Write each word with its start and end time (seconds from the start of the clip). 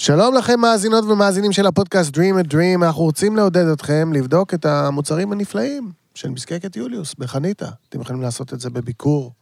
שלום 0.00 0.34
לכם, 0.34 0.60
מאזינות 0.60 1.04
ומאזינים 1.04 1.52
של 1.52 1.66
הפודקאסט 1.66 2.16
Dream 2.16 2.44
a 2.44 2.46
Dream. 2.52 2.84
אנחנו 2.84 3.02
רוצים 3.02 3.36
לעודד 3.36 3.66
אתכם 3.66 4.12
לבדוק 4.12 4.54
את 4.54 4.66
המוצרים 4.66 5.32
הנפלאים 5.32 5.92
של 6.14 6.28
מזקקת 6.28 6.76
יוליוס 6.76 7.14
בחניתה. 7.18 7.68
אתם 7.88 8.00
יכולים 8.00 8.22
לעשות 8.22 8.54
את 8.54 8.60
זה 8.60 8.70
בביקור 8.70 9.32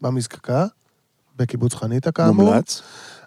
במזקקה, 0.00 0.66
בקיבוץ 1.36 1.74
חניתה 1.74 2.12
כאמור. 2.12 2.46
מומלץ. 2.46 2.82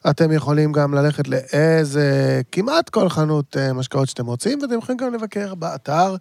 אתם 0.09 0.31
יכולים 0.31 0.71
גם 0.71 0.93
ללכת 0.93 1.27
לאיזה, 1.27 2.41
כמעט 2.51 2.89
כל 2.89 3.09
חנות 3.09 3.57
אה, 3.57 3.73
משקאות 3.73 4.09
שאתם 4.09 4.25
רוצים, 4.25 4.59
ואתם 4.61 4.77
יכולים 4.77 4.97
גם 4.97 5.13
לבקר 5.13 5.55
באתר 5.55 6.15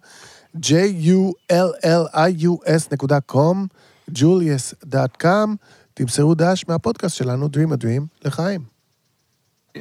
jullius.com, 0.57 3.57
julius.com, 4.11 5.49
תמסרו 5.93 6.35
דש 6.35 6.65
מהפודקאסט 6.67 7.15
שלנו, 7.15 7.45
Dream 7.45 7.73
a 7.73 7.77
Dream, 7.83 8.03
לחיים. 8.25 8.80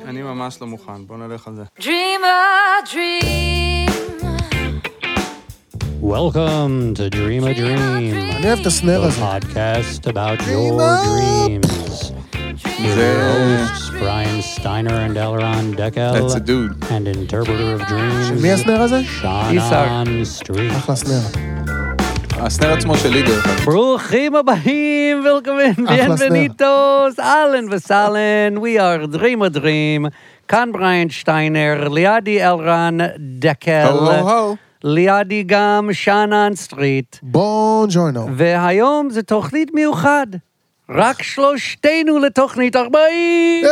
אני 0.08 0.22
ממש 0.22 0.58
לא 0.62 0.68
מוכן, 0.68 1.08
בוא 1.08 1.18
נלך 1.18 1.48
על 1.48 1.56
זה. 1.56 1.64
Dream 1.80 2.22
a 2.24 2.88
dream. 2.92 3.92
Welcome 6.02 6.94
to 6.98 7.10
Dream 7.10 7.44
a 7.44 7.54
Dream, 7.60 7.80
אני 8.36 8.48
אוהב 8.48 8.60
את 8.60 8.66
הסנר 8.66 9.04
the 9.04 9.06
הזה. 9.08 9.22
podcast 9.22 10.08
about 10.08 10.40
Dream 10.40 10.74
your 10.74 10.82
up. 10.82 11.06
dreams. 11.06 12.12
With 12.80 12.96
זה- 12.96 13.16
your 13.16 13.70
hosts, 13.70 13.90
Brian 13.90 14.42
Steiner 14.56 14.98
and 15.08 15.18
Elron 15.18 15.76
Deckel, 15.80 16.14
That's 16.14 16.36
a 16.36 16.40
dude. 16.40 16.84
and 16.92 17.08
interpreter 17.08 17.76
of 17.76 17.88
dreams, 17.88 18.42
מי 18.42 18.52
הסנר 18.52 18.82
הזה? 18.82 19.02
Shannon 19.22 20.08
Street. 20.42 20.78
אחלה 20.78 20.96
סנר. 20.96 21.20
הסנר 22.43 22.73
עצמו 22.73 22.97
שלי 22.97 23.23
דרך 23.23 23.47
אגב. 23.47 23.65
ברוכים 23.65 24.37
הבאים, 24.37 25.25
אחלה 25.87 26.17
סנר. 26.17 26.29
bienvenidos, 26.29 27.21
אהלן 27.23 27.65
וסהלן, 27.71 28.57
we 28.57 28.79
are 28.81 29.15
Dream 29.17 29.55
a 29.55 29.57
Dream, 29.59 30.09
כאן 30.49 30.73
בריין 30.73 31.11
שטיינר, 31.11 31.89
לידי 31.89 32.45
אלרן 32.45 32.99
דקל. 33.19 33.93
לידי 34.85 35.43
גם 35.47 35.89
שאנן 35.93 36.53
סטריט. 36.55 37.17
buongiorno. 37.23 38.29
והיום 38.37 39.11
זה 39.11 39.23
תוכנית 39.23 39.71
מיוחד. 39.75 40.27
רק 40.91 41.23
שלושתנו 41.23 42.19
לתוכנית 42.19 42.77
40! 42.77 43.65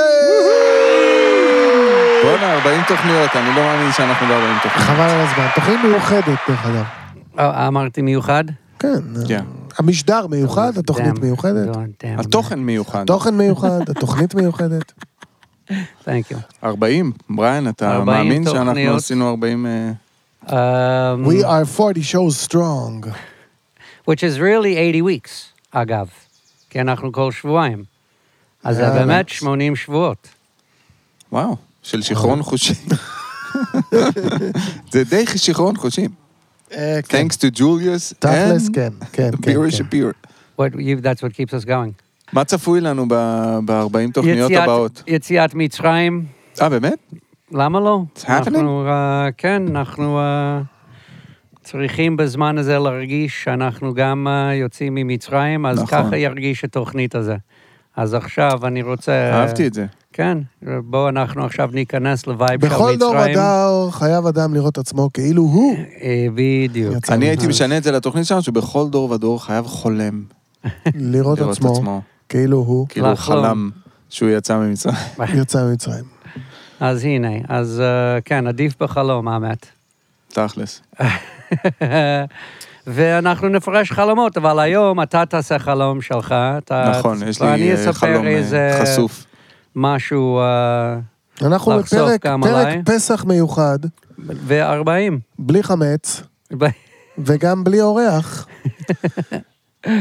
בואנה, 2.22 2.54
40 2.54 2.82
תוכניות, 2.88 3.30
אני 3.36 3.56
לא 3.56 3.62
מאמין 3.62 3.92
שאנחנו 3.92 4.26
ב-40 4.26 4.62
תוכניות. 4.62 4.88
חבל 4.88 5.10
על 5.10 5.20
הזמן. 5.20 5.46
תוכנית 5.54 5.80
מיוחדת, 5.84 6.38
דרך 6.48 6.66
אגב. 6.66 6.84
אה, 7.38 7.68
אמרתי 7.68 8.02
מיוחד? 8.02 8.44
כן. 8.78 8.88
כן. 9.28 9.44
המשדר 9.78 10.26
מיוחד, 10.26 10.78
התוכנית. 10.78 11.18
מיוחדת. 11.18 11.76
התוכן 12.18 12.58
מיוחד. 12.58 13.04
תוכן 13.06 13.34
מיוחד, 13.34 13.90
התוכנית 13.90 14.34
מיוחדת. 14.34 14.92
Thank 15.70 16.32
you. 16.32 16.36
40, 16.64 17.12
בריין, 17.30 17.68
אתה 17.68 17.92
40 17.96 18.06
מאמין 18.06 18.44
שאנחנו. 18.44 18.96
עשינו 18.96 19.28
40... 19.30 19.66
אה, 19.66 19.92
Um, 20.46 20.50
We 21.26 21.44
are 21.44 21.64
40 21.64 22.02
shows 22.02 22.36
strong. 22.48 23.06
which 24.06 24.22
is 24.22 24.38
really 24.38 24.74
80 24.76 25.02
weeks, 25.02 25.30
אגב. 25.70 26.08
כי 26.70 26.80
אנחנו 26.80 27.12
כל 27.12 27.32
שבועיים. 27.32 27.84
אז 28.64 28.76
זה. 28.76 28.90
באמת 28.90 29.28
80 29.28 29.76
שבועות. 29.76 30.28
וואו, 31.32 31.56
של 31.82 32.02
שיכרון 32.02 32.42
חושים. 32.42 32.76
זה 34.92 35.04
די 35.04 35.24
שיכרון 35.36 35.76
חושים. 35.76 36.10
אה, 36.72 36.98
כן. 37.08 37.26
Thanks 37.26 37.34
to 37.34 37.58
Julius 37.58 38.14
תכלס, 38.18 38.68
and 38.68 38.72
כן, 38.74 38.92
כן, 39.12 39.30
כן. 39.42 39.52
כן. 39.64 39.70
שפיר. 39.70 40.12
What, 40.60 40.72
you, 40.74 41.02
that's 41.02 41.22
what 41.22 41.32
keeps 41.32 41.64
us 41.64 41.66
going. 41.66 41.92
מה 42.32 42.44
צפוי 42.44 42.80
לנו 42.80 43.06
ב-40 43.64 44.12
תוכניות 44.12 44.50
יציאת- 44.50 44.62
הבאות? 44.62 45.02
יציאת 45.06 45.54
מצרים, 45.54 46.24
אה, 46.62 46.68
באמת? 46.68 46.98
למה 47.52 47.80
לא? 47.80 48.02
It's 48.16 48.20
happening? 48.24 48.28
אנחנו, 48.30 48.86
uh, 48.88 49.32
כן, 49.36 49.62
אנחנו 49.70 50.20
uh, 50.20 51.64
צריכים 51.64 52.16
בזמן 52.16 52.58
הזה 52.58 52.78
להרגיש 52.78 53.44
שאנחנו 53.44 53.94
גם 53.94 54.26
יוצאים 54.54 54.94
ממצרים, 54.94 55.66
אז 55.66 55.82
נכון. 55.82 56.04
ככה 56.06 56.16
ירגיש 56.16 56.64
התוכנית 56.64 57.14
הזה. 57.14 57.36
אז 57.96 58.14
עכשיו 58.14 58.66
אני 58.66 58.82
רוצה... 58.82 59.30
אהבתי 59.32 59.66
את 59.66 59.74
זה. 59.74 59.86
כן, 60.18 60.38
בואו 60.62 61.08
אנחנו 61.08 61.44
עכשיו 61.44 61.70
ניכנס 61.72 62.26
ל 62.26 62.33
vibe 62.33 62.60
של 62.60 62.66
מצרים. 62.66 62.80
בכל 62.80 62.96
דור 62.96 63.14
ודור 63.16 63.90
חייב 63.92 64.26
אדם 64.26 64.54
לראות 64.54 64.78
עצמו 64.78 65.12
כאילו 65.12 65.42
הוא. 65.42 65.76
אה, 66.02 66.26
בדיוק. 66.34 66.94
אני 67.08 67.28
הייתי 67.28 67.46
משנה 67.46 67.76
את 67.76 67.82
זה 67.82 67.92
לתוכנית 67.92 68.26
שלנו, 68.26 68.42
שבכל 68.42 68.88
דור 68.88 69.10
ודור 69.10 69.44
חייב 69.44 69.66
חולם 69.66 70.22
לראות 71.12 71.38
עצמו. 71.40 72.02
כאילו 72.28 72.56
הוא 72.58 72.88
כאילו 72.88 73.06
הוא 73.06 73.12
לחלום. 73.12 73.44
חלם 73.44 73.70
שהוא 74.08 74.30
יצא 74.30 74.58
ממצרים. 74.58 74.96
יצא 75.42 75.64
ממצרים. 75.64 76.04
אז 76.80 77.04
הנה, 77.04 77.32
אז 77.48 77.82
אה, 78.18 78.20
כן, 78.24 78.46
עדיף 78.46 78.82
בחלום, 78.82 79.28
האמת. 79.28 79.66
תכלס. 80.28 80.82
ואנחנו 82.86 83.48
נפרש 83.48 83.92
חלומות, 83.92 84.36
אבל 84.36 84.58
היום 84.58 85.02
אתה 85.02 85.26
תעשה 85.26 85.58
חלום 85.58 86.02
שלך. 86.02 86.34
אתה... 86.58 86.92
נכון, 86.98 87.18
יש 87.28 87.42
לי 87.42 87.72
אה, 87.72 87.92
חלום 87.92 88.26
אה, 88.26 88.30
איזה 88.30 88.78
חשוף. 88.82 89.27
משהו, 89.78 90.40
אה, 90.40 90.98
אנחנו 91.42 91.78
לחשוף 91.78 91.98
בפרק 91.98 92.22
פרק 92.22 92.44
עליי. 92.44 92.82
פסח 92.84 93.24
מיוחד, 93.24 93.78
ו-40. 94.18 95.12
בלי 95.38 95.62
חמץ, 95.62 96.22
וגם 97.18 97.64
בלי 97.64 97.80
אורח. 97.80 98.46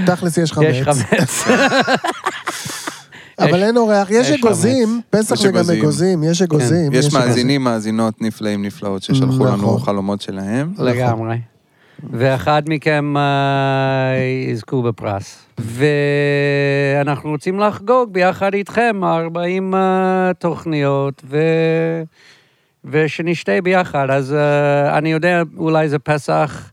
תכלס 0.05 0.37
יש 0.37 0.53
חמץ. 0.53 0.65
יש 0.69 0.81
חמץ. 0.81 1.43
אבל 3.39 3.63
אין 3.63 3.77
אורח, 3.77 4.07
יש 4.11 4.31
אגוזים, 4.31 5.01
פסח 5.09 5.35
זה 5.35 5.47
גם 5.47 5.55
אגוזים. 5.55 5.79
אגוזים, 5.79 6.23
יש 6.23 6.41
אגוזים. 6.41 6.93
יש. 6.93 7.13
מאזינים, 7.13 7.63
מאזינות 7.63 8.21
נפלאים, 8.21 8.65
נפלאות, 8.65 9.03
ששלחו 9.03 9.45
לנו 9.45 9.57
נכון. 9.57 9.79
חלומות 9.79 10.21
שלהם. 10.21 10.73
לגמרי. 10.77 11.37
ואחד 12.13 12.63
מכם 12.69 13.17
אה, 13.17 14.15
יזכו 14.51 14.83
בפרס. 14.83 15.45
ואנחנו 15.57 17.29
רוצים 17.29 17.59
לחגוג 17.59 18.13
ביחד 18.13 18.53
איתכם 18.53 19.01
40 19.03 19.75
אה, 19.75 20.31
תוכניות, 20.39 21.21
ו... 21.25 21.37
ושנשתה 22.85 23.61
ביחד. 23.63 24.09
אז 24.09 24.33
אה, 24.33 24.97
אני 24.97 25.11
יודע, 25.11 25.41
אולי 25.57 25.89
זה 25.89 25.99
פסח 25.99 26.71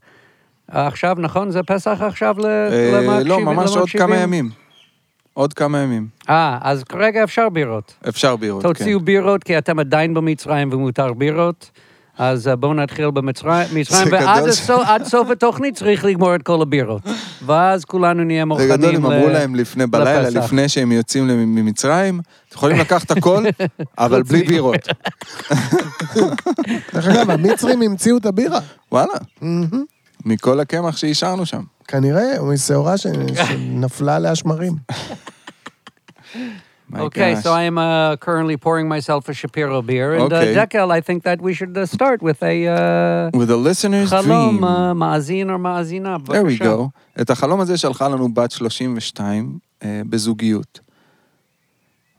עכשיו, 0.68 1.16
נכון? 1.18 1.50
זה 1.50 1.62
פסח 1.62 1.98
עכשיו 2.00 2.36
למקשיבים? 2.38 3.26
לא, 3.26 3.40
ממש 3.40 3.76
עוד? 3.76 3.88
כמה 3.88 4.16
ימים. 4.16 4.50
עוד 5.34 5.52
כמה 5.52 5.78
ימים. 5.78 6.06
אה, 6.28 6.58
אז 6.62 6.84
כרגע 6.84 7.24
אפשר 7.24 7.48
בירות. 7.48 7.94
אפשר 8.08 8.36
בירות, 8.36 8.62
כן. 8.62 8.68
תוציאו 8.72 9.00
בירות, 9.00 9.44
כי 9.44 9.58
אתם 9.58 9.78
עדיין 9.78 10.14
במצרים 10.14 10.72
ומותר 10.72 11.12
בירות. 11.12 11.70
אז 12.18 12.48
אה, 12.48 12.56
בואו 12.56 12.74
נתחיל 12.74 13.10
במצרים, 13.10 13.66
מצרים, 13.74 14.08
ועד 14.12 14.48
הסוף, 14.48 14.82
סוף 15.04 15.30
התוכנית 15.30 15.76
צריך 15.76 16.04
לגמור 16.04 16.34
את 16.34 16.42
כל 16.42 16.62
הבירות. 16.62 17.02
ואז 17.46 17.84
כולנו 17.84 18.24
נהיה 18.24 18.40
זה 18.40 18.44
מוכנים 18.44 18.68
גדול, 18.70 18.94
הם 18.96 19.06
ל- 19.06 19.14
אמרו 19.14 19.28
להם 19.28 19.54
לפני, 19.54 19.86
בלילה, 19.86 20.20
לפסח. 20.22 20.36
לפני 20.44 20.68
שהם 20.68 20.92
יוצאים 20.92 21.26
ממצרים, 21.54 22.20
אתם 22.48 22.56
יכולים 22.56 22.78
לקחת 22.78 23.10
הכל, 23.10 23.44
אבל 23.98 24.22
בלי 24.22 24.42
בירות. 24.42 24.88
דרך 26.94 27.06
אגב, 27.08 27.30
המצרים 27.30 27.82
המציאו 27.82 28.16
את 28.16 28.26
הבירה. 28.26 28.58
וואלה. 28.92 29.14
מכל 30.24 30.60
הקמח 30.60 30.96
שהשארנו 30.96 31.46
שם. 31.46 31.62
כנראה, 31.88 32.38
או 32.38 32.46
משעורה 32.46 32.98
ש- 32.98 33.06
שנפלה 33.48 34.16
עליה 34.16 34.34
שמרים. 34.34 34.72
My 36.92 37.00
Okay, 37.06 37.30
gosh. 37.34 37.42
so 37.44 37.50
I 37.52 37.62
am 37.70 37.78
uh, 37.78 38.16
currently 38.26 38.56
pouring 38.56 38.86
myself 38.88 39.22
a 39.28 39.34
Shapiro 39.40 39.80
beer. 39.88 40.08
And 40.14 40.22
Okay. 40.32 40.54
uh, 40.54 40.56
Dekel, 40.58 40.88
I 40.98 41.00
think 41.00 41.18
that 41.28 41.38
we 41.46 41.52
should 41.58 41.74
uh, 41.76 41.86
start 41.96 42.18
with 42.28 42.40
a 42.42 42.56
uh, 42.68 43.38
With 43.40 43.50
a 43.50 43.56
listener's 43.68 44.10
חלום 44.10 44.58
dream. 44.58 44.64
uh, 44.64 44.94
מאזין 44.94 45.50
או 45.50 45.58
מאזינה. 45.58 46.16
There 46.26 46.44
we 46.60 46.62
go. 46.62 46.88
את 47.20 47.30
החלום 47.30 47.60
הזה 47.60 47.76
שלחה 47.78 48.08
לנו 48.08 48.34
בת 48.34 48.50
32 48.50 49.58
אה, 49.82 50.02
בזוגיות. 50.08 50.80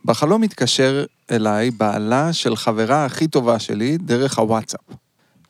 בחלום 0.06 0.44
התקשר 0.44 1.06
אליי 1.32 1.72
בעלה 1.72 2.34
של 2.34 2.56
חברה 2.56 3.06
הכי 3.06 3.28
טובה 3.28 3.60
שלי 3.60 3.98
דרך 3.98 4.40
הוואטסאפ, 4.40 4.80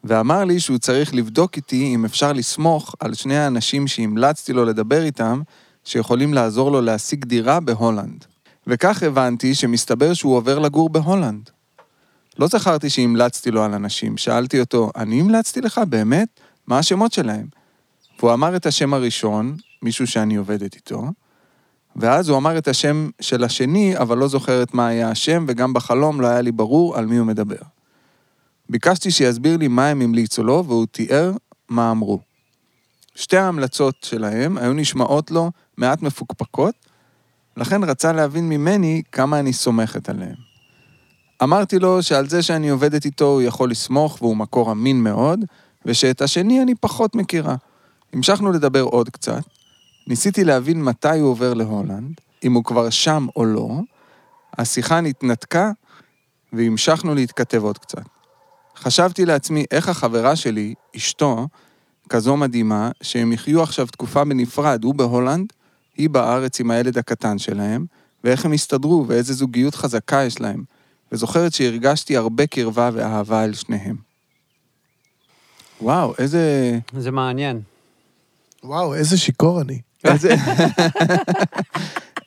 ואמר 0.04 0.44
לי 0.44 0.60
שהוא 0.60 0.78
צריך 0.78 1.16
לבדוק 1.16 1.56
איתי 1.58 1.96
אם 1.96 2.06
אפשר 2.06 2.34
לסמוך 2.34 2.96
על 3.00 3.14
שני 3.14 3.38
האנשים 3.38 3.88
שהמלצתי 3.88 4.54
לו 4.54 4.66
לדבר 4.66 5.04
איתם, 5.04 5.42
שיכולים 5.84 6.34
לעזור 6.34 6.72
לו 6.72 6.82
להשיג 6.82 7.26
דירה 7.26 7.60
בהולנד. 7.60 8.26
וכך 8.68 9.04
הבנתי 9.04 9.56
שמסתבר 9.56 10.14
שהוא 10.14 10.36
עובר 10.36 10.60
לגור 10.60 10.90
בהולנד. 10.90 11.50
לא 12.40 12.48
זכרתי 12.48 12.90
שהמלצתי 12.90 13.52
לו 13.52 13.64
על 13.64 13.74
אנשים, 13.74 14.18
שאלתי 14.18 14.60
אותו, 14.60 14.92
אני 14.96 15.22
המלצתי 15.22 15.62
לך 15.62 15.82
באמת? 15.90 16.40
מה 16.68 16.78
השמות 16.80 17.14
שלהם? 17.14 17.48
והוא 18.20 18.34
אמר 18.34 18.56
את 18.56 18.66
השם 18.66 18.94
הראשון, 18.94 19.58
מישהו 19.82 20.08
שאני 20.08 20.36
עובדת 20.36 20.76
איתו, 20.76 21.04
ואז 21.96 22.30
הוא 22.30 22.38
אמר 22.38 22.58
את 22.58 22.68
השם 22.68 23.10
של 23.22 23.44
השני, 23.44 23.98
אבל 23.98 24.18
לא 24.18 24.28
זוכרת 24.28 24.74
מה 24.74 24.88
היה 24.88 25.10
השם, 25.10 25.46
וגם 25.48 25.74
בחלום 25.74 26.22
לא 26.22 26.28
היה 26.28 26.42
לי 26.42 26.52
ברור 26.52 26.98
על 26.98 27.06
מי 27.06 27.18
הוא 27.18 27.28
מדבר. 27.28 27.62
ביקשתי 28.70 29.12
שיסביר 29.12 29.58
לי 29.58 29.68
מה 29.68 29.88
הם 29.88 30.02
המליצו 30.02 30.44
לו, 30.44 30.64
והוא 30.68 30.86
תיאר 30.92 31.32
מה 31.70 31.92
אמרו. 31.92 32.20
שתי 33.16 33.38
ההמלצות 33.38 33.96
שלהם 34.02 34.58
היו 34.58 34.74
נשמעות 34.74 35.32
לו 35.32 35.52
מעט 35.78 36.02
מפוקפקות, 36.02 36.76
לכן 37.58 37.84
רצה 37.84 38.14
להבין 38.14 38.50
ממני 38.50 39.02
כמה 39.12 39.40
אני 39.40 39.54
סומכת 39.54 40.10
עליהם. 40.10 40.36
אמרתי 41.44 41.80
לו 41.80 42.04
שעל 42.04 42.30
זה 42.30 42.42
שאני 42.42 42.70
עובדת 42.70 43.06
איתו 43.06 43.26
הוא 43.26 43.42
יכול 43.42 43.72
לסמוך 43.72 44.18
והוא 44.22 44.38
מקור 44.38 44.72
אמין 44.72 45.04
מאוד, 45.04 45.40
ושאת 45.86 46.22
השני 46.22 46.62
אני 46.62 46.76
פחות 46.76 47.16
מכירה. 47.16 47.56
המשכנו 48.14 48.52
לדבר 48.52 48.82
עוד 48.82 49.10
קצת, 49.10 49.44
ניסיתי 50.08 50.44
להבין 50.44 50.84
מתי 50.84 51.20
הוא 51.20 51.30
עובר 51.30 51.54
להולנד, 51.54 52.14
אם 52.44 52.54
הוא 52.54 52.64
כבר 52.64 52.90
שם 52.90 53.28
או 53.36 53.46
לא, 53.46 53.70
השיחה 54.58 55.02
נתנתקה 55.02 55.72
והמשכנו 56.54 57.16
להתכתב 57.16 57.64
עוד 57.64 57.78
קצת. 57.78 58.04
חשבתי 58.78 59.26
לעצמי 59.26 59.66
איך 59.72 59.90
החברה 59.90 60.36
שלי, 60.36 60.74
אשתו, 60.96 61.48
כזו 62.10 62.38
מדהימה, 62.38 62.92
שהם 63.02 63.34
יחיו 63.34 63.64
עכשיו 63.64 63.88
תקופה 63.88 64.24
בנפרד, 64.24 64.84
הוא 64.84 64.96
בהולנד, 64.96 65.54
היא 65.98 66.10
בארץ 66.10 66.60
עם 66.60 66.72
הילד 66.72 66.98
הקטן 66.98 67.38
שלהם, 67.38 67.86
ואיך 68.24 68.46
הם 68.46 68.52
הסתדרו 68.54 69.06
ואיזה 69.08 69.34
זוגיות 69.34 69.76
חזקה 69.76 70.24
יש 70.24 70.42
להם. 70.42 70.64
וזוכרת 71.12 71.54
שהרגשתי 71.54 72.18
הרבה 72.18 72.48
קרבה 72.48 72.90
ואהבה 72.94 73.44
אל 73.44 73.54
שניהם. 73.54 73.96
וואו, 75.82 76.14
איזה... 76.18 76.78
זה 76.98 77.12
מעניין. 77.12 77.62
וואו, 78.64 78.94
איזה 78.96 79.18
שיכור 79.18 79.62
אני. 79.62 79.80
איזה... 80.04 80.36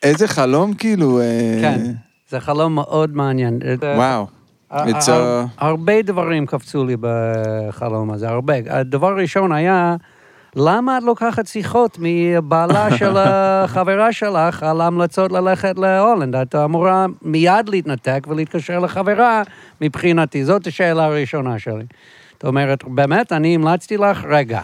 איזה 0.02 0.28
חלום 0.28 0.74
כאילו... 0.74 1.20
אה, 1.20 1.58
כן, 1.60 1.92
זה 2.30 2.40
חלום 2.40 2.74
מאוד 2.74 3.16
מעניין. 3.16 3.58
וואו. 3.96 4.26
a- 4.72 4.76
הרבה 5.58 6.02
דברים 6.02 6.46
קפצו 6.46 6.84
לי 6.84 6.96
בחלום 7.00 8.10
הזה, 8.10 8.28
הרבה. 8.28 8.54
הדבר 8.70 9.08
הראשון 9.08 9.52
היה, 9.52 9.96
למה 10.56 10.98
את 10.98 11.02
לוקחת 11.02 11.46
שיחות 11.46 11.98
מבעלה 12.00 12.96
של 12.96 13.16
החברה 13.18 14.12
שלך 14.12 14.62
על 14.62 14.80
המלצות 14.80 15.32
ללכת 15.32 15.78
להולנד? 15.78 16.36
את 16.36 16.54
אמורה 16.54 17.06
מיד 17.22 17.68
להתנתק 17.68 18.26
ולהתקשר 18.28 18.78
לחברה 18.78 19.42
מבחינתי. 19.80 20.44
זאת 20.44 20.66
השאלה 20.66 21.04
הראשונה 21.04 21.58
שלי. 21.58 21.84
זאת 22.32 22.44
אומרת, 22.44 22.84
באמת, 22.84 23.32
אני 23.32 23.54
המלצתי 23.54 23.96
לך, 23.96 24.24
רגע. 24.28 24.60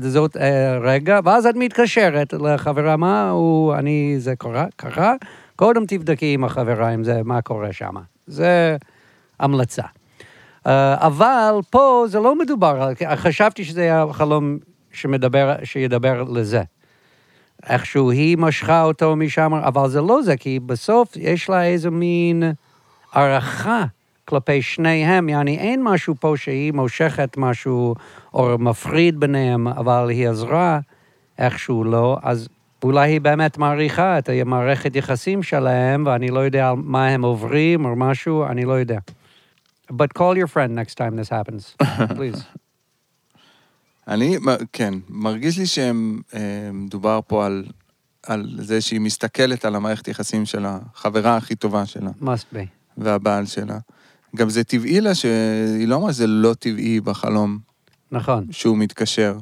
זאת 0.00 0.36
אה, 0.36 0.78
רגע, 0.78 1.20
ואז 1.24 1.46
את 1.46 1.54
מתקשרת 1.56 2.32
לחברה, 2.32 2.96
מה 2.96 3.30
הוא, 3.30 3.74
אני, 3.74 4.14
זה 4.18 4.36
קרה, 4.36 4.66
קרה, 4.76 5.14
קודם 5.56 5.86
תבדקי 5.86 6.34
עם 6.34 6.44
החברה 6.44 6.94
אם 6.94 7.04
זה, 7.04 7.20
מה 7.24 7.42
קורה 7.42 7.72
שם. 7.72 7.94
זה 8.26 8.76
המלצה. 9.40 9.82
אה, 10.66 11.06
אבל 11.06 11.54
פה 11.70 12.04
זה 12.08 12.20
לא 12.20 12.38
מדובר, 12.38 12.90
חשבתי 13.16 13.64
שזה 13.64 13.82
היה 13.82 14.04
חלום 14.12 14.58
שמדבר, 14.96 15.54
שידבר 15.64 16.22
לזה. 16.22 16.62
איכשהו 17.68 18.10
היא 18.10 18.38
משכה 18.38 18.82
אותו 18.82 19.16
משם, 19.16 19.54
אבל 19.54 19.88
זה 19.88 20.00
לא 20.00 20.22
זה, 20.22 20.36
כי 20.36 20.60
בסוף 20.60 21.16
יש 21.16 21.48
לה 21.48 21.64
איזה 21.64 21.90
מין 21.90 22.42
הערכה 23.12 23.84
כלפי 24.24 24.62
שניהם, 24.62 25.28
יעני 25.28 25.58
אין 25.58 25.82
משהו 25.82 26.14
פה 26.20 26.34
שהיא 26.36 26.72
מושכת 26.72 27.36
משהו 27.36 27.94
או 28.34 28.58
מפריד 28.58 29.20
ביניהם, 29.20 29.68
אבל 29.68 30.08
היא 30.10 30.28
עזרה 30.28 30.78
איכשהו 31.38 31.84
לא, 31.84 32.18
אז 32.22 32.48
אולי 32.84 33.10
היא 33.10 33.20
באמת 33.20 33.58
מעריכה 33.58 34.18
את 34.18 34.28
המערכת 34.28 34.96
יחסים 34.96 35.42
שלהם, 35.42 36.04
ואני 36.06 36.28
לא 36.28 36.40
יודע 36.40 36.72
מה 36.76 37.08
הם 37.08 37.22
עוברים 37.24 37.84
או 37.84 37.96
משהו, 37.96 38.46
אני 38.46 38.64
לא 38.64 38.72
יודע. 38.72 38.98
But 39.92 40.14
call 40.18 40.36
your 40.36 40.48
friend 40.48 40.74
next 40.74 40.94
time 40.96 41.16
this 41.16 41.28
happens, 41.28 41.76
please. 42.16 42.42
אני, 44.08 44.38
כן, 44.72 44.94
מרגיש 45.08 45.58
לי 45.58 45.64
שמדובר 45.66 47.20
פה 47.26 47.46
על, 47.46 47.64
על 48.26 48.58
זה 48.58 48.80
שהיא 48.80 49.00
מסתכלת 49.00 49.64
על 49.64 49.74
המערכת 49.74 50.08
יחסים 50.08 50.46
של 50.46 50.64
החברה 50.66 51.36
הכי 51.36 51.54
טובה 51.54 51.86
שלה 51.86 52.10
must 52.22 52.54
be. 52.54 52.58
והבעל 52.98 53.46
שלה. 53.46 53.78
גם 54.36 54.50
זה 54.50 54.64
טבעי 54.64 55.00
לה 55.00 55.14
שהיא 55.14 55.88
לא 55.88 55.96
אמרה 55.96 56.12
שזה 56.12 56.26
לא 56.26 56.54
טבעי 56.54 57.00
בחלום 57.00 57.58
נכון. 58.12 58.46
שהוא 58.50 58.78
מתקשר. 58.78 59.38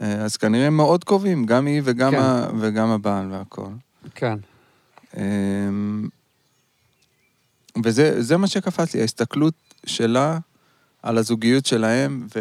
אה, 0.00 0.12
אז 0.14 0.36
כנראה 0.36 0.66
הם 0.66 0.76
מאוד 0.76 1.04
קרובים, 1.04 1.46
גם 1.46 1.66
היא 1.66 1.82
וגם, 1.84 2.10
כן. 2.10 2.18
ה, 2.18 2.48
וגם 2.60 2.88
הבעל 2.88 3.32
והכל. 3.32 3.70
כן. 4.14 4.38
אמ, 5.16 6.08
וזה 7.84 8.22
זה 8.22 8.36
מה 8.36 8.46
שקפץ 8.46 8.94
לי, 8.94 9.00
ההסתכלות 9.00 9.54
שלה 9.86 10.38
על 11.02 11.18
הזוגיות 11.18 11.66
שלהם, 11.66 12.26
ו, 12.36 12.40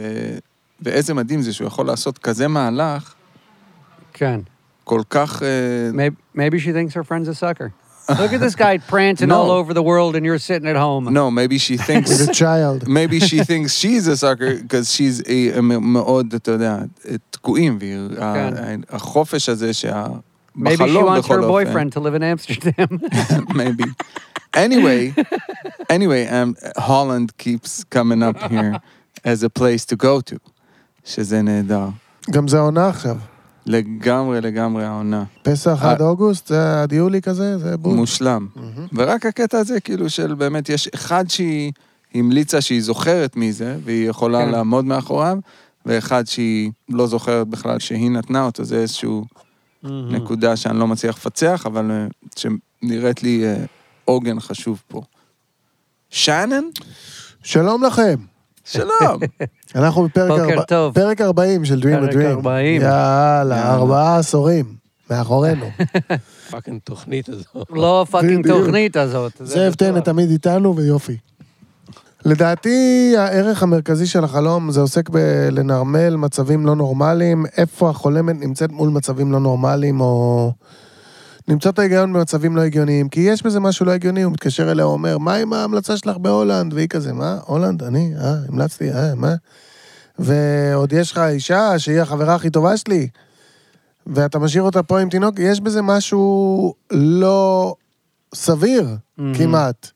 ואיזה 0.83 1.15
מדהים 1.15 1.43
זה 1.43 1.53
שהוא 1.53 1.67
יכול 1.67 1.87
לעשות 1.87 2.19
כזה 2.19 2.49
מהלך 2.49 3.15
כן. 4.13 4.41
כל 4.85 5.01
כך... 5.11 5.43
אה, 5.43 5.49
Maybe, 5.93 6.39
maybe 6.39 6.59
she 6.59 6.73
thinks 6.73 6.95
her 6.95 7.05
friend's 7.05 7.29
a 7.29 7.35
sucker. 7.35 7.73
Look 8.23 8.33
at 8.33 8.41
this 8.41 8.55
guy 8.55 8.79
prancing 8.79 9.29
No. 9.29 9.35
all 9.41 9.51
over 9.51 9.75
the 9.75 9.83
world 9.83 10.17
and 10.17 10.25
you're 10.25 10.39
sitting 10.51 10.67
at 10.75 10.77
home. 10.77 11.05
no, 11.13 11.31
maybe 11.31 11.59
she 11.59 11.77
thinks... 11.77 12.09
with 12.11 12.31
a 12.31 12.33
child. 12.45 12.89
maybe 12.89 13.19
she 13.21 13.39
thinks 13.51 13.71
she's 13.83 14.07
a 14.09 14.17
sucker, 14.17 14.53
because 14.63 14.87
she's 14.95 15.21
a, 15.27 15.59
הם 15.59 15.93
מאוד, 15.93 16.35
אתה 16.35 16.51
יודע, 16.51 16.79
תקועים, 17.31 17.79
והחופש 18.91 19.49
הזה 19.49 19.73
שה... 19.73 20.07
Maybe 20.57 20.71
she 20.71 20.77
בחלום 20.77 21.05
wants 21.05 21.27
her 21.27 21.29
בכל 21.29 21.45
אופן. 21.45 21.49
boyfriend 21.73 21.93
to 21.93 22.01
live 22.01 22.15
in 22.15 22.23
Amsterdam. 22.23 23.01
maybe. 23.55 23.85
Anyway, 24.57 25.15
anyway, 25.91 26.27
um, 26.27 26.57
Holland 26.79 27.29
keeps 27.39 27.85
coming 27.97 28.23
up 28.23 28.39
here 28.51 28.81
as 29.25 29.43
a 29.43 29.51
place 29.51 29.85
to 29.85 29.97
go 29.97 30.21
to, 30.31 30.37
שזה 31.06 31.42
נהדר. 31.42 31.88
גם 32.32 32.48
זה 32.48 32.58
העונה 32.58 32.88
עכשיו. 32.88 33.18
לגמרי, 33.66 34.42
לגמרי 34.42 34.86
העונה. 34.86 35.24
פסח 35.44 35.80
אה. 35.84 35.92
עד 35.92 36.02
אוגוסט, 36.02 36.48
זה 36.48 36.82
עד 36.82 36.94
יולי 36.94 37.22
כזה, 37.22 37.58
זה 37.58 37.78
בול. 37.78 37.96
מושלם. 37.96 38.48
ורק 38.94 39.26
הקטע 39.26 39.58
הזה, 39.58 39.80
כאילו, 39.80 40.10
של 40.10 40.34
באמת, 40.34 40.70
יש 40.70 40.88
אחד 40.88 41.30
שהיא 41.30 41.72
המליצה 42.14 42.62
שהיא 42.62 42.82
זוכרת 42.82 43.36
מזה, 43.36 43.78
והיא 43.84 44.10
יכולה 44.10 44.46
כן. 44.46 44.52
לעמוד 44.52 44.86
מאחוריו, 44.86 45.38
ואחד 45.86 46.28
שהיא 46.28 46.72
לא 46.90 47.08
זוכרת 47.08 47.48
בכלל 47.48 47.80
שהיא 47.80 48.12
נתנה 48.12 48.46
אותו, 48.46 48.64
זה 48.64 48.76
איזשהו 48.76 49.26
נקודה 49.84 50.56
שאני 50.56 50.80
לא 50.80 50.88
מצליח 50.88 51.18
לפצח, 51.18 51.64
אבל 51.66 51.92
אה, 51.92 52.08
שנראית 52.36 53.24
לי 53.24 53.46
אה, 53.46 53.66
עוגן 54.06 54.40
חשוב 54.40 54.82
פה. 54.88 55.02
שאנן? 56.10 56.64
שלום 57.44 57.84
לכם. 57.84 58.33
שלום. 58.64 59.20
אנחנו 59.76 60.04
בפרק 60.04 60.30
בוקר 60.32 60.44
ארבע- 60.54 60.64
טוב. 60.64 60.94
פרק 60.94 61.22
40 61.22 61.66
של 61.66 61.80
Dream 61.80 62.04
a 62.04 62.06
פרק 62.06 62.14
Dream. 62.14 62.26
40. 62.26 62.82
יאללה. 62.82 63.74
ארבעה 63.74 64.18
עשורים. 64.18 64.66
מאחורינו. 65.10 65.66
fucking 66.52 66.80
תוכנית 66.84 67.30
הזו. 67.30 67.44
לא 67.70 68.02
ה 68.02 68.07
fucking 68.07 68.40
בדיוק. 68.44 68.58
תוכנית 68.58 68.98
הזאת. 68.98 69.32
זאב 69.44 69.74
טנא. 69.74 70.00
תמיד 70.00 70.30
איתנו 70.30 70.76
ויופי. 70.76 71.18
לדעתי 72.26 73.14
הערך 73.18 73.64
המרכזי 73.64 74.06
של 74.08 74.24
החלום 74.24 74.72
זה 74.72 74.82
עוסק 74.82 75.10
בלנרמל 75.10 76.16
מצבים 76.16 76.66
לא 76.66 76.76
נורמליים, 76.76 77.46
איפה 77.58 77.90
החולמת 77.90 78.36
נמצאת 78.40 78.72
מול 78.72 78.90
מצבים 78.90 79.32
לא 79.32 79.40
נורמליים, 79.40 80.02
או 80.02 80.52
למצוא 81.48 81.72
את 81.72 81.80
ההיגיון 81.80 82.14
במצבים 82.14 82.56
לא 82.56 82.62
הגיוניים, 82.62 83.10
כי 83.10 83.20
יש 83.20 83.44
בזה 83.44 83.60
משהו 83.60 83.86
לא 83.86 83.92
הגיוני, 83.92 84.22
הוא 84.22 84.34
מתקשר 84.34 84.72
אליה, 84.72 84.86
הוא 84.86 84.94
אומר, 84.94 85.18
מה 85.18 85.36
עם 85.36 85.54
ההמלצה 85.54 85.98
שלך 85.98 86.18
בהולנד? 86.18 86.74
והיא 86.74 86.88
כזה, 86.88 87.14
מה? 87.14 87.38
הולנד? 87.46 87.84
אני? 87.84 88.14
אה, 88.18 88.36
המלצתי, 88.48 88.92
אה, 88.92 89.16
מה? 89.16 89.34
ועוד 90.20 90.94
יש 90.94 91.12
לך 91.12 91.18
אישה 91.18 91.80
שהיא 91.80 92.02
החברה 92.02 92.36
הכי 92.36 92.50
טובה 92.50 92.78
שלי, 92.78 93.08
ואתה 94.08 94.40
משאיר 94.40 94.64
אותה 94.64 94.84
פה 94.84 95.00
עם 95.00 95.10
תינוק, 95.10 95.40
יש 95.40 95.62
בזה 95.62 95.82
משהו 95.82 96.74
לא 96.92 97.76
סביר 98.36 98.88
מהמם. 99.18 99.34
כמעט. 99.36 99.92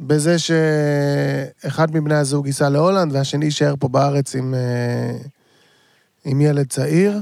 בזה 0.00 0.36
שאחד 0.38 1.94
מבני 1.94 2.14
הזוג 2.14 2.46
ייסע 2.46 2.68
להולנד 2.68 3.12
והשני 3.12 3.44
יישאר 3.44 3.74
פה 3.78 3.88
בארץ 3.88 4.34
עם, 4.34 4.54
אה, 4.54 5.18
עם 6.24 6.40
ילד 6.40 6.66
צעיר. 6.66 7.20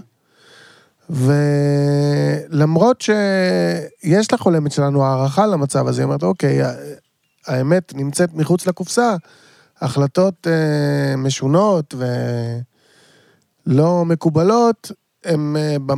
ולמרות 1.10 3.00
שיש 3.00 4.32
לחולמת 4.32 4.72
שלנו 4.72 5.04
הערכה 5.04 5.46
למצב 5.46 5.86
הזה, 5.88 6.00
היא 6.02 6.04
אומרת, 6.04 6.22
אוקיי, 6.22 6.60
האמת 7.46 7.92
נמצאת 7.94 8.34
מחוץ 8.34 8.66
לקופסה, 8.66 9.16
החלטות 9.80 10.46
אה, 10.46 11.16
משונות 11.16 11.94
ולא 13.66 14.04
מקובלות, 14.04 14.92
הם, 15.24 15.56
אה, 15.56 15.76
ב- 15.86 15.92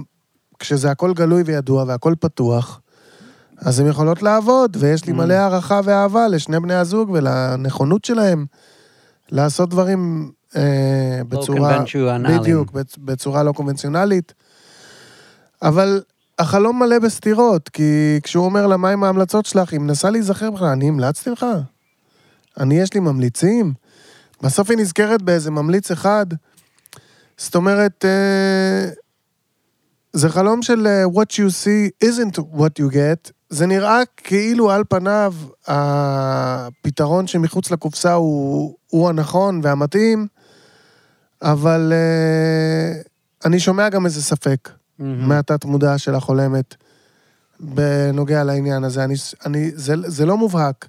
כשזה 0.58 0.90
הכל 0.90 1.14
גלוי 1.14 1.42
וידוע 1.42 1.84
והכל 1.86 2.14
פתוח, 2.20 2.80
אז 3.58 3.80
הן 3.80 3.86
יכולות 3.86 4.22
לעבוד, 4.22 4.76
ויש 4.80 5.04
לי 5.06 5.12
Mm. 5.12 5.16
מלא 5.16 5.34
הערכה 5.34 5.80
ואהבה 5.84 6.28
לשני 6.28 6.60
בני 6.60 6.74
הזוג 6.74 7.10
ולנכונות 7.10 8.04
שלהם 8.04 8.46
לעשות 9.30 9.70
דברים 9.70 10.30
אה, 10.56 11.20
בצורה... 11.28 11.70
קונבנציונליים. 11.70 12.40
בדיוק, 12.40 12.70
בצ- 12.70 12.98
בצורה 12.98 13.42
לא 13.42 13.52
קונבנציונלית. 13.52 14.34
אבל 15.62 16.02
החלום 16.38 16.78
מלא 16.78 16.98
בסתירות, 16.98 17.68
כי 17.68 18.20
כשהוא 18.22 18.44
אומר 18.44 18.66
לה, 18.66 18.76
מה 18.76 18.90
עם 18.90 19.04
ההמלצות 19.04 19.46
שלך? 19.46 19.72
היא 19.72 19.80
מנסה 19.80 20.10
להיזכר 20.10 20.50
בכלל, 20.50 20.68
אני 20.68 20.88
המלצתי 20.88 21.30
לך? 21.30 21.46
אני, 22.60 22.80
יש 22.80 22.94
לי 22.94 23.00
ממליצים? 23.00 23.72
בסוף 24.42 24.70
היא 24.70 24.78
נזכרת 24.78 25.22
באיזה 25.22 25.50
ממליץ 25.50 25.90
אחד. 25.90 26.26
זאת 27.36 27.54
אומרת, 27.54 28.04
אה, 28.04 28.90
זה 30.12 30.28
חלום 30.28 30.62
של 30.62 30.86
אה, 30.86 31.04
what 31.04 31.32
you 31.32 31.50
see 31.64 32.06
isn't 32.08 32.38
what 32.38 32.82
you 32.82 32.92
get, 32.92 33.30
זה 33.50 33.66
נראה 33.66 34.02
כאילו 34.16 34.70
על 34.70 34.82
פניו 34.88 35.34
הפתרון 35.66 37.26
שמחוץ 37.26 37.70
לקופסה 37.70 38.12
הוא, 38.12 38.76
הוא 38.86 39.08
הנכון 39.08 39.60
והמתאים, 39.62 40.26
אבל 41.42 41.92
אה, 41.92 43.00
אני 43.44 43.60
שומע 43.60 43.88
גם 43.88 44.06
איזה 44.06 44.22
ספק 44.22 44.79
מהמם. 45.00 45.28
מהתת 45.28 45.64
מודע 45.64 45.98
של 45.98 46.14
החולמת 46.14 46.74
בנוגע 47.60 48.44
לעניין 48.44 48.84
הזה. 48.84 49.04
אני, 49.04 49.14
אני, 49.46 49.70
זה, 49.74 49.94
זה 50.06 50.26
לא 50.26 50.36
מובהק. 50.36 50.88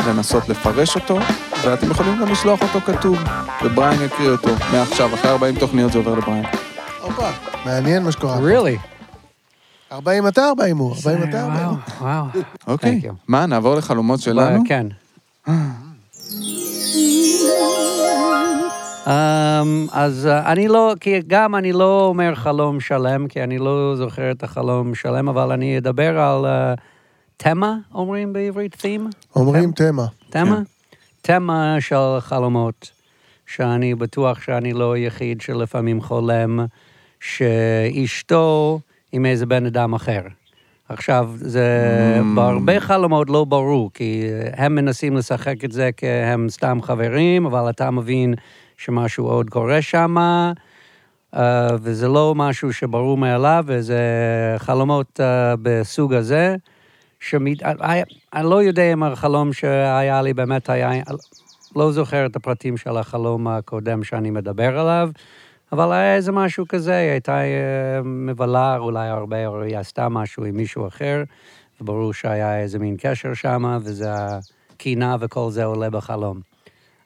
לנסות 0.07 0.49
לפרש 0.49 0.95
אותו, 0.95 1.19
ואתם 1.63 1.91
יכולים 1.91 2.21
גם 2.21 2.31
לשלוח 2.31 2.59
אותו 2.61 2.81
כתוב, 2.81 3.17
ובריין 3.63 3.99
יקריא 4.05 4.29
אותו. 4.29 4.49
מעכשיו, 4.71 5.15
אחרי 5.15 5.31
40 5.31 5.55
תוכניות 5.55 5.91
זה 5.91 5.97
עובר 5.97 6.15
לבריין. 6.15 6.45
הופה, 7.01 7.29
מעניין 7.65 8.03
מה 8.03 8.11
שקורה. 8.11 8.37
Really? 8.37 8.77
40 9.91 10.27
אתה 10.27 10.47
40 10.47 10.77
הוא, 10.77 10.95
40 11.05 11.29
אתה 11.29 11.45
40 11.45 11.65
הוא. 11.65 11.77
וואו, 11.99 12.25
וואו. 12.33 12.43
אוקיי. 12.67 13.01
מה, 13.27 13.45
נעבור 13.45 13.75
לחלומות 13.75 14.19
שלנו? 14.19 14.63
כן. 14.67 14.87
Um, 15.47 15.49
אז 19.91 20.29
uh, 20.31 20.47
אני 20.47 20.67
לא, 20.67 20.93
כי 20.99 21.21
גם 21.27 21.55
אני 21.55 21.71
לא 21.71 22.05
אומר 22.05 22.35
חלום 22.35 22.79
שלם, 22.79 23.27
כי 23.27 23.43
אני 23.43 23.57
לא 23.57 23.93
זוכר 23.97 24.31
את 24.31 24.43
החלום 24.43 24.95
שלם, 24.95 25.29
אבל 25.29 25.51
אני 25.51 25.77
אדבר 25.77 26.19
על 26.19 26.45
uh, 26.45 26.79
תמה, 27.37 27.77
אומרים 27.93 28.33
בעברית? 28.33 28.73
theme? 28.73 29.35
אומרים 29.35 29.71
תמה. 29.71 30.05
תמה? 30.29 30.61
תמה 31.21 31.75
של 31.79 32.19
חלומות, 32.19 32.91
שאני 33.45 33.95
בטוח 33.95 34.41
שאני 34.41 34.73
לא 34.73 34.93
היחיד 34.93 35.41
שלפעמים 35.41 36.01
חולם 36.01 36.59
שאשתו 37.19 38.79
עם 39.17 39.25
איזה 39.25 39.45
בן 39.45 39.65
אדם 39.65 39.93
אחר. 39.93 40.21
עכשיו, 40.89 41.31
זה 41.35 41.67
בהרבה 42.35 42.79
חלומות 42.79 43.29
לא 43.29 43.45
ברור, 43.45 43.91
כי 43.93 44.23
הם 44.53 44.75
מנסים 44.75 45.17
לשחק 45.17 45.65
את 45.65 45.71
זה 45.71 45.89
כי 45.97 46.07
הם 46.07 46.49
סתם 46.49 46.79
חברים, 46.81 47.45
אבל 47.45 47.69
אתה 47.69 47.91
מבין 47.91 48.33
שמשהו 48.77 49.25
עוד 49.25 49.49
קורה 49.49 49.81
שם, 49.81 50.15
וזה 51.81 52.07
לא 52.07 52.33
משהו 52.35 52.73
שברור 52.73 53.17
מאליו, 53.17 53.63
וזה 53.67 54.01
חלומות 54.57 55.19
אה, 55.19 55.55
בסוג 55.61 56.13
הזה. 56.13 56.55
שמת... 57.19 57.63
אני, 57.63 58.01
אני 58.33 58.49
לא 58.49 58.63
יודע 58.63 58.93
אם 58.93 59.03
החלום 59.03 59.53
שהיה 59.53 60.21
לי 60.21 60.33
באמת 60.33 60.69
היה... 60.69 60.91
לא 61.75 61.91
זוכר 61.91 62.25
את 62.25 62.35
הפרטים 62.35 62.77
של 62.77 62.97
החלום 62.97 63.47
הקודם 63.47 64.03
שאני 64.03 64.31
מדבר 64.31 64.79
עליו, 64.79 65.09
אבל 65.71 65.91
היה 65.91 66.15
איזה 66.15 66.31
משהו 66.31 66.65
כזה, 66.69 66.95
היא 66.95 67.11
הייתה 67.11 67.37
אה, 67.37 68.01
מבלה 68.03 68.77
אולי 68.77 69.07
הרבה, 69.07 69.47
או 69.47 69.61
היא 69.61 69.77
עשתה 69.77 70.09
משהו 70.09 70.45
עם 70.45 70.57
מישהו 70.57 70.87
אחר, 70.87 71.23
וברור 71.81 72.13
שהיה 72.13 72.59
איזה 72.59 72.79
מין 72.79 72.95
קשר 72.99 73.33
שם, 73.33 73.77
וזה 73.83 74.09
הקינה 74.75 75.15
וכל 75.19 75.51
זה 75.51 75.63
עולה 75.63 75.89
בחלום. 75.89 76.39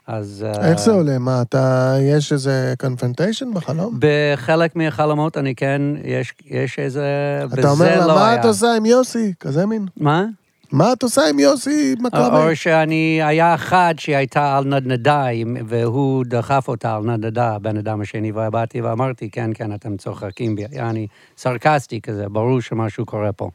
אז... 0.07 0.45
אה, 0.47 0.71
איך 0.71 0.79
זה 0.79 0.91
עולה? 0.91 1.17
מה, 1.19 1.41
אתה, 1.41 1.95
יש 2.01 2.33
איזה 2.33 2.73
קונפרנטיישן 2.79 3.53
בחלום? 3.53 3.99
בחלק 3.99 4.75
מהחלומות 4.75 5.37
אני 5.37 5.55
כן, 5.55 5.81
יש, 6.03 6.33
יש 6.45 6.79
איזה... 6.79 7.05
אתה 7.53 7.69
אומר 7.69 7.99
לה, 7.99 8.07
לא 8.07 8.15
מה 8.15 8.29
היה. 8.29 8.39
את 8.39 8.45
עושה 8.45 8.75
עם 8.77 8.85
יוסי? 8.85 9.33
כזה 9.39 9.65
מין. 9.65 9.85
מה? 9.97 10.25
מה 10.71 10.93
את 10.93 11.03
עושה 11.03 11.21
עם 11.29 11.39
יוסי 11.39 11.95
מכבי? 11.99 12.37
או 12.37 12.55
שאני, 12.55 13.19
היה 13.23 13.55
אחד 13.55 13.95
שהיא 13.97 14.15
הייתה 14.15 14.57
על 14.57 14.65
נדנדה, 14.65 15.25
והוא 15.67 16.25
דחף 16.27 16.67
אותה 16.67 16.95
על 16.95 17.03
נדנדה, 17.03 17.55
הבן 17.55 17.77
אדם 17.77 18.01
השני, 18.01 18.31
ובאתי 18.31 18.81
ואמרתי, 18.81 19.29
כן, 19.29 19.51
כן, 19.53 19.73
אתם 19.73 19.97
צוחקים 19.97 20.55
בי, 20.55 20.63
יעני, 20.71 21.07
סרקסטי 21.37 22.01
כזה, 22.01 22.29
ברור 22.29 22.61
שמשהו 22.61 23.05
קורה 23.05 23.31
פה. 23.31 23.49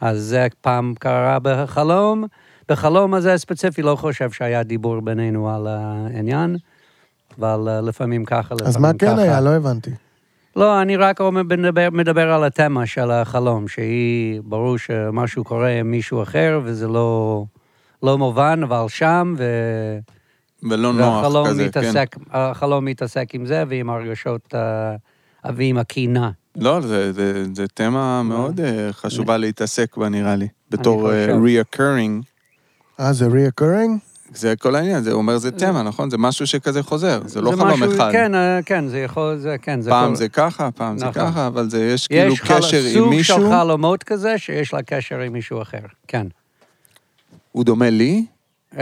אז 0.00 0.18
זה 0.18 0.46
פעם 0.60 0.94
קרה 0.98 1.38
בחלום, 1.42 2.24
בחלום 2.68 3.14
הזה 3.14 3.38
ספציפי 3.38 3.82
לא 3.82 3.96
חושב 3.96 4.30
שהיה 4.30 4.62
דיבור 4.62 5.00
בינינו 5.00 5.54
על 5.54 5.66
העניין, 5.66 6.56
אבל 7.38 7.68
אה, 7.68 7.80
לפעמים 7.80 8.24
ככה, 8.24 8.54
לפעמים 8.54 8.68
אז 8.68 8.76
ככה. 8.76 8.82
מה 8.82 8.92
כן 8.98 9.18
היה? 9.18 9.40
לא 9.40 9.50
הבנתי. 9.50 9.90
לא, 10.56 10.82
אני 10.82 10.96
רק 10.96 11.20
מדבר, 11.20 11.88
מדבר 11.92 12.32
על 12.32 12.44
התמה 12.44 12.86
של 12.86 13.10
החלום, 13.10 13.68
שהיא, 13.68 14.40
ברור 14.44 14.78
שמשהו 14.78 15.44
קורה 15.44 15.68
עם 15.68 15.90
מישהו 15.90 16.22
אחר, 16.22 16.60
וזה 16.64 16.88
לא, 16.88 17.44
לא 18.02 18.18
מובן, 18.18 18.60
אבל 18.64 18.84
שם, 18.88 19.34
ו... 19.38 19.44
ולא 20.70 20.92
נוח 20.92 21.24
כזה, 21.48 21.62
כן. 21.62 21.68
מתעסק, 21.68 22.16
החלום 22.30 22.84
מתעסק 22.84 23.34
עם 23.34 23.46
זה 23.46 23.64
ועם 23.68 23.90
הרגשות, 23.90 24.54
אה, 24.54 24.96
ועם 25.56 25.78
הקינה. 25.78 26.30
לא, 26.56 26.80
זה, 26.80 27.12
זה, 27.12 27.44
זה 27.54 27.68
תמה 27.74 28.22
מאוד 28.22 28.60
אה, 28.60 28.92
חשובה 28.92 29.36
להתעסק 29.36 29.96
בה, 29.96 30.08
נראה 30.08 30.36
לי. 30.36 30.48
בתור 30.70 31.12
אה, 31.12 31.26
חושב. 31.26 31.44
reoccurring, 31.44 32.24
אה, 33.00 33.12
זה 33.12 33.26
reoccurring? 33.26 34.11
זה 34.34 34.56
כל 34.56 34.74
העניין, 34.74 35.02
זה 35.02 35.12
אומר 35.12 35.38
זה 35.38 35.50
תמה, 35.50 35.82
נכון? 35.82 36.10
זה 36.10 36.18
משהו 36.18 36.46
שכזה 36.46 36.82
חוזר, 36.82 37.20
זה 37.24 37.40
לא 37.40 37.50
חלום 37.50 37.68
משהו- 37.70 37.94
אחד. 37.96 38.12
כן, 38.12 38.34
אה, 38.34 38.60
כן, 38.66 38.88
זה 38.88 38.98
יכול, 38.98 39.36
זה, 39.38 39.56
כן, 39.62 39.80
זה 39.80 39.90
פעם 39.90 40.10
כל... 40.10 40.16
זה 40.16 40.28
ככה, 40.28 40.70
פעם 40.70 40.98
זה 40.98 41.06
נכון. 41.06 41.22
ככה, 41.30 41.46
אבל 41.46 41.70
זה, 41.70 41.84
יש 41.84 42.06
כאילו 42.06 42.32
יש 42.32 42.40
חל- 42.40 42.58
קשר 42.58 42.76
עם 42.84 42.92
סוג 42.94 43.08
מישהו, 43.08 43.36
של 43.36 43.50
חלומות 43.50 44.02
כזה, 44.02 44.38
שיש 44.38 44.72
לה 44.74 44.82
קשר 44.82 45.20
עם 45.20 45.32
מישהו 45.32 45.62
אחר, 45.62 45.78
כן. 46.08 46.26
הוא 47.52 47.64
דומה 47.64 47.90
לי? 47.90 48.24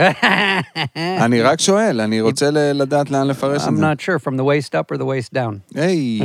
אני 1.25 1.43
רק 1.43 1.61
שואל, 1.61 2.01
אני 2.01 2.21
רוצה 2.21 2.51
לדעת 2.51 3.11
לאן 3.11 3.27
לפרש 3.27 3.63
את 3.63 3.69
I'm 3.69 3.75
זה. 3.77 3.93
not 3.93 4.01
sure, 4.01 4.25
from 4.27 4.37
the 4.37 4.45
waist 4.45 4.75
up 4.75 4.95
or 4.95 4.99
the 4.99 5.05
waist 5.05 5.35
down. 5.35 5.79
היי, 5.81 6.21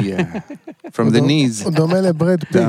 from 0.88 1.12
the 1.13 1.22
knees. 1.22 1.63
הוא 1.63 1.72
דומה 1.72 2.01
לברד 2.01 2.44
פיט. 2.51 2.62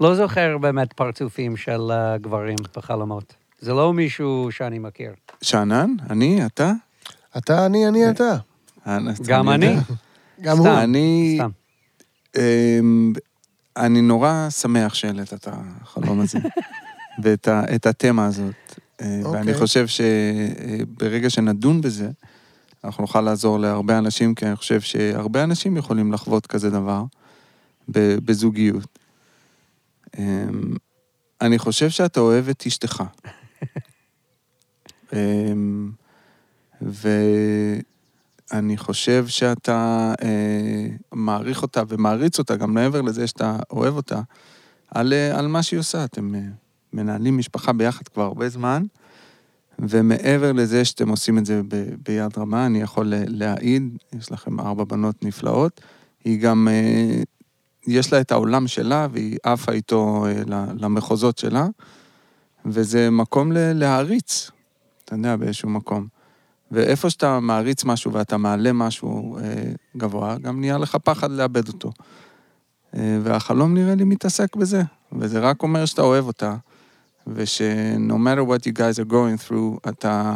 לא 0.00 0.14
זוכר 0.14 0.58
באמת 0.58 0.92
פרצופים 0.92 1.56
של 1.56 1.80
אה, 1.90 2.18
גברים 2.18 2.56
בחלומות. 2.76 3.34
זה 3.62 3.72
לא 3.72 3.92
מישהו 3.92 4.48
שאני 4.50 4.78
מכיר. 4.78 5.12
שאנן? 5.42 5.90
אני? 6.10 6.46
אתה? 6.46 6.72
אתה, 7.36 7.66
אני, 7.66 7.88
אני, 7.88 8.10
אתה. 8.10 8.36
אה, 8.86 8.98
גם 9.26 9.48
אני. 9.48 9.76
גם 10.40 10.58
הוא. 10.58 10.68
אני... 10.68 11.38
סתם. 11.38 11.50
אמ, 12.36 13.12
אני 13.76 14.00
נורא 14.00 14.46
שמח 14.50 14.94
שהעלית 14.94 15.32
את 15.32 15.48
החלום 15.50 16.20
הזה, 16.20 16.38
ואת 17.22 17.86
התמה 17.86 18.26
הזאת. 18.26 18.54
אה, 19.00 19.06
ואני 19.06 19.40
אוקיי. 19.40 19.54
חושב 19.54 19.86
שברגע 19.86 21.30
שנדון 21.30 21.80
בזה, 21.80 22.10
אנחנו 22.84 23.02
נוכל 23.02 23.20
לעזור 23.20 23.58
להרבה 23.58 23.98
אנשים, 23.98 24.34
כי 24.34 24.46
אני 24.46 24.56
חושב 24.56 24.80
שהרבה 24.80 25.44
אנשים 25.44 25.76
יכולים 25.76 26.12
לחוות 26.12 26.46
כזה 26.46 26.70
דבר 26.70 27.04
בזוגיות. 27.88 28.98
אמ, 30.18 30.74
אני 31.40 31.58
חושב 31.58 31.90
שאתה 31.90 32.20
אוהב 32.20 32.48
את 32.48 32.64
אשתך. 32.66 33.02
אמ, 35.12 35.90
ואני 36.82 38.76
חושב 38.76 39.26
שאתה 39.28 40.12
אה, 40.22 40.86
מעריך 41.12 41.62
אותה 41.62 41.82
ומעריץ 41.88 42.38
אותה, 42.38 42.56
גם 42.56 42.74
מעבר 42.74 43.00
לזה 43.00 43.26
שאתה 43.26 43.56
אוהב 43.70 43.96
אותה, 43.96 44.20
על, 44.88 45.12
אה, 45.12 45.38
על 45.38 45.46
מה 45.46 45.62
שהיא 45.62 45.80
עושה. 45.80 46.04
אתם 46.04 46.34
אה, 46.34 46.40
מנהלים 46.92 47.38
משפחה 47.38 47.72
ביחד 47.72 48.08
כבר 48.08 48.22
הרבה 48.22 48.48
זמן, 48.48 48.82
ומעבר 49.78 50.52
לזה 50.52 50.84
שאתם 50.84 51.08
עושים 51.08 51.38
את 51.38 51.46
זה 51.46 51.62
ב, 51.68 51.84
ביד 52.06 52.38
רמה, 52.38 52.66
אני 52.66 52.80
יכול 52.80 53.12
להעיד, 53.26 53.96
יש 54.18 54.32
לכם 54.32 54.60
ארבע 54.60 54.84
בנות 54.84 55.24
נפלאות, 55.24 55.80
היא 56.24 56.40
גם, 56.40 56.68
יש 57.86 58.12
לה 58.12 58.20
את 58.20 58.32
העולם 58.32 58.66
שלה, 58.66 59.06
והיא 59.12 59.36
עפה 59.42 59.72
איתו 59.72 60.26
למחוזות 60.76 61.38
שלה, 61.38 61.66
וזה 62.66 63.10
מקום 63.10 63.52
ל- 63.52 63.72
להעריץ, 63.72 64.50
אתה 65.04 65.14
יודע, 65.14 65.36
באיזשהו 65.36 65.68
מקום. 65.68 66.06
ואיפה 66.70 67.10
שאתה 67.10 67.40
מעריץ 67.40 67.84
משהו 67.84 68.12
ואתה 68.12 68.36
מעלה 68.36 68.72
משהו 68.72 69.38
אה, 69.38 69.72
גבוה, 69.96 70.38
גם 70.38 70.60
נהיה 70.60 70.78
לך 70.78 70.96
פחד 71.04 71.30
לאבד 71.30 71.68
אותו. 71.68 71.92
אה, 72.96 73.18
והחלום 73.22 73.74
נראה 73.74 73.94
לי 73.94 74.04
מתעסק 74.04 74.56
בזה, 74.56 74.82
וזה 75.12 75.40
רק 75.40 75.62
אומר 75.62 75.84
שאתה 75.84 76.02
אוהב 76.02 76.26
אותה, 76.26 76.56
וש-no 77.26 78.12
matter 78.12 78.48
what 78.48 78.62
you 78.66 78.78
guys 78.78 79.06
are 79.06 79.10
going 79.10 79.48
through, 79.48 79.88
אתה 79.88 80.34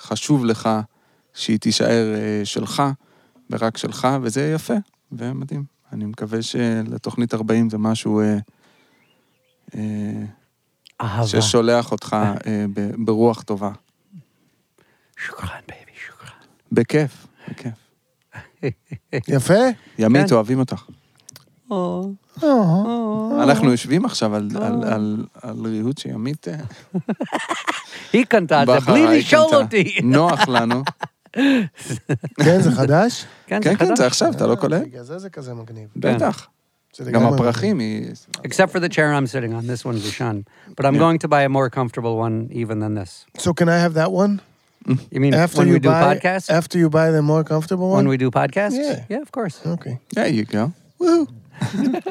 חשוב 0.00 0.44
לך 0.44 0.68
שהיא 1.34 1.58
תישאר 1.58 2.14
אה, 2.14 2.44
שלך, 2.44 2.82
ורק 3.50 3.76
שלך, 3.76 4.08
וזה 4.22 4.52
יפה 4.54 4.74
ומדהים. 5.12 5.64
אני 5.92 6.04
מקווה 6.04 6.42
שלתוכנית 6.42 7.34
40 7.34 7.70
זה 7.70 7.78
משהו 7.78 8.20
אה, 8.20 8.38
אה, 9.74 10.24
אהבה. 11.00 11.26
ששולח 11.26 11.92
אותך 11.92 12.16
אה, 12.46 12.64
ב- 12.74 12.90
ברוח 13.04 13.42
טובה. 13.42 13.70
شكرا, 15.26 15.48
baby, 15.68 15.90
شكرا. 16.06 16.30
בכיף, 16.72 17.26
בכיף. 17.50 17.72
יפה. 19.36 19.54
ימית, 19.98 20.28
כן. 20.28 20.34
אוהבים 20.34 20.58
אותך. 20.58 20.84
או, 21.70 22.10
אה, 22.44 22.48
או. 22.48 23.38
אנחנו 23.42 23.70
יושבים 23.70 24.04
עכשיו 24.04 24.34
על- 24.34 24.48
על- 24.62 24.84
על- 24.84 25.26
על 25.42 25.66
ריהוט 25.66 25.98
שימית 25.98 26.48
אה, 26.48 26.56
היא 28.12 28.24
קנתה 28.24 28.62
את 28.62 28.68
זה 28.68 28.92
בלי 28.92 29.18
לשאול. 29.18 29.54
אותי. 29.54 29.98
נוח 30.04 30.48
לנו. 30.48 30.82
כן, 32.44 32.60
זה 32.60 32.72
חדש? 32.72 33.24
כן, 33.46 33.60
כן, 33.62 33.76
כן, 33.76 33.86
חדש. 33.86 33.98
זה 33.98 34.06
עכשיו, 34.06 34.30
אתה 34.32 34.46
לא 34.46 34.50
אה, 34.52 34.56
קולט? 34.56 34.82
בגלל 34.82 35.02
זה 35.02 35.18
זה 35.18 35.30
כזה 35.30 35.54
מגניב. 35.54 35.88
בטח. 35.96 36.46
גם 37.12 37.22
הפרחים 37.26 37.78
היא... 37.78 38.06
Except 38.44 38.70
for 38.72 38.80
the 38.80 38.88
chair 38.88 39.12
I'm 39.12 39.26
sitting 39.26 39.52
on. 39.54 39.66
This 39.66 39.84
one's 39.84 40.04
Ishan. 40.06 40.36
But 40.76 40.84
I'm 40.86 40.94
Yeah. 40.94 41.04
going 41.04 41.18
to 41.24 41.28
buy 41.28 41.42
a 41.42 41.48
more 41.48 41.68
comfortable 41.78 42.14
one 42.26 42.36
even 42.62 42.76
than 42.82 42.92
this. 43.00 43.12
So 43.44 43.48
can 43.58 43.68
I 43.68 43.78
have 43.84 43.94
that 43.94 44.10
one? 44.22 44.32
You 45.14 45.20
mean 45.24 45.34
After 45.34 45.58
when 45.58 45.68
you 45.68 45.74
we 45.78 45.80
do 45.86 45.90
buy, 45.90 46.02
podcasts? 46.08 46.48
After 46.60 46.76
you 46.82 46.88
buy 46.98 47.08
the 47.18 47.24
more 47.32 47.42
comfortable 47.52 47.88
one? 47.94 47.98
When 47.98 48.08
we 48.14 48.18
do 48.24 48.28
podcasts? 48.40 48.78
Yeah. 48.84 49.04
Yeah, 49.12 49.22
of 49.26 49.30
course. 49.38 49.56
אוקיי. 49.66 49.96
there 50.16 50.28
you 50.28 50.44
go. 50.54 50.64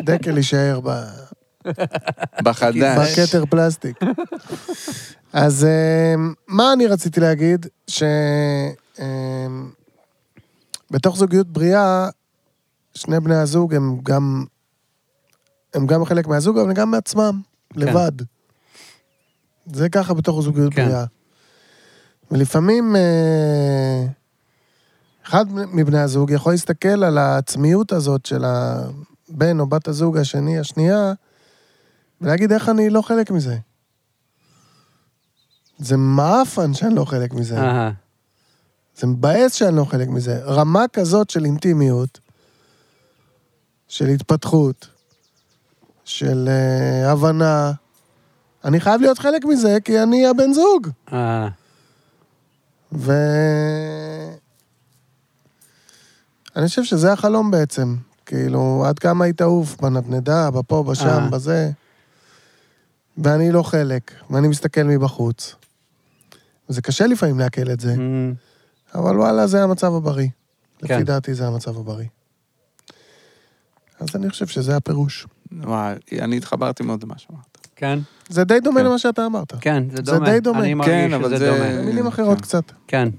דקל 0.03 0.38
יישאר 0.38 0.79
ב... 0.84 0.89
בחדש. 2.43 3.19
בכתר 3.19 3.46
פלסטיק. 3.46 4.00
אז 5.34 5.65
אמ, 6.15 6.34
מה 6.48 6.74
אני 6.74 6.88
רציתי 6.88 7.19
להגיד? 7.19 7.65
ש... 7.88 8.03
אמ, 9.00 9.70
בתוך 10.92 11.18
זוגיות 11.18 11.48
בריאה, 11.48 12.09
שני 12.96 13.20
בני 13.20 13.35
הזוג 13.35 13.75
הם 13.75 13.98
גם... 14.03 14.46
הם 15.77 15.87
גם 15.87 16.05
חלק 16.05 16.27
מהזוג, 16.27 16.57
אבל 16.57 16.74
גם 16.74 16.92
מעצמם, 16.92 17.42
לבד. 17.75 18.11
זה 19.74 19.90
ככה 19.90 20.13
בתוך 20.13 20.42
זוגיות 20.42 20.74
כן. 20.74 20.85
בריאה. 20.85 21.05
ולפעמים 22.31 22.96
אה, 22.96 24.05
אחד 25.25 25.46
מבני 25.51 26.00
הזוג 26.00 26.31
יכול 26.31 26.53
להסתכל 26.53 27.03
על 27.03 27.18
העצמיות 27.18 27.92
הזאת 27.92 28.25
של 28.25 28.44
הבן 28.46 29.59
או 29.59 29.68
בת 29.68 29.87
הזוג 29.87 30.18
השני, 30.18 30.59
השנייה, 30.59 31.13
ולהגיד 32.22 32.51
איך 32.51 32.70
אני 32.70 32.90
לא 32.90 33.01
חלק 33.01 33.31
מזה. 33.31 33.57
זה 35.77 35.98
מעפן 35.98 36.74
שאני 36.74 36.96
לא 36.96 37.05
חלק 37.05 37.33
מזה. 37.33 37.57
Uh-huh. 37.57 37.94
זה 38.96 39.07
מבאס 39.07 39.53
שאני 39.53 39.75
לא 39.75 39.83
חלק 39.83 40.07
מזה. 40.07 40.44
רמה 40.44 40.85
כזאת 40.94 41.29
של 41.29 41.46
אינטימיות, 41.46 42.20
של 43.87 44.07
התפתחות, 44.07 44.87
של 46.07 46.50
uh, 46.50 47.07
הבנה, 47.07 47.72
אני 48.65 48.79
חייב 48.79 49.01
להיות 49.01 49.20
חלק 49.20 49.46
מזה 49.46 49.77
כי 49.83 50.03
אני 50.03 50.27
הבן 50.27 50.53
זוג. 50.53 50.87
Uh, 51.09 51.13
ו... 52.91 53.13
אני 56.55 56.67
חושב 56.67 56.83
שזה 56.83 57.13
החלום 57.13 57.51
בעצם. 57.51 57.96
כאילו, 58.25 58.83
עד 58.87 59.00
כמה 59.00 59.25
היית 59.25 59.41
עוף 59.41 59.81
בנדנדה, 59.81 60.51
בפה, 60.51 60.83
בשם, 60.83 61.07
אה. 61.07 61.29
בזה. 61.29 61.72
ואני 63.17 63.51
לא 63.51 63.63
חלק, 63.63 64.11
ואני 64.29 64.48
מסתכל 64.48 64.83
מבחוץ. 64.83 65.55
זה 66.67 66.81
קשה 66.81 67.07
לפעמים 67.07 67.39
לעכל 67.39 67.72
את 67.72 67.79
זה, 67.79 67.93
mm, 67.96 68.98
אבל 69.00 69.20
וואלה, 69.20 69.48
זה 69.48 69.63
המצב 69.63 69.93
הבריא. 69.93 70.27
כן. 70.77 70.96
לפי 70.96 71.03
דעתי 71.03 71.33
זה 71.33 71.48
המצב 71.48 71.77
הבריא. 71.77 72.07
אז 74.00 74.07
אני 74.15 74.29
חושב 74.29 74.48
שזה 74.48 74.75
הפירוש. 74.75 75.27
וואי, 75.64 75.94
אני 76.22 76.38
התחברתי 76.38 76.83
מאוד 76.83 77.03
למה 77.03 77.14
שאמרת. 77.18 77.57
כן, 77.75 78.00
זה 78.29 78.44
די 78.44 78.60
דומה 78.60 78.79
כן. 78.79 78.86
למה 78.86 78.98
שאתה 78.98 79.25
אמרת. 79.25 79.53
כן, 79.62 79.83
זה 79.90 79.96
זה 79.96 80.01
דומה. 80.12 80.25
די 80.31 80.40
דומה. 80.40 80.60
אני 80.60 80.74
מרגיש 80.74 80.94
כן, 81.14 81.20
שזה 81.24 81.38
זה- 81.38 81.92
דומה. 81.96 82.10
אחרות 82.10 82.38
כן. 82.38 82.42
קצת. 82.44 82.64
כן. 82.88 83.10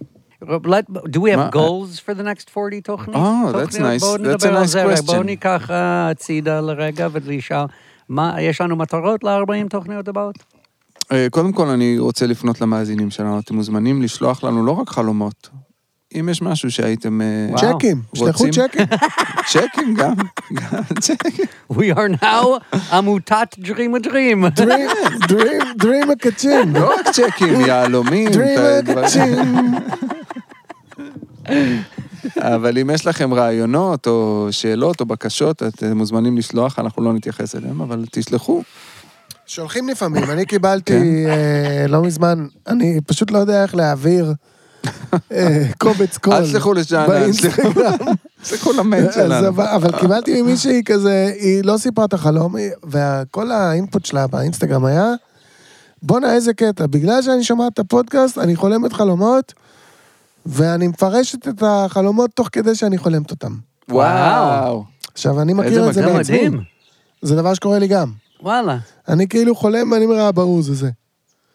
Let, 0.44 0.90
do 0.90 1.18
we 1.18 1.30
have 1.32 1.36
מה? 1.36 1.48
goals 1.52 1.98
for 1.98 2.14
the 2.18 2.22
next 2.22 2.50
40 2.56 2.80
תוכנית? 2.80 3.16
Oh, 3.16 3.52
that's 3.52 3.74
nice. 3.76 4.00
בואו 4.00 4.14
That's 4.16 4.18
a 4.18 4.22
נדבר 4.22 4.56
על 4.56 4.62
nice 4.62 4.66
זה, 4.66 4.84
רגע. 4.84 5.00
בואו 5.00 5.20
question. 5.20 5.24
ניקח 5.24 5.70
אה, 5.70 6.10
הצידה 6.10 6.60
לרגע 6.60 7.08
ולשאל, 7.12 7.64
מה, 8.08 8.42
יש 8.42 8.60
לנו 8.60 8.76
מטרות 8.76 9.24
ל-40 9.24 9.68
תוכניות 9.70 10.08
הבאות? 10.08 10.38
אה, 11.12 11.26
קודם 11.30 11.52
כל, 11.52 11.66
אני 11.66 11.98
רוצה 11.98 12.26
לפנות 12.26 12.60
למאזינים 12.60 13.10
שלנו. 13.10 13.38
אתם 13.38 13.54
מוזמנים 13.54 14.02
לשלוח 14.02 14.44
לנו 14.44 14.66
לא 14.66 14.72
רק 14.72 14.88
חלומות. 14.88 15.48
אם 16.14 16.28
יש 16.28 16.42
משהו 16.42 16.70
שהייתם... 16.70 17.20
אה. 17.20 17.56
צ'קים, 17.56 18.02
שלחו? 18.14 18.44
צ'קים. 18.52 18.86
צ'קים 19.48 19.94
גם. 19.94 20.14
גם 20.52 20.82
צ'קים. 21.00 21.44
We 21.72 21.94
are 21.96 22.22
now 22.22 22.46
עמותת 22.92 23.48
Dream 23.58 23.94
a 23.96 24.06
Dream. 24.06 24.44
Dream, 24.60 24.90
dream, 25.28 25.82
dream 25.82 26.12
הקצ'ין. 26.12 26.72
לא 26.72 26.94
רק 26.94 27.08
צ'קים, 27.10 27.60
יהלומים. 27.60 28.28
Dream 28.28 28.82
דברים. 28.84 28.98
הקצ'ין. 28.98 29.74
אבל 32.36 32.78
אם 32.78 32.90
יש 32.90 33.06
לכם 33.06 33.34
רעיונות 33.34 34.06
או 34.06 34.48
שאלות 34.50 35.00
או 35.00 35.06
בקשות, 35.06 35.62
אתם 35.62 35.96
מוזמנים 35.96 36.36
לשלוח, 36.36 36.78
אנחנו 36.78 37.02
לא 37.02 37.12
נתייחס 37.12 37.56
אליהם, 37.56 37.80
אבל 37.80 38.04
תשלחו. 38.10 38.62
שולחים 39.46 39.88
לפעמים, 39.88 40.30
אני 40.30 40.46
קיבלתי 40.46 41.26
אה, 41.26 41.86
לא 41.88 42.02
מזמן, 42.02 42.46
אני 42.66 43.00
פשוט 43.06 43.30
לא 43.30 43.38
יודע 43.38 43.62
איך 43.62 43.74
להעביר 43.74 44.32
קובץ 45.78 46.18
קול. 46.18 46.34
אל 46.34 46.44
תשלחו 46.44 46.72
לשאנן, 46.74 47.06
באינסטגרם. 47.08 47.72
תשלחו 48.42 48.72
למייל 48.72 49.12
שלנו. 49.12 49.48
אבל 49.48 50.00
קיבלתי 50.00 50.42
ממישהי 50.42 50.82
כזה, 50.84 51.32
היא 51.40 51.64
לא 51.64 51.76
סיפרה 51.76 52.04
את 52.04 52.12
החלום, 52.12 52.54
וכל 52.84 53.50
האינפוט 53.50 54.04
שלה 54.04 54.26
באינסטגרם 54.26 54.84
היה, 54.84 55.12
בואנה 56.02 56.34
איזה 56.34 56.54
קטע, 56.54 56.86
בגלל 56.86 57.22
שאני 57.22 57.44
שומעת 57.44 57.72
את 57.72 57.78
הפודקאסט, 57.78 58.38
אני 58.38 58.56
חולמת 58.56 58.92
חלומות, 58.92 59.54
ואני 60.46 60.88
מפרשת 60.88 61.48
את 61.48 61.62
החלומות 61.66 62.30
תוך 62.34 62.48
כדי 62.52 62.74
שאני 62.74 62.98
חולמת 62.98 63.30
אותם. 63.30 63.54
וואו. 63.88 64.84
עכשיו, 65.12 65.40
אני 65.40 65.52
מכיר 65.52 65.88
את 65.88 65.94
זה. 65.94 66.14
מדהים. 66.14 66.60
זה 67.22 67.36
דבר 67.36 67.54
שקורה 67.54 67.78
לי 67.78 67.86
גם. 67.86 68.12
וואלה, 68.42 68.78
אני 69.08 69.28
כאילו 69.28 69.54
חולם 69.54 69.92
ואני 69.92 70.04
אומר, 70.04 70.20
אה, 70.20 70.32
ברור, 70.32 70.62
זה 70.62 70.74
זה. 70.74 70.90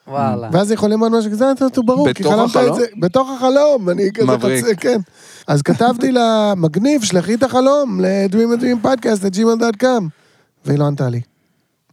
וואלה. 0.07 0.49
ואז 0.51 0.73
חולם 0.75 1.03
על 1.03 1.09
משהו 1.09 1.31
כזה, 1.31 1.51
אתה 1.51 1.81
ברור, 1.81 2.13
כי 2.13 2.23
חלמת 2.23 2.51
את 2.51 2.55
החלום? 2.55 2.79
זה. 2.79 2.85
בתוך 2.97 3.29
החלום, 3.37 3.89
אני 3.89 4.11
כזה 4.13 4.25
מבריק. 4.25 4.65
חצי, 4.65 4.75
כן. 4.75 4.99
אז 5.47 5.61
כתבתי 5.61 6.11
לה, 6.11 6.53
מגניב, 6.57 7.03
שלחי 7.03 7.33
את 7.33 7.43
החלום 7.43 8.01
ל-Dream 8.01 8.59
a 8.59 8.61
Dream 8.61 8.85
Podcast, 8.85 9.23
ל-gmail.com. 9.23 10.03
והיא 10.65 10.79
לא 10.79 10.87
ענתה 10.87 11.09
לי. 11.09 11.21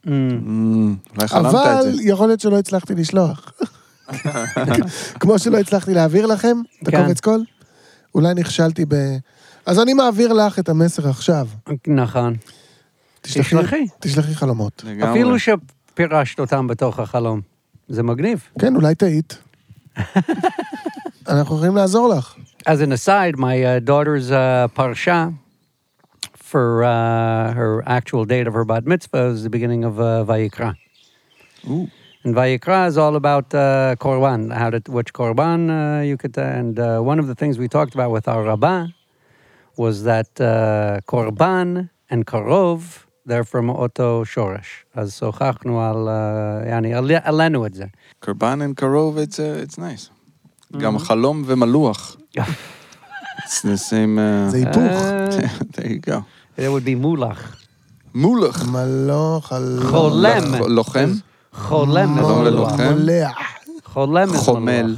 Mm, 0.07 0.09
אולי 1.16 1.29
חלמת 1.29 1.46
את 1.46 1.55
אבל. 1.55 1.96
יכול 2.01 2.27
להיות 2.27 2.40
שלא 2.40 2.59
הצלחתי 2.59 2.94
לשלוח. 2.94 3.53
כמו 5.20 5.38
שלא 5.38 5.59
הצלחתי 5.59 5.94
להעביר 5.94 6.27
לכם 6.27 6.57
את 6.83 6.88
כן. 6.88 6.96
הקובץ 6.96 7.20
קול, 7.20 7.44
אולי 8.14 8.35
נכשלתי 8.35 8.85
ב... 8.88 8.94
אז 9.66 9.81
אני 9.81 9.94
מעביר 9.94 10.33
לך 10.33 10.59
את 10.59 10.68
המסר 10.68 11.09
עכשיו. 11.09 11.46
נכון. 11.87 12.37
תשלחי, 13.20 13.42
תשלחי. 13.42 13.87
תשלחי 14.01 14.35
חלומות. 14.35 14.85
אפילו 15.11 15.37
שפירשת 15.38 16.40
אותם 16.40 16.66
בתוך 16.66 16.99
החלום. 16.99 17.40
זה 17.89 18.04
מגניב. 18.04 18.48
כן, 18.60 18.76
אולי 18.76 18.96
טעית. 18.96 19.38
אנחנו 21.28 21.56
יכולים 21.56 21.76
לעזור 21.76 22.08
לך. 22.10 22.36
As 22.68 22.82
an 22.82 22.91
aside, 22.91 23.38
my 23.38 23.63
uh, 23.63 23.80
daughter's 23.80 24.32
uh, 24.32 24.68
parsha 24.76 25.34
for 26.34 26.84
uh, 26.84 27.54
her 27.54 27.84
actual 27.86 28.24
date 28.26 28.48
of 28.48 28.54
her 28.54 28.65
bat 28.65 28.86
mitzvah 28.86 29.26
is 29.34 29.44
the 29.44 29.50
beginning 29.50 29.84
of 29.84 30.00
uh, 30.00 30.26
Vayikra. 30.30 30.76
Ooh. 31.70 31.88
And 32.24 32.34
Vayikra 32.34 32.88
is 32.88 32.98
all 32.98 33.15
about 33.15 33.54
uh, 33.54 33.96
korban, 34.00 34.52
how 34.52 34.72
to, 34.72 34.82
which 34.88 35.13
korban 35.13 35.60
uh, 35.70 36.02
you 36.02 36.18
could. 36.18 36.36
and 36.38 36.80
uh, 36.80 37.00
one 37.00 37.20
of 37.20 37.28
the 37.28 37.36
things 37.36 37.60
we 37.60 37.68
talked 37.68 37.94
about 37.94 38.10
with 38.10 38.28
our 38.28 38.44
rabbah 38.44 38.88
was 39.78 40.04
that 40.04 40.30
uh, 40.41 41.02
korban 41.08 41.89
and 42.10 42.26
karov, 42.26 43.06
they're 43.31 43.53
from 43.53 43.69
אותו 43.69 44.23
שורש. 44.25 44.85
אז 44.95 45.14
שוחחנו 45.19 45.83
על, 45.83 46.09
uh, 46.09 46.69
יעני, 46.69 46.95
על- 46.95 47.11
עלינו 47.23 47.66
את 47.66 47.75
זה. 47.75 47.85
קרבן 48.21 48.59
and 48.62 48.75
קרוב, 48.75 49.19
it's, 49.19 49.35
uh, 49.37 49.73
it's 49.73 49.77
nice. 49.79 50.11
גם 50.79 50.99
חלום 50.99 51.43
ומלוח. 51.47 52.16
It's 52.38 53.62
the 53.62 53.79
same... 53.90 54.19
uh, 54.19 54.51
זה 54.51 54.57
היפוך. 54.57 55.03
Uh, 55.03 55.62
there 55.75 55.87
you 55.87 56.11
go. 56.11 56.16
it 56.57 56.69
would 56.71 56.87
be 56.87 56.97
מולח. 57.01 57.57
מולח. 58.14 58.69
מלוך, 58.69 59.53
על... 59.53 59.79
חולם. 59.90 60.55
לוחם? 60.69 61.11
חולם 61.53 62.14
זה 62.14 62.21
חלום 62.21 62.38
מולח. 62.38 62.53
ולוחם. 62.53 62.83
מולח. 62.93 63.37
חולם 63.85 64.29
זה 64.29 64.38
חומל. 64.38 64.97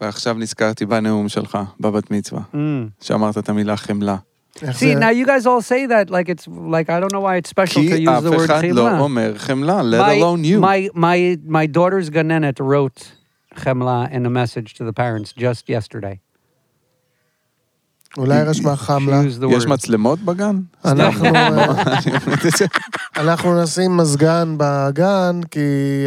ועכשיו 0.00 0.34
נזכרתי 0.38 0.86
בנאום 0.86 1.28
שלך, 1.28 1.58
בבת 1.80 2.10
מצווה, 2.10 2.40
Mm. 2.52 2.56
שאמרת 3.00 3.38
את 3.38 3.48
המילה 3.48 3.76
חמלה. 3.76 4.16
איך 4.61 4.77
See, 4.77 4.93
זה? 4.93 4.99
now 4.99 5.09
you 5.09 5.25
guys 5.25 5.45
all 5.45 5.61
say 5.61 5.85
that 5.87 6.09
like 6.09 6.29
it's 6.29 6.47
like 6.47 6.89
I 6.89 6.99
don't 6.99 7.13
know 7.13 7.21
why 7.27 7.35
it's 7.37 7.49
special 7.49 7.81
to 7.83 7.87
כי 7.95 8.05
use 8.05 8.09
אף 8.09 8.23
the 8.23 8.31
word 8.31 8.45
אחד 8.51 8.61
לא 8.65 8.87
chemla. 8.89 8.99
אומר 8.99 9.33
חמלה, 9.37 9.81
let 9.81 10.01
My, 10.01 10.13
alone 10.19 10.43
you. 10.43 10.59
my 10.59 10.89
my 10.95 11.37
my 11.47 11.65
daughter's 11.77 12.09
ganenet 12.09 12.59
wrote 12.59 13.01
chemla 13.55 14.11
in 14.11 14.25
a 14.25 14.29
message 14.29 14.73
to 14.77 14.83
the 14.83 14.93
parents 14.93 15.31
just 15.33 15.69
yesterday. 15.69 16.17
אולי 18.17 18.41
רשמה 18.43 18.73
She 18.73 18.77
חמלה. 18.77 19.21
used 19.21 19.41
the 19.43 19.55
יש 19.55 19.63
word. 19.63 19.67
מצלמות 19.69 20.19
בגן? 20.19 20.59
אנחנו, 20.85 21.25
אה, 21.25 21.47
אני 21.47 21.57
אומר 21.57 22.33
את 22.33 22.57
זה. 22.57 22.65
אנחנו 23.17 23.63
נשים 23.63 23.97
מזגן 23.97 24.55
בגן, 24.57 25.39
כי 25.51 25.59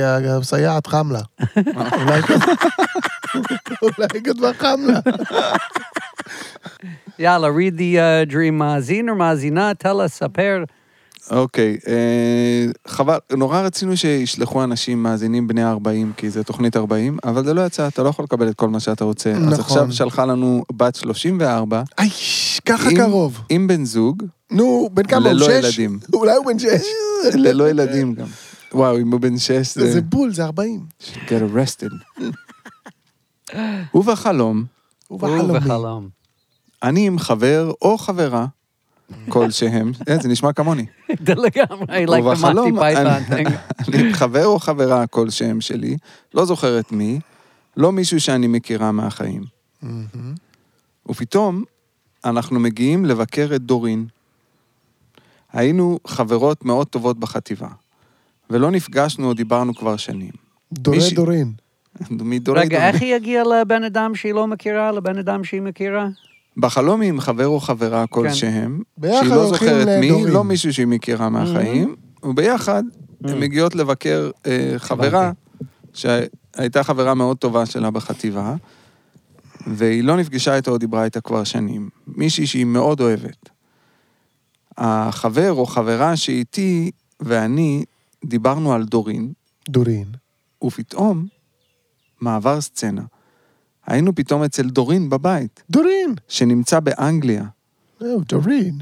הסייעת 0.02 0.86
חמלה. 0.86 1.20
אולי 1.56 2.20
אולי 3.82 4.06
היא 4.14 4.22
כתבה 4.24 4.52
חמלה. 4.54 5.00
Yalla, 7.19 7.49
read 7.51 7.77
the 7.77 7.97
uh, 7.97 8.31
dream 8.31 8.53
מאזין 8.53 9.09
or 9.09 9.13
מאזינה, 9.15 9.71
tell 9.83 10.05
us, 10.05 10.07
ספר. 10.07 10.63
אוקיי, 11.31 11.77
אה, 11.87 12.65
חבל, 12.87 13.17
נורא 13.37 13.61
רצינו 13.61 13.97
שישלחו 13.97 14.63
אנשים 14.63 15.03
מאזינים 15.03 15.47
בני 15.47 15.63
40, 15.63 16.11
כי 16.17 16.29
זה 16.29 16.43
תוכנית 16.43 16.77
40, 16.77 17.17
אבל 17.23 17.43
זה 17.45 17.53
לא 17.53 17.65
יצא, 17.65 17.87
אתה 17.87 18.03
לא 18.03 18.09
יכול 18.09 18.23
לקבל 18.25 18.49
את 18.49 18.55
כל 18.55 18.69
מה 18.69 18.79
שאתה 18.79 19.03
רוצה. 19.03 19.31
אז 19.31 19.37
נכון. 19.43 19.59
עכשיו 19.59 19.91
שלחה 19.91 20.25
לנו 20.25 20.63
בת 20.71 20.95
34, 20.95 21.83
איי, 21.99 22.09
ככה 22.65 22.89
עם- 22.89 22.97
קרוב. 22.97 23.41
עם 23.49 23.67
בן 23.67 23.85
זוג, 23.85 24.23
נו, 24.51 24.89
בן 24.93 25.03
כמה? 25.03 25.19
ללא 25.33 25.45
שש? 25.45 25.77
ילדים. 25.79 25.99
אולי 26.13 26.35
הוא 26.35 26.45
בן 26.45 26.59
שש. 26.59 26.81
ללא 27.33 27.69
ילדים 27.69 28.13
גם. 28.13 28.27
וואו, 28.73 28.97
אם 28.99 29.11
הוא 29.11 29.19
בן 29.19 29.37
6 29.37 29.51
זה... 29.75 29.91
זה 29.91 30.01
בול, 30.01 30.33
זה 30.33 30.43
40. 30.45 30.79
get 31.01 31.29
arrested. 31.29 32.23
ובחלום, 33.95 34.65
הוא 35.07 35.19
הוא 35.21 35.29
בחלומי. 35.29 35.59
בחלום. 35.59 36.18
אני 36.83 37.07
עם 37.07 37.19
חבר 37.19 37.71
או 37.81 37.97
חברה 37.97 38.45
כלשהם, 39.29 39.91
אה, 40.09 40.17
זה 40.21 40.29
נשמע 40.29 40.53
כמוני. 40.53 40.85
זה 41.25 41.33
לגמרי, 41.35 42.05
like 42.05 42.37
the 42.37 42.41
Monty 42.41 42.79
Python 42.79 42.97
אני- 43.07 43.45
thing. 43.45 43.49
אני 43.87 44.07
עם 44.07 44.13
חבר 44.13 44.45
או 44.45 44.59
חברה 44.59 45.07
כלשהם 45.07 45.61
שלי, 45.61 45.97
לא 46.33 46.45
זוכרת 46.45 46.91
מי, 46.91 47.19
לא 47.77 47.91
מישהו 47.91 48.19
שאני 48.19 48.47
מכירה 48.47 48.91
מהחיים. 48.91 49.43
מהמם. 49.81 50.33
ופתאום 51.09 51.63
אנחנו 52.25 52.59
מגיעים 52.59 53.05
לבקר 53.05 53.49
את 53.55 53.61
דורין. 53.61 54.05
היינו 55.53 55.99
חברות 56.07 56.65
מאוד 56.65 56.87
טובות 56.87 57.19
בחטיבה, 57.19 57.67
ולא 58.49 58.71
נפגשנו 58.71 59.27
או 59.27 59.33
דיברנו 59.33 59.75
כבר 59.75 59.97
שנים. 59.97 60.31
דורי 60.73 60.97
מישהי- 60.97 61.15
דורין. 61.15 61.53
מדורי 62.11 62.59
רגע, 62.59 62.77
דורין. 62.79 62.93
איך 62.93 63.01
היא 63.01 63.15
הגיעה 63.15 63.43
לבן 63.43 63.83
אדם 63.83 64.15
שהיא 64.15 64.33
לא 64.33 64.47
מכירה, 64.47 64.91
לבן 64.91 65.17
אדם 65.17 65.43
שהיא 65.43 65.61
מכירה? 65.61 66.07
בחלום 66.59 67.01
היא 67.01 67.09
עם 67.09 67.19
חבר 67.19 67.47
או 67.47 67.59
חברה 67.59 68.07
כלשהם, 68.07 68.81
ביחד 68.97 69.19
שהיא 69.19 69.29
לא 69.35 69.47
זוכרת 69.47 69.87
מי, 69.87 70.09
לדורין. 70.09 70.33
לא 70.33 70.43
מישהו 70.43 70.73
שהיא 70.73 70.87
מכירה 70.87 71.29
מהחיים, 71.29 71.95
וביחד 72.23 72.83
הן 73.23 73.29
Mm. 73.29 73.35
מגיעות 73.35 73.75
לבקר 73.75 74.31
אה, 74.45 74.73
חברה, 74.77 75.31
שהייתה 75.93 76.83
חברה 76.83 77.13
מאוד 77.13 77.37
טובה 77.37 77.65
שלה 77.65 77.91
בחטיבה, 77.91 78.55
והיא 79.67 80.03
לא 80.03 80.17
נפגשה 80.17 80.55
איתה 80.55 80.71
או 80.71 80.77
דיברה 80.77 81.03
איתה 81.03 81.21
כבר 81.21 81.43
שנים. 81.43 81.89
מישהי 82.07 82.47
שהיא 82.47 82.65
מאוד 82.65 83.01
אוהבת. 83.01 83.49
החבר 84.77 85.51
או 85.51 85.65
חברה 85.65 86.15
שאיתי 86.15 86.91
ואני 87.19 87.83
דיברנו 88.25 88.73
על 88.73 88.83
דורין, 88.85 89.33
דורין. 89.69 90.05
ופתאום, 90.63 91.25
מעבר 92.21 92.61
סצנה. 92.61 93.01
היינו 93.89 94.15
פתאום 94.15 94.43
אצל 94.43 94.69
דורין 94.69 95.09
בבית, 95.09 95.63
דורין. 95.69 96.15
שנמצא 96.27 96.79
באנגליה. 96.79 97.43
זהו, 97.99 98.21
דורין. 98.29 98.77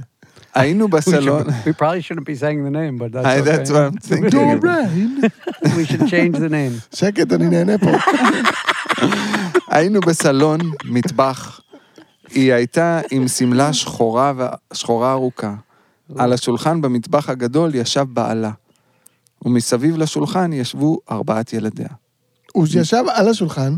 היינו 0.56 0.88
בסלון, 0.88 1.42
We 1.48 1.72
probably 1.80 1.82
shouldn't 2.12 2.24
be 2.24 2.40
saying 2.42 2.68
the 2.68 2.74
name, 2.74 3.00
but 3.00 3.12
that's 3.14 3.26
I- 3.26 3.42
okay. 3.42 3.46
that's 3.46 3.70
what 3.70 4.06
I'm 4.06 4.10
thinking. 4.10 4.30
דורין. 4.30 4.60
We 5.64 5.86
should 5.92 6.02
change 6.02 6.36
the 6.36 6.50
name. 6.50 6.96
שקט, 6.96 7.34
אני 7.34 7.50
נהנה 7.50 7.78
פה. 7.78 7.92
היינו 9.68 10.00
בסלון 10.00 10.60
מטבח. 10.86 11.60
היא 12.30 12.54
הייתה 12.54 13.02
עם 13.12 13.28
שמלה 13.28 13.74
שחורה, 13.74 14.34
ו- 14.38 14.46
שחורה 14.76 15.12
ארוכה. 15.12 15.54
על 16.18 16.34
השולחן 16.34 16.82
במטבח 16.82 17.30
הגדול 17.30 17.76
ישב 17.76 18.06
בעלה. 18.10 18.52
ומסביב 19.46 19.98
לשולחן 19.98 20.54
ישבו 20.54 21.00
ארבעת 21.12 21.54
ילדיה. 21.54 21.88
הוא 22.54 22.68
ישב 22.76 23.04
על 23.14 23.30
השולחן, 23.30 23.74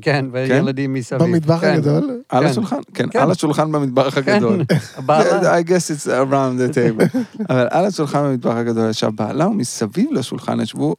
כן, 0.00 0.26
וילדים 0.32 0.92
מסביב. 0.92 1.22
במטבח 1.22 1.60
כן. 1.60 1.74
הגדול. 1.74 2.22
על 2.28 2.44
כן. 2.44 2.50
השולחן, 2.50 2.76
כן, 2.94 3.08
כן. 3.10 3.18
על 3.18 3.30
השולחן 3.30 3.72
במטבח 3.72 4.20
כן, 4.20 4.32
הגדול. 4.34 4.60
I 5.58 5.68
guess 5.68 5.90
it's 5.90 6.06
around 6.06 6.58
the 6.58 6.74
table. 6.74 7.18
אבל 7.50 7.66
על 7.70 7.84
השולחן 7.84 8.24
במטבח 8.24 8.54
הגדול 8.54 8.90
ישב 8.90 9.10
בעלה, 9.14 9.48
ומסביב 9.48 10.12
לשולחן 10.12 10.60
ישבו 10.60 10.94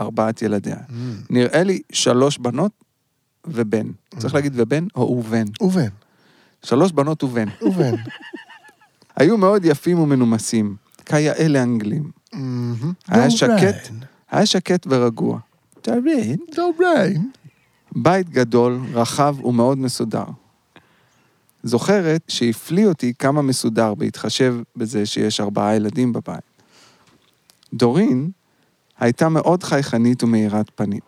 ארבעת 0.00 0.42
ילדיה. 0.42 0.76
נראה 1.30 1.62
לי 1.62 1.80
שלוש 1.92 2.38
בנות 2.38 2.72
ובן. 3.46 3.86
צריך 4.18 4.34
להגיד 4.34 4.52
ובן 4.56 4.86
או 4.94 5.02
ובן. 5.02 5.44
ובן, 5.60 5.88
שלוש 6.62 6.92
בנות 6.92 7.24
ובן. 7.24 7.48
ובן. 7.62 7.94
היו 9.16 9.36
מאוד 9.38 9.64
יפים 9.64 9.98
ומנומסים, 9.98 10.76
כיאה 11.06 11.48
לאנגלים. 11.48 12.10
מהמם. 12.32 12.92
היה. 13.08 13.30
שקט. 13.30 13.88
היה 14.30 14.46
שקט 14.46 14.86
ורגוע. 14.90 15.38
דורין. 15.86 16.36
דורין. 16.56 17.30
בית 17.96 18.30
גדול, 18.30 18.80
רחב 18.92 19.44
ומאוד 19.44 19.78
מסודר. 19.78 20.24
זוכרת 21.62 22.22
שהפליא 22.28 22.86
אותי 22.86 23.12
כמה 23.18 23.42
מסודר 23.42 23.94
בהתחשב 23.94 24.56
בזה 24.76 25.06
שיש 25.06 25.40
ארבעה 25.40 25.76
ילדים 25.76 26.12
בבית. 26.12 26.62
דורין 27.74 28.30
הייתה 28.98 29.28
מאוד 29.28 29.62
חייכנית 29.62 30.22
ומאירת 30.22 30.70
פנים. 30.74 31.00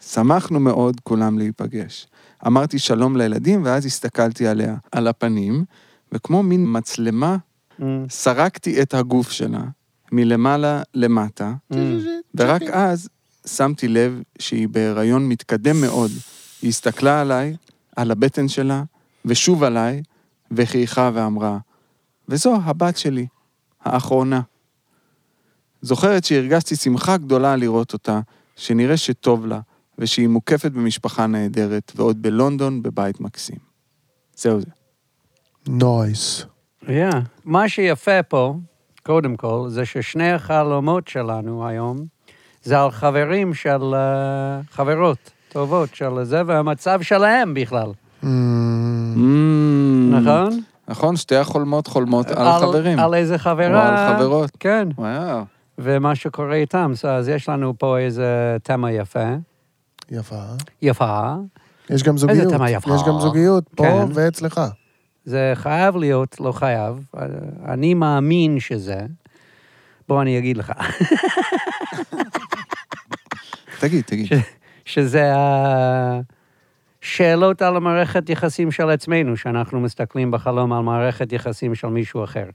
שמחנו 0.00 0.60
מאוד 0.60 1.00
כולם 1.00 1.38
להיפגש. 1.38 2.06
אמרתי 2.46 2.78
שלום 2.78 3.16
לילדים 3.16 3.64
ואז 3.64 3.86
הסתכלתי 3.86 4.46
עליה, 4.46 4.76
על 4.92 5.08
הפנים, 5.08 5.64
וכמו 6.12 6.42
מין 6.42 6.64
מצלמה, 6.68 7.36
Mm, 7.80 7.84
סרקתי 8.08 8.82
את 8.82 8.94
הגוף 8.94 9.30
שלה 9.30 9.62
מלמעלה 10.12 10.82
למטה, 10.94 11.52
mm. 11.72 11.76
ורק 12.34 12.62
אז 12.62 13.08
שמתי 13.46 13.88
לב 13.88 14.22
שהיא 14.38 14.68
בהיריון 14.68 15.28
מתקדם 15.28 15.80
מאוד. 15.80 16.10
היא 16.62 16.68
הסתכלה 16.68 17.20
עליי, 17.20 17.56
על 17.96 18.10
הבטן 18.10 18.48
שלה, 18.48 18.82
ושוב 19.24 19.64
עליי, 19.64 20.02
וחייכה 20.50 21.10
ואמרה, 21.14 21.58
וזו 22.28 22.56
הבת 22.64 22.96
שלי, 22.96 23.26
האחרונה. 23.80 24.40
זוכרת 25.82 26.24
שהרגשתי 26.24 26.76
שמחה 26.76 27.16
גדולה 27.16 27.56
לראות 27.56 27.92
אותה, 27.92 28.20
שנראה 28.56 28.96
שטוב 28.96 29.46
לה, 29.46 29.60
ושהיא 29.98 30.28
מוקפת 30.28 30.72
במשפחה 30.72 31.26
נהדרת, 31.26 31.92
ועוד 31.96 32.22
בלונדון 32.22 32.82
בבית 32.82 33.20
מקסים. 33.20 33.58
זהו 34.36 34.60
זה. 34.60 34.66
נויס. 35.68 36.46
Yeah. 36.82 37.16
מה 37.44 37.68
שיפה 37.68 38.22
פה, 38.22 38.54
קודם 39.02 39.36
כל, 39.36 39.66
זה 39.68 39.86
ששני 39.86 40.32
החלומות 40.32 41.08
שלנו 41.08 41.66
היום, 41.66 42.06
זה 42.64 42.80
על 42.80 42.90
חברים 42.90 43.54
של 43.54 43.94
אה, 43.94 44.60
חברות 44.70 45.30
טובות 45.48 45.94
של 45.94 46.24
זה, 46.24 46.42
והמצב 46.46 47.02
שלהם 47.02 47.54
בכלל, 47.54 47.92
מהמם. 48.22 50.12
Mm. 50.12 50.16
נכון? 50.16 50.60
נכון? 50.88 51.16
שתי 51.16 51.36
החולמות 51.36 51.86
חולמות 51.86 52.30
על 52.30 52.60
חברים. 52.60 52.98
על 52.98 53.14
איזה 53.14 53.34
או 53.34 53.38
חברה. 53.38 54.08
על 54.08 54.16
חברות. 54.16 54.50
כן, 54.60 54.88
וואו. 54.98 55.44
ומה 55.78 56.14
שקורה 56.14 56.54
איתם. 56.54 56.92
אז 57.08 57.28
יש 57.28 57.48
לנו 57.48 57.74
פה 57.78 57.98
איזה 57.98 58.56
תמה 58.62 58.92
יפה. 58.92 59.34
יפה. 60.10 60.42
יפה. 60.82 61.34
יש 61.90 62.02
גם 62.02 62.18
זוגיות. 62.18 62.52
תמה 62.52 62.70
יפה. 62.70 62.94
יש 62.94 63.02
גם 63.06 63.20
זוגיות 63.20 63.64
פה 63.76 63.82
כן. 63.82 64.06
ואצלך. 64.14 64.60
זה 65.24 65.52
חייב 65.54 65.96
להיות, 65.96 66.40
לא 66.40 66.52
חייב. 66.52 67.06
אני 67.68 67.94
מאמין 67.94 68.60
שזה. 68.60 68.98
בוא 70.08 70.22
אני 70.22 70.38
אגיד 70.38 70.56
לך. 70.56 70.72
תגיד, 73.80 74.04
תגיד. 74.04 74.26
שזה 74.84 75.32
השאלות 77.02 77.62
על 77.62 77.76
המערכת 77.76 78.30
יחסים 78.30 78.70
של 78.70 78.90
עצמנו, 78.90 79.36
שאנחנו 79.36 79.80
מסתכלים 79.80 80.30
בחלום 80.30 80.72
על 80.72 80.82
מערכת 80.82 81.32
יחסים 81.32 81.74
של 81.74 81.88
מישהו 81.88 82.24
אחר. 82.24 82.46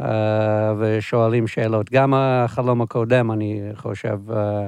אה, 0.00 0.74
ושואלים 0.78 1.46
שאלות. 1.46 1.90
גם 1.92 2.14
החלום 2.16 2.82
הקודם, 2.82 3.30
אני 3.32 3.62
חושב, 3.74 4.18
אה, 4.32 4.66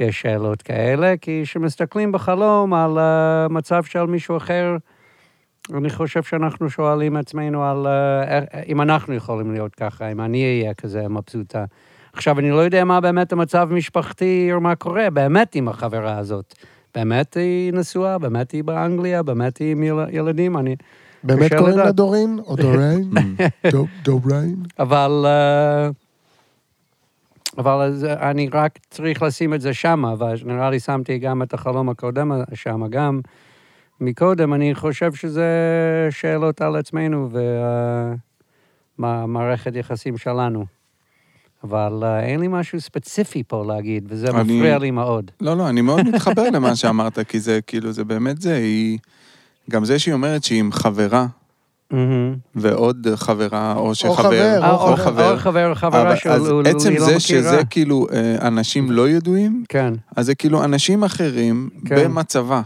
יש 0.00 0.20
שאלות 0.20 0.62
כאלה, 0.62 1.14
כי 1.20 1.42
כשמסתכלים 1.44 2.12
בחלום 2.12 2.74
על 2.74 2.98
המצב 2.98 3.84
של 3.84 4.04
מישהו 4.04 4.36
אחר, 4.36 4.76
אני 5.74 5.90
חושב 5.90 6.22
שאנחנו 6.22 6.70
שואלים 6.70 7.16
עצמנו 7.16 7.64
על 7.64 7.86
אם 8.68 8.80
אנחנו 8.80 9.14
יכולים 9.14 9.52
להיות 9.52 9.74
ככה, 9.74 10.12
אם 10.12 10.20
אני 10.20 10.44
אהיה 10.44 10.74
כזה 10.74 11.08
מבסוטה. 11.08 11.64
עכשיו, 12.18 12.38
אני 12.38 12.50
לא 12.50 12.56
יודע 12.56 12.84
מה 12.84 13.00
באמת 13.00 13.32
המצב 13.32 13.68
המשפחתי 13.70 14.50
או 14.52 14.60
מה 14.60 14.74
קורה 14.74 15.10
באמת 15.10 15.54
עם 15.54 15.68
החברה 15.68 16.18
הזאת. 16.18 16.54
באמת 16.94 17.34
היא 17.36 17.72
נשואה, 17.72 18.18
באמת 18.18 18.50
היא 18.50 18.64
באנגליה, 18.64 19.22
באמת 19.22 19.58
היא 19.58 19.72
עם 19.72 19.82
יל- 19.82 20.08
ילדים, 20.10 20.56
אני... 20.56 20.76
באמת 21.24 21.54
קוראים 21.54 21.78
לה. 21.78 21.92
דורין? 21.92 22.38
או 22.46 22.56
דוריין? 22.56 23.10
דו- 23.72 23.86
דוריין? 24.02 24.56
אבל... 24.78 25.24
אה, 25.26 25.88
אבל 27.58 27.80
אז 27.82 28.04
אני 28.04 28.48
רק 28.52 28.78
צריך 28.90 29.22
לשים 29.22 29.54
את 29.54 29.60
זה 29.60 29.74
שמה, 29.74 30.14
ונראה 30.44 30.70
לי 30.70 30.80
שמתי 30.80 31.18
גם 31.18 31.42
את 31.42 31.54
החלום 31.54 31.88
הקודם 31.88 32.32
שמה 32.54 32.88
גם. 32.88 33.20
מקודם, 34.00 34.54
אני 34.54 34.74
חושב 34.74 35.12
שזה 35.14 35.48
שאלות 36.10 36.60
על 36.62 36.76
עצמנו 36.76 37.28
ומערכת 38.98 39.76
יחסים 39.76 40.16
שלנו. 40.18 40.77
אבל 41.64 42.00
אה, 42.02 42.20
אין 42.20 42.40
לי 42.40 42.46
משהו 42.50 42.80
ספציפי 42.80 43.42
פה 43.48 43.64
להגיד, 43.68 44.04
וזה 44.08 44.28
אני- 44.30 44.56
מפריע 44.58 44.78
לי 44.78 44.90
מאוד. 44.90 45.30
לא, 45.40 45.56
לא, 45.56 45.68
אני 45.68 45.80
מאוד 45.80 46.08
מתחבר 46.08 46.50
למה 46.54 46.76
שאמרת, 46.76 47.18
כי 47.28 47.40
זה 47.40 47.58
כאילו, 47.66 47.92
זה 47.92 48.04
באמת 48.04 48.40
זה, 48.42 48.54
היא... 48.56 48.98
גם 49.70 49.84
זה 49.84 49.98
שהיא 49.98 50.14
אומרת 50.14 50.44
שהיא 50.44 50.60
עם 50.60 50.72
חברה. 50.72 51.26
ועוד 52.54 53.06
חברה, 53.14 53.74
או 53.76 53.94
שחבר, 53.94 54.14
חבר, 54.14 54.62
אה, 54.62 54.70
או 54.70 54.90
או 54.90 54.96
חבר. 54.96 55.32
או 55.32 55.36
חבר, 55.38 55.74
חברה 55.74 56.02
אבל- 56.02 56.16
שלו, 56.16 56.32
אז 56.32 56.48
הוא- 56.48 56.62
עצם 56.66 56.92
לא 56.94 57.04
זה 57.04 57.20
שזה 57.20 57.48
מכירה. 57.48 57.64
כאילו 57.64 58.06
אה, 58.12 58.48
אנשים 58.48 58.90
לא 58.90 59.08
ידועים, 59.08 59.64
כן, 59.68 59.94
אז 60.16 60.26
זה 60.26 60.34
כאילו 60.34 60.64
אנשים 60.64 61.04
אחרים 61.04 61.68
כן. 61.86 61.94
במצבה, 62.04 62.60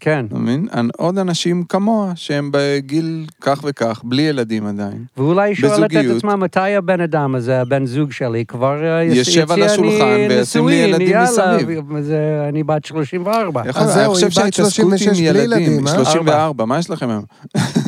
כן. 0.00 0.26
אתה 0.28 0.38
מבין? 0.38 0.66
אנ- 0.74 0.88
עוד 0.96 1.18
אנשים 1.18 1.62
כמוה, 1.68 2.12
שהם 2.14 2.50
בגיל 2.52 3.26
כך 3.40 3.60
וכך, 3.64 4.00
בלי 4.04 4.22
ילדים 4.22 4.66
עדיין. 4.66 5.04
ואולי 5.16 5.48
היא 5.48 5.56
שואלת 5.56 5.90
את. 5.96 6.16
עצמה, 6.16 6.36
מתי 6.36 6.74
הבן 6.74 7.00
אדם 7.00 7.34
הזה, 7.34 7.60
הבן 7.60 7.86
זוג 7.86 8.12
שלי, 8.12 8.44
כבר 8.46 8.84
אה, 8.84 9.02
יושב 9.04 9.52
על 9.52 9.58
יציע 9.58 9.72
השולחן 9.72 10.04
אני 10.04 10.26
וישים 10.28 10.68
לי 10.68 10.74
ילדים 10.74 11.08
יאללה, 11.08 11.56
מסביב. 11.58 11.80
אני 12.48 12.62
בת 12.62 12.84
34. 12.84 13.62
יכול- 13.66 13.82
אז 13.82 13.92
זהו, 13.94 14.16
היא 14.16 14.26
בת 14.26 14.32
שההתעסקות 14.32 14.70
36 14.70 15.06
עם 15.08 15.14
בלי 15.14 15.42
ילדים, 15.42 15.86
אה? 15.86 15.92
34, 15.92 16.64
מה 16.64 16.78
יש 16.78 16.90
לכם 16.90 17.08
היום? 17.10 17.24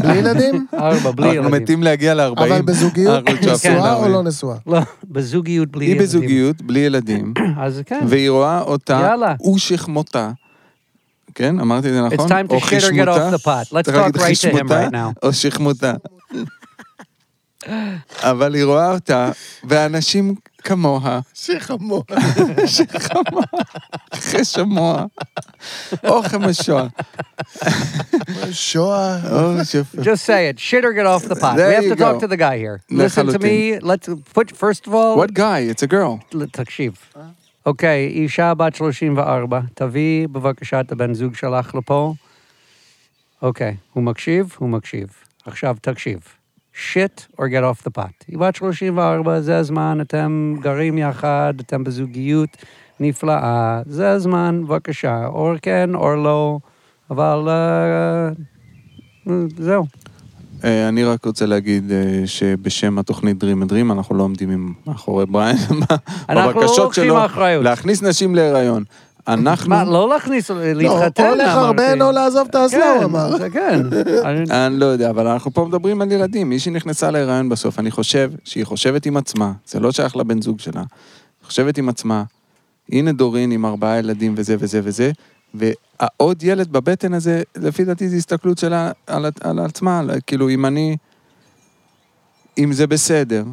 בלי 0.03 0.17
ילדים? 0.19 0.67
ארבע, 0.75 1.11
בלי 1.11 1.29
אנחנו 1.29 1.43
ילדים. 1.49 1.63
מתים 1.63 1.83
להגיע 1.83 2.15
ל-40. 2.15 2.41
אבל 2.43 2.63
בזוגיות 2.69 3.29
אנחנו 3.29 3.53
נשואה 3.53 3.95
או 3.95 4.03
ל-40. 4.03 4.09
לא 4.09 4.23
נשואה? 4.23 4.57
לא, 4.67 4.79
בזוגיות 5.11 5.69
בלי 5.71 5.85
היא 5.85 5.91
ילדים. 5.91 6.05
בזוגיות, 6.07 6.63
בלי 6.63 6.81
ילדים, 6.81 7.35
אז 7.65 7.83
כן. 7.87 8.01
והיא 8.09 8.31
רואה 8.31 8.61
אותה 8.61 9.01
יאללה. 9.11 9.35
ושכמותה. 9.55 10.31
כן, 11.36 11.60
אמרתי 11.60 11.88
את 11.88 11.94
זה 11.94 12.08
It's 12.08 12.14
נכון? 12.14 12.32
time 12.32 12.48
to 12.50 12.54
או 12.54 12.58
shit 12.58 12.62
or 12.62 12.70
get 12.70 12.82
חשמותה. 12.82 13.30
off 13.30 13.34
the 13.34 13.44
pot. 13.44 13.74
Let's 13.74 13.82
צריך 13.84 13.98
talk 13.98 14.00
להגיד 14.00 14.22
right 14.22 14.26
to 14.26 14.56
him 14.56 14.58
חשמותה 14.58 14.88
right 14.88 14.92
now. 14.92 15.20
או 15.24 15.34
שכמותה. 15.34 15.94
אבל 18.22 18.54
היא 18.56 18.64
רואה 18.64 18.92
אותה, 18.92 19.32
ואנשים 19.64 20.36
כמוה, 20.64 21.20
שחמור. 21.34 22.04
חשמוע, 24.16 25.06
או 26.04 26.24
חמשוה, 26.24 26.88
שואה. 28.52 29.18
או 29.32 29.66
שפ... 29.66 29.96
Just 29.96 30.26
say 30.26 30.54
it. 30.54 30.60
Shit 30.60 30.84
or 30.86 30.94
get 30.94 31.06
off 31.06 31.28
the 31.30 31.36
pot. 31.36 31.56
There 31.56 31.70
We 31.70 31.76
have 31.76 31.84
you 31.84 31.96
to 31.96 31.96
talk 31.96 32.16
go. 32.16 32.20
to 32.20 32.28
the 32.28 32.38
guy 32.38 32.58
here. 32.58 32.82
Listen 32.92 33.26
to 33.26 33.32
לחלוטין. 33.32 33.80
me. 33.80 33.80
Let's 33.82 34.08
put, 34.34 34.52
first 34.56 34.88
of 34.88 34.94
all, 34.94 35.18
What 35.18 35.34
guy? 35.34 35.60
It's 35.72 35.84
a 35.84 35.88
girl. 35.88 36.20
תקשיב. 36.52 36.94
אוקיי, 37.71 38.07
אישה 38.07 38.55
בת 38.55 38.75
34, 38.75 39.61
תביאי 39.75 40.27
בבקשה 40.27 40.81
את 40.81 40.93
הבן 40.93 41.15
זוג 41.15 41.35
שלך 41.35 41.75
לפה. 41.75 42.15
אוקיי, 43.43 43.77
הוא 43.93 44.03
מקשיב? 44.03 44.57
הוא 44.59 44.69
מקשיב. 44.69 45.09
עכשיו 45.47 45.77
תקשיב. 45.81 46.21
shit 46.75 47.27
or 47.39 47.45
get 47.49 47.63
off 47.63 47.87
the 47.87 47.91
pot. 47.99 48.25
היא 48.29 48.39
בת 48.39 48.57
34, 48.57 49.41
זה 49.41 49.59
הזמן, 49.59 49.99
אתם 50.01 50.55
גרים 50.61 50.99
יחד, 50.99 51.55
אתם 51.61 51.85
בזוגיות 51.85 52.57
נפלאה, 53.01 53.83
זה 53.87 54.11
הזמן, 54.11 54.63
בבקשה, 54.67 55.27
או 55.27 55.53
כן 55.63 55.95
או 55.95 56.17
לא, 56.17 56.59
אבל 57.11 57.49
אה, 57.49 58.29
זהו. 59.57 59.85
אה, 60.65 60.89
אני 60.89 61.05
רק 61.05 61.25
רוצה 61.25 61.47
להגיד 61.47 61.93
אה, 61.93 62.23
שבשם 62.27 62.99
התוכנית 62.99 63.45
Dream 63.45 63.67
a 63.67 63.73
Dream 63.73 63.93
אנחנו 63.93 64.15
לא 64.15 64.23
עומדים 64.23 64.75
מאחורי 64.87 65.27
בריין 65.27 65.57
אנחנו 66.29 66.51
לא 66.51 66.53
בבקשות 66.53 66.79
לוקחים 66.79 67.05
שלו. 67.05 67.63
להכניס 67.63 68.03
נשים 68.03 68.35
להיריון. 68.35 68.85
אנחנו, 69.29 69.71
מה, 69.71 69.85
לא 69.85 70.09
להכניס, 70.09 70.51
לא, 70.51 70.73
להתחתן, 70.73 71.29
או 71.31 71.35
לחרבן 71.35 71.83
אמרתי. 71.85 72.03
או 72.03 72.11
לעזוב 72.13 72.47
את 72.51 72.55
האסלה, 72.55 72.81
כן, 72.99 73.05
אמר. 73.05 73.39
זה 73.39 73.51
כן. 73.51 73.81
אני- 74.53 74.79
לא 74.79 74.87
יודע, 74.87 75.11
אבל 75.11 75.27
אנחנו 75.27 75.51
פה 75.51 75.65
מדברים 75.65 76.03
על 76.03 76.13
ילדים. 76.13 76.49
מי 76.49 76.59
שנכנסה 76.59 77.11
להיריון 77.11 77.49
בסוף, 77.49 77.79
אני 77.79 77.91
חושב 77.91 78.31
שהיא 78.45 78.65
חושבת 78.65 79.07
עם 79.07 79.17
עצמה, 79.17 79.53
זה 79.67 79.81
לא 79.81 79.93
שייך 79.93 80.17
לבן 80.17 80.43
זוג 80.43 80.61
שלה, 80.61 80.83
חושבת 81.47 81.79
עם 81.79 81.89
עצמה, 81.89 82.23
הנה 82.93 83.13
דורין 83.13 83.51
עם 83.51 83.67
ארבעה 83.67 83.99
ילדים 83.99 84.35
וזה 84.37 84.57
וזה 84.59 84.81
וזה, 84.85 85.11
והעוד 85.55 86.43
ילד 86.43 86.73
בבטן 86.73 87.15
הזה, 87.15 87.43
לפי 87.57 87.85
דעתי 87.85 88.09
זו 88.09 88.17
הסתכלות 88.17 88.59
שלה 88.59 88.93
על, 89.07 89.27
על 89.41 89.59
עצמה, 89.59 90.03
כאילו 90.27 90.49
אם 90.49 90.67
אני, 90.67 90.97
אם 92.59 92.73
זה 92.73 92.87
בסדר. 92.87 93.45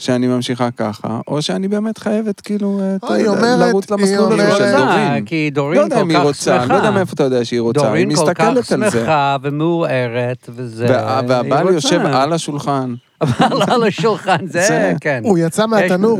שאני 0.00 0.26
ממשיכה 0.26 0.68
ככה, 0.70 1.20
או 1.26 1.42
שאני 1.42 1.68
באמת 1.68 1.98
חייבת 1.98 2.40
כאילו 2.40 2.80
אה, 3.02 3.14
היא 3.14 3.26
אומרת- 3.28 3.58
לרוץ 3.68 3.90
היא 3.92 3.98
למסלול 3.98 4.40
הזה 4.40 4.50
של 4.56 4.64
אומרת- 4.64 4.76
דורין. 4.76 5.24
כי 5.24 5.50
לא 5.50 5.54
דורין 5.54 5.80
יודע 5.80 5.96
כל 5.96 6.02
אם 6.02 6.10
היא 6.10 6.18
כך 6.18 6.22
רוצה, 6.24 6.56
אני 6.62 6.68
לא 6.68 6.74
יודע 6.74 6.86
שמחה. 6.86 6.96
מאיפה 6.98 7.12
אתה 7.14 7.22
יודע 7.22 7.44
שהיא 7.44 7.60
רוצה, 7.60 7.80
היא 7.80 7.86
דורין 7.88 8.08
כל 8.16 8.34
כך 8.34 8.46
מסתכלת 8.46 8.72
על 8.72 8.90
זה. 8.90 8.98
שמחה 9.00 9.36
ומאוהרת, 9.42 10.48
וזה... 10.54 10.86
וה- 10.90 11.18
היא 11.20 11.28
והבעל 11.28 11.62
רוצה. 11.62 11.74
יושב 11.74 12.00
על 12.00 12.32
השולחן. 12.32 12.94
הבעל 13.20 13.62
על 13.70 13.82
השולחן, 13.82 14.46
זה 14.46 14.92
כן. 15.00 15.20
הוא 15.24 15.38
יצא 15.38 15.66
מהתנור 15.66 16.18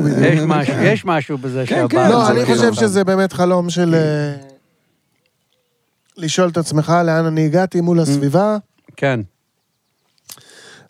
יש- 0.82 1.04
משהו- 1.04 1.38
בזה 1.38 1.64
כן, 1.66 1.74
שהבעל... 1.88 1.88
כן, 1.88 2.10
לא, 2.10 2.28
אני 2.30 2.44
חושב 2.44 2.72
שזה 2.74 3.04
באמת 3.04 3.32
חלום 3.32 3.70
של... 3.70 3.94
אה, 3.94 4.34
לשאול 6.16 6.48
את 6.48 6.56
עצמך 6.56 6.92
לאן 7.04 7.24
אני 7.24 7.44
הגעתי 7.46 7.80
מול 7.80 8.00
הסביבה. 8.00 8.56
כן, 8.96 9.20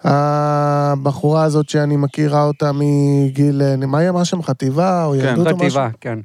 הבחורה 0.05 1.45
הזאת 1.45 1.69
שאני 1.69 1.97
מכירה 1.97 2.45
אותה 2.45 2.71
מגיל... 2.75 3.63
אה, 3.63 3.77
מה 3.77 3.99
היא 3.99 4.09
אמרה 4.09 4.25
שם? 4.25 4.43
חטיבה 4.43 5.05
או 5.05 5.13
כן, 5.13 5.19
ילדות 5.19 5.47
או 5.47 5.57
משהו? 5.57 5.69
חטיבה, 5.69 5.89
כן. 6.01 6.19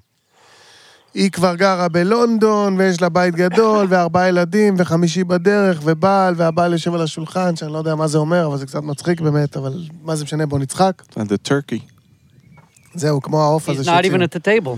היא 1.14 1.32
כבר 1.32 1.56
גרה 1.56 1.88
בלונדון, 1.88 2.78
ויש 2.78 3.02
לה 3.02 3.10
בית 3.10 3.36
גדול, 3.36 3.88
וארבעה 3.90 4.28
ילדים, 4.28 4.74
וחמישי 4.78 5.24
בדרך, 5.24 5.82
ובעל, 5.84 6.34
והבעל 6.38 6.74
יושב 6.74 6.94
על 6.94 7.02
השולחן, 7.02 7.56
שאני 7.56 7.74
לא 7.74 7.78
יודע 7.78 7.96
מה 7.96 8.08
זה 8.08 8.18
אומר, 8.18 8.48
אבל 8.48 8.58
זה 8.58 8.66
קצת 8.66 8.84
מצחיק 8.84 9.22
באמת, 9.22 9.58
אבל 9.58 9.84
מה 10.04 10.16
זה 10.16 10.24
משנה, 10.24 10.46
בוא 10.46 10.60
נצחק. 10.60 11.02
The 11.14 11.50
turkey. 11.50 11.80
זהו, 12.94 13.22
כמו 13.22 13.44
העוף 13.44 13.70
הזה 13.70 13.82
He's 13.82 13.96
not 13.96 14.06
even 14.06 14.22
at 14.22 14.36
the 14.36 14.42
table. 14.46 14.78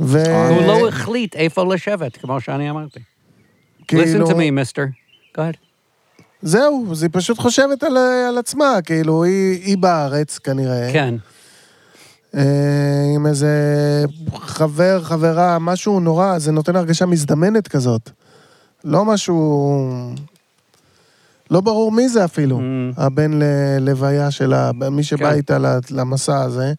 ו- 0.00 0.48
הוא 0.48 0.62
לא 0.62 0.88
החליט 0.88 1.36
איפה 1.36 1.74
לשבת, 1.74 2.16
כמו 2.16 2.40
שאני 2.40 2.70
אמרתי. 2.70 3.00
Listen 3.00 3.84
כאילו- 3.86 4.26
to 4.26 4.34
me, 4.34 4.34
mister. 4.34 4.82
Go 5.36 5.40
ahead. 5.40 5.71
זהו, 6.42 6.86
אז 6.90 7.02
היא 7.02 7.10
פשוט 7.12 7.38
חושבת 7.38 7.82
על, 7.82 7.96
על 8.28 8.38
עצמה, 8.38 8.78
כאילו, 8.84 9.24
היא, 9.24 9.62
היא 9.64 9.78
בארץ 9.78 10.38
כנראה. 10.38 10.90
כן. 10.92 11.14
אה, 12.36 13.12
עם 13.14 13.26
איזה 13.26 13.48
חבר, 14.34 15.00
חברה, 15.02 15.58
משהו 15.58 16.00
נורא, 16.00 16.38
זה 16.38 16.52
נותן 16.52 16.76
הרגשה 16.76 17.06
מזדמנת 17.06 17.68
כזאת. 17.68 18.10
לא 18.84 19.04
משהו... 19.04 20.14
לא 21.50 21.60
ברור 21.60 21.92
מי 21.92 22.08
זה 22.08 22.24
אפילו, 22.24 22.58
Mm. 22.58 23.00
הבן 23.00 23.30
ללוויה 23.34 24.30
שלה, 24.30 24.70
מי 24.72 25.02
שבא 25.02 25.30
כן. 25.30 25.34
איתה 25.34 25.58
למסע 25.90 26.40
הזה. 26.42 26.72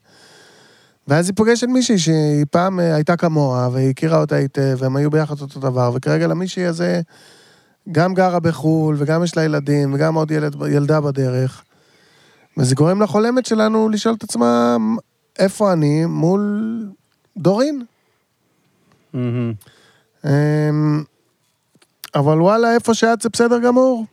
ואז 1.07 1.27
היא 1.27 1.35
פוגשת 1.35 1.67
מישהי 1.67 1.97
שהיא 1.97 2.45
פעם 2.51 2.79
אה, 2.79 2.95
הייתה 2.95 3.17
כמוה, 3.17 3.69
והיא 3.71 3.89
הכירה 3.89 4.19
אותה 4.19 4.35
היטב, 4.35 4.77
והם 4.79 4.95
היו 4.95 5.09
ביחד 5.11 5.41
אותו 5.41 5.59
דבר, 5.59 5.91
וכרגע 5.93 6.27
למישהי 6.27 6.65
הזה 6.65 7.01
גם 7.91 8.13
גרה 8.13 8.39
בחו"ל, 8.39 8.95
וגם 8.99 9.23
יש 9.23 9.37
לה 9.37 9.43
ילדים, 9.43 9.93
וגם 9.93 10.15
עוד 10.15 10.31
ילד, 10.31 10.55
ילדה 10.71 11.01
בדרך. 11.01 11.63
וזה 12.57 12.75
גורם 12.75 13.01
לחולמת 13.01 13.45
שלנו 13.45 13.89
לשאול 13.89 14.15
את 14.15 14.23
עצמה, 14.23 14.77
איפה 15.39 15.73
אני 15.73 16.05
מול 16.05 16.85
דורין? 17.37 17.83
אמ, 20.25 21.03
אבל 22.15 22.41
וואלה, 22.41 22.73
איפה 22.73 22.93
שאת 22.93 23.21
זה 23.21 23.29
בסדר 23.29 23.59
גמור. 23.59 24.05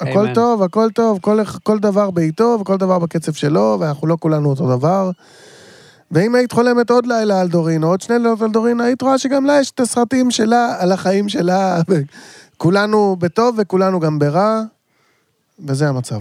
הכל 0.00 0.26
Amen. 0.28 0.34
טוב, 0.34 0.62
הכל 0.62 0.90
טוב, 0.90 1.18
כל, 1.20 1.38
כל 1.62 1.78
דבר 1.78 2.10
בעיתו 2.10 2.58
וכל 2.60 2.76
דבר 2.76 2.98
בקצב 2.98 3.32
שלו, 3.32 3.76
ואנחנו 3.80 4.06
לא 4.06 4.16
כולנו 4.20 4.48
אותו 4.48 4.76
דבר. 4.76 5.10
ואם 6.10 6.34
היית 6.34 6.52
חולמת 6.52 6.90
עוד 6.90 7.06
לילה 7.06 7.40
על 7.40 7.48
דורין, 7.48 7.84
או 7.84 7.88
עוד 7.88 8.00
שני 8.00 8.18
לילות 8.18 8.42
על 8.42 8.50
דורין, 8.50 8.80
היית 8.80 9.02
רואה 9.02 9.18
שגם 9.18 9.44
לה 9.44 9.60
יש 9.60 9.70
את 9.70 9.80
הסרטים 9.80 10.30
שלה 10.30 10.76
על 10.78 10.92
החיים 10.92 11.28
שלה. 11.28 11.80
כולנו 12.60 13.16
בטוב 13.18 13.56
וכולנו 13.58 14.00
גם 14.00 14.18
ברע, 14.18 14.62
וזה 15.68 15.88
המצב. 15.88 16.20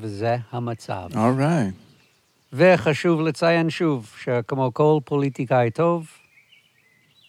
וזה 0.00 0.36
המצב. 0.52 1.08
אורייט. 1.16 1.74
וחשוב 2.52 3.20
לציין 3.20 3.70
שוב, 3.70 4.06
שכמו 4.22 4.70
כל 4.74 4.98
פוליטיקאי 5.04 5.70
טוב, 5.70 6.06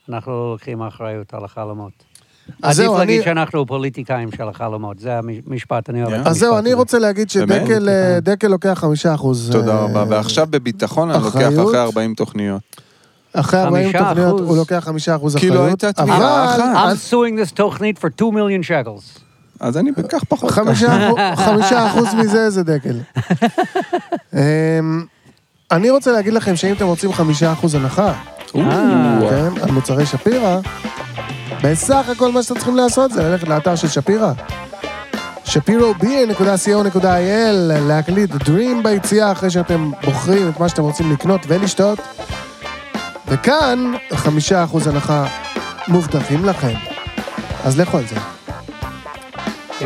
אנחנו 0.10 0.32
לא 0.32 0.52
לוקחים 0.52 0.82
אחריות 0.82 1.34
על 1.34 1.45
החלומות. 1.45 1.91
אז 2.47 2.80
עדיף 2.80 2.91
זהו, 2.91 2.97
להגיד 2.97 3.15
אני- 3.15 3.26
שאנחנו 3.26 3.65
פוליטיקאים 3.65 4.32
של 4.32 4.50
החלומות, 4.50 5.00
זה 5.00 5.17
המשפט, 5.17 5.89
אני 5.89 6.04
אוהב 6.04 6.13
את 6.13 6.15
Yeah. 6.15 6.17
המשפט 6.17 6.32
אז 6.32 6.38
זהו, 6.39 6.58
אני. 6.58 6.73
רוצה 6.73 7.00
להגיד? 7.00 7.30
שדקל 7.30 7.89
אה, 7.89 8.19
דקל 8.19 8.47
לוקח 8.47 8.73
חמישה 8.73 9.15
אחוז. 9.15 9.50
תודה 9.52 9.73
אה, 9.76 9.84
רבה. 9.84 10.06
ועכשיו 10.10 10.47
בביטחון 10.50 11.12
אני 11.12 11.23
לוקח? 11.23 11.38
אחרי 11.38 11.80
40 11.82 12.13
תוכניות. 12.15 12.62
אחרי 13.39 13.60
40 13.62 13.84
חמישה 13.91 14.00
תוכניות. 14.10 14.39
הוא 14.39 14.58
לוקח 14.58 14.80
חמישה 14.86 15.15
אחוז 15.15 15.36
אחריות. 15.36 15.54
כאילו 15.54 15.65
הייתה 15.67 15.93
תביעה 15.93 16.17
אבל- 16.56 16.62
אחת. 16.63 16.97
I'm 16.97 17.12
suing 17.13 17.50
this 17.50 17.54
תוכנית 17.54 17.97
for 17.97 18.08
2 18.15 18.34
מיליון 18.34 18.63
שקלס. 18.63 19.17
אז 19.60 19.78
אני 19.78 19.91
אקח 20.00 20.23
פחות. 20.30 20.52
חמישה 21.45 21.88
אחוז- 21.91 22.13
מזה 22.15 22.50
זה 22.50 22.63
דקל. 22.63 22.95
אמ, 24.34 24.39
אני 25.71 25.89
רוצה 25.89 26.12
להגיד 26.12 26.34
לכם 26.34 26.56
שאם 26.56 26.73
אתם 26.73 26.86
רוצים 26.86 27.13
חמישה 27.13 27.54
אחוז 27.54 27.76
הנחה, 27.76 28.13
אה. 28.56 29.19
כן, 29.30 29.62
על 29.63 29.71
מוצרי 29.71 30.06
שפירא, 30.06 30.60
בסך 31.63 32.06
הכל 32.12 32.32
מה 32.32 32.43
שאתם 32.43 32.56
צריכים 32.56 32.76
לעשות 32.76 33.12
זה 33.12 33.23
ללכת 33.23 33.47
לאתר 33.47 33.76
של 33.76 33.88
שפירא. 33.88 34.32
שפירו.co.il, 35.45 37.06
להקליט 37.88 38.32
Dream 38.32 38.84
ביציאה 38.84 39.32
אחרי 39.32 39.50
שאתם 39.50 39.91
בוחרים 40.06 40.50
את 40.50 40.60
מה 40.60 40.69
שאתם 40.69 40.82
רוצים 40.84 41.12
לקנות 41.12 41.41
ולשתות. 41.47 42.00
וכאן, 43.28 43.94
חמישה 44.13 44.63
אחוז 44.63 44.88
הנחה 44.88 45.26
מובטחים 45.88 46.46
לכם. 46.46 46.74
אז 47.63 47.80
לכו 47.80 47.98
על 47.98 48.04
זה. 48.08 48.16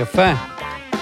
יפה. 0.01 0.31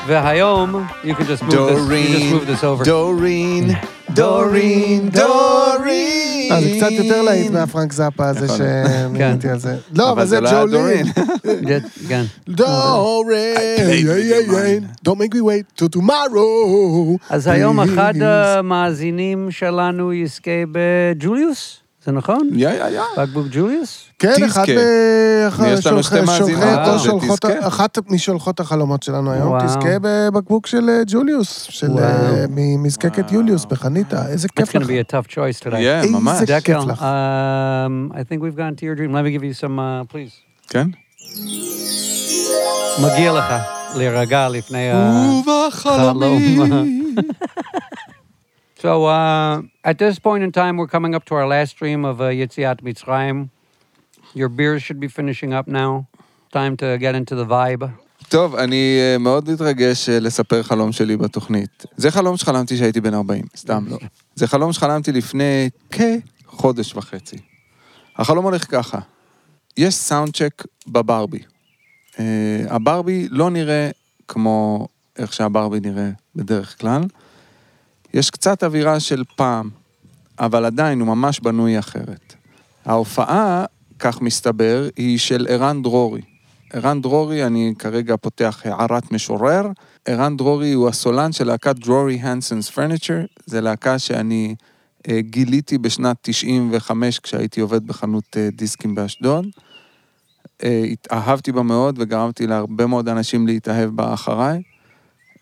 והיום, 0.07 0.85
you 1.03 1.07
can 1.07 1.21
just 1.21 1.21
move 1.21 1.21
this, 1.21 1.23
you 1.23 1.41
just 1.41 1.55
דורין, 1.55 2.39
move 2.39 2.49
this 2.49 2.63
over. 2.63 2.83
דורין, 2.85 3.69
דורין, 4.09 5.09
דורין. 5.09 6.51
אה, 6.51 6.61
זה 6.61 6.71
קצת 6.77 6.91
יותר 6.91 7.21
להיט 7.21 7.51
מהפרנק 7.51 7.91
זאפה 7.93 8.27
הזה 8.27 8.45
נכון. 8.45 8.57
שמניתי 8.57 9.49
על 9.49 9.59
זה. 9.59 9.75
לא, 9.95 10.11
אבל 10.11 10.25
זה 10.25 10.35
זה 10.35 10.41
לא 10.41 10.51
ג'ולין. 10.51 10.71
דורין. 10.71 11.05
כן. 12.09 12.23
דורין, 12.49 13.55
don't 15.05 15.17
make 15.17 15.33
me 15.33 15.41
wait 15.41 15.81
till 15.81 15.99
tomorrow. 15.99 17.17
אז 17.29 17.47
היום 17.47 17.79
אחד. 17.79 18.13
המאזינים 18.21 19.51
שלנו 19.51 20.13
יזכה 20.13 20.51
בג'וליוס, 20.71 21.77
זה 22.05 22.11
נכון? 22.11 22.49
יא, 22.53 22.69
יא, 22.69 22.85
יא. 22.85 23.01
בקבוק 23.17 23.45
ג'וליוס? 23.51 24.05
כן, 24.19 24.33
לנו 25.85 26.03
שתי 26.03 26.21
מאזינות, 26.21 26.63
מאזינות, 26.63 27.23
ותזכה. 27.23 27.67
אחת 27.67 27.97
משולחות 28.09 28.59
החלומות 28.59 29.03
שלנו 29.03 29.31
היום, 29.31 29.47
וואו. 29.47 29.65
תזכה 29.67 29.89
בבקבוק 30.01 30.67
של 30.67 30.89
אה, 30.89 31.01
ג'וליוס, 31.07 31.67
של. 31.69 31.91
אה, 31.99 32.45
ממזקקת 32.49 33.31
יוליוס 33.31 33.65
בחניתה, 33.65 34.27
איזה 34.27 34.47
It's 34.47 34.51
כיף 34.55 34.75
going 34.75 34.79
לך. 34.79 34.85
to 34.87 34.89
be 34.89 35.09
a 35.09 35.13
tough 35.13 35.31
choice 35.33 35.65
today. 35.65 35.77
יא, 35.77 35.91
איזה 36.01 36.11
ממש. 36.11 36.51
כיף 36.63 36.77
לך. 36.87 37.05
I 38.11 38.23
think 38.23 38.41
we've 38.41 38.57
gone 38.57 38.75
to 38.79 38.83
your 38.85 38.95
dream. 38.95 39.11
Let 39.13 39.23
me 39.25 39.31
give 39.31 39.43
you 39.43 39.53
some, 39.53 39.79
uh, 39.79 40.13
please. 40.13 40.33
כן? 40.69 40.87
מגיע 43.03 43.31
לך 43.33 43.45
להירגע 43.95 44.49
לפני 44.49 44.91
ה... 44.91 45.11
ובחלומי. 45.47 46.57
So, 48.83 49.05
uh, 49.07 49.61
at 49.83 49.97
this 49.97 50.19
point 50.19 50.41
in 50.41 50.51
time, 50.53 50.77
we're 50.77 50.87
coming 50.87 51.13
up 51.13 51.25
to 51.25 51.35
our 51.35 51.45
last 51.45 51.71
stream 51.71 52.05
of 52.05 52.21
uh, 52.21 52.29
Yitziat 52.39 52.77
Mitzrayim. 52.81 53.49
Your 54.33 54.47
beers 54.47 54.81
should 54.81 55.01
be 55.01 55.09
finishing 55.09 55.51
up 55.53 55.67
now. 55.67 56.07
Time 56.53 56.77
to 56.77 56.97
get 56.97 57.13
into 57.13 57.35
the 57.35 57.45
vibe. 57.45 57.89
טוב, 58.29 58.55
אני 58.55 58.99
אה, 58.99 59.17
מאוד 59.17 59.49
מתרגש 59.51 60.09
אה, 60.09 60.19
לספר 60.19 60.63
חלום 60.63 60.91
שלי 60.91 61.17
בתוכנית. 61.17 61.85
זה 61.97 62.11
חלום 62.11 62.37
שחלמתי 62.37 62.77
שהייתי 62.77 63.01
בן 63.01 63.13
40, 63.13 63.45
סתם 63.55 63.85
לא. 63.87 63.97
זה 64.35 64.47
חלום 64.47 64.73
שחלמתי 64.73 65.11
לפני 65.11 65.69
כחודש 65.91 66.95
וחצי. 66.95 67.37
החלום 68.15 68.45
הולך 68.45 68.71
ככה, 68.71 68.99
יש 69.77 69.95
סאונד 69.95 70.35
צ'ק 70.35 70.63
בברבי. 70.87 71.39
אה, 72.19 72.25
הברבי 72.69 73.27
לא 73.31 73.49
נראה 73.49 73.89
כמו 74.27 74.87
איך 75.17 75.33
שהברבי 75.33 75.79
נראה 75.79 76.09
בדרך 76.35 76.79
כלל. 76.81 77.01
יש 78.13 78.29
קצת 78.29 78.63
אווירה 78.63 78.99
של 78.99 79.23
פעם, 79.35 79.69
אבל 80.39 80.65
עדיין 80.65 80.99
הוא 80.99 81.07
ממש 81.07 81.39
בנוי 81.39 81.79
אחרת. 81.79 82.35
ההופעה, 82.85 83.65
כך 83.99 84.21
מסתבר, 84.21 84.87
היא 84.95 85.17
של 85.17 85.47
ערן 85.49 85.81
דרורי. 85.81 86.21
ערן 86.73 87.01
דרורי, 87.01 87.45
אני 87.45 87.73
כרגע 87.79 88.15
פותח 88.17 88.61
הערת 88.65 89.11
משורר. 89.11 89.67
ערן 90.05 90.37
דרורי 90.37 90.73
הוא 90.73 90.87
הסולן 90.89 91.31
של 91.31 91.47
להקת 91.47 91.75
דרורי 91.75 92.15
הנסנס 92.15 92.69
פרניצ'ר. 92.69 93.25
זו 93.45 93.61
להקה 93.61 93.99
שאני 93.99 94.55
אה, 95.09 95.21
גיליתי 95.21 95.77
בשנת 95.77 96.17
95 96.21 97.19
כשהייתי 97.19 97.61
עובד 97.61 97.87
בחנות 97.87 98.37
אה, 98.37 98.49
דיסקים 98.51 98.95
באשדוד. 98.95 99.47
אה, 100.63 100.83
התאהבתי 100.91 101.51
בה 101.51 101.63
מאוד 101.63 101.95
וגרמתי 101.99 102.47
להרבה 102.47 102.85
מאוד 102.85 103.09
אנשים 103.09 103.47
להתאהב 103.47 103.89
בה 103.89 104.13
אחריי. 104.13 104.61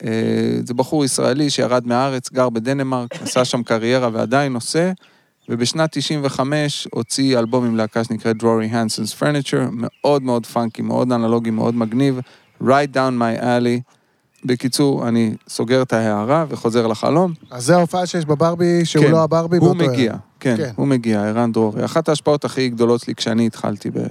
אה, 0.03 0.09
זה 0.65 0.73
בחור 0.73 1.05
ישראלי 1.05 1.49
שירד 1.49 1.87
מהארץ, 1.87 2.31
גר 2.31 2.49
בדנמרק, 2.49 3.09
עשה 3.23 3.45
שם 3.45 3.63
קריירה 3.63 4.09
ועדיין 4.13 4.53
עושה, 4.55 4.91
ובשנת 5.49 5.89
95 5.91 6.87
הוציא 6.93 7.39
אלבום 7.39 7.65
עם 7.65 7.75
להקה 7.75 8.03
שנקראת 8.03 8.37
דרורי 8.37 8.65
הנסנס 8.65 9.13
פרניצ'ר, 9.13 9.67
מאוד 9.71 10.23
מאוד 10.23 10.45
פאנקי, 10.45 10.81
מאוד 10.81 11.11
אנלוגי, 11.11 11.49
מאוד 11.49 11.75
מגניב, 11.75 12.19
Right 12.61 12.93
down 12.93 13.13
my 13.19 13.41
alley. 13.41 13.81
בקיצור, 14.45 15.07
אני 15.07 15.35
סוגר 15.49 15.81
את 15.81 15.93
ההערה 15.93 16.45
וחוזר 16.49 16.87
לחלום. 16.87 17.33
אז 17.51 17.65
זה 17.65 17.75
ההופעה 17.75 18.05
שיש 18.05 18.25
בברבי, 18.25 18.85
שהוא 18.85 19.05
כן, 19.05 19.11
לא 19.11 19.23
הברבי. 19.23 19.57
הוא 19.57 19.75
מגיע. 19.75 20.13
כן, 20.39 20.57
כן. 20.57 20.71
הוא 20.75 20.87
מגיע, 20.87 21.21
ערן 21.23 21.51
דרורי. 21.51 21.85
אחת 21.85 22.09
ההשפעות 22.09 22.45
הכי 22.45 22.69
גדולות 22.69 23.01
שלי 23.01 23.15
כשאני 23.15 23.47
התחלתי 23.47 23.89
ב- 23.89 24.07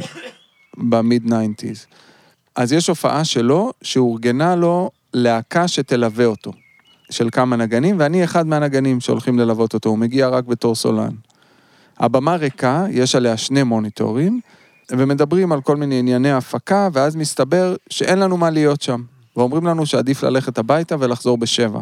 במיד 0.76 1.24
90's. 1.26 1.86
אז 2.56 2.72
יש 2.72 2.88
הופעה 2.88 3.24
שלו, 3.24 3.72
שאורגנה 3.82 4.56
לו 4.56 4.90
להקה 5.14 5.68
שתלווה 5.68 6.24
אותו, 6.24 6.52
של 7.10 7.28
כמה 7.32 7.56
נגנים, 7.56 7.96
ואני 7.98 8.24
אחד 8.24 8.46
מהנגנים 8.46 9.00
שהולכים 9.00 9.38
ללוות 9.38 9.74
אותו, 9.74 9.88
הוא 9.88 9.98
מגיע 9.98 10.28
רק 10.28 10.44
בתור 10.44 10.74
סולן. 10.74 11.12
הבמה 11.98 12.36
ריקה, 12.36 12.86
יש 12.90 13.14
עליה 13.14 13.36
שני 13.36 13.62
מוניטורים, 13.62 14.40
ומדברים 14.90 15.52
על 15.52 15.60
כל 15.60 15.76
מיני 15.76 15.98
ענייני 15.98 16.32
הפקה, 16.32 16.88
ואז 16.92 17.16
מסתבר 17.16 17.76
שאין 17.90 18.18
לנו 18.18 18.36
מה 18.36 18.50
להיות 18.50 18.82
שם. 18.82 19.02
ואומרים 19.36 19.66
לנו 19.66 19.86
שעדיף 19.86 20.22
ללכת 20.22 20.58
הביתה 20.58 20.96
ולחזור 20.98 21.38
בשבע. 21.38 21.80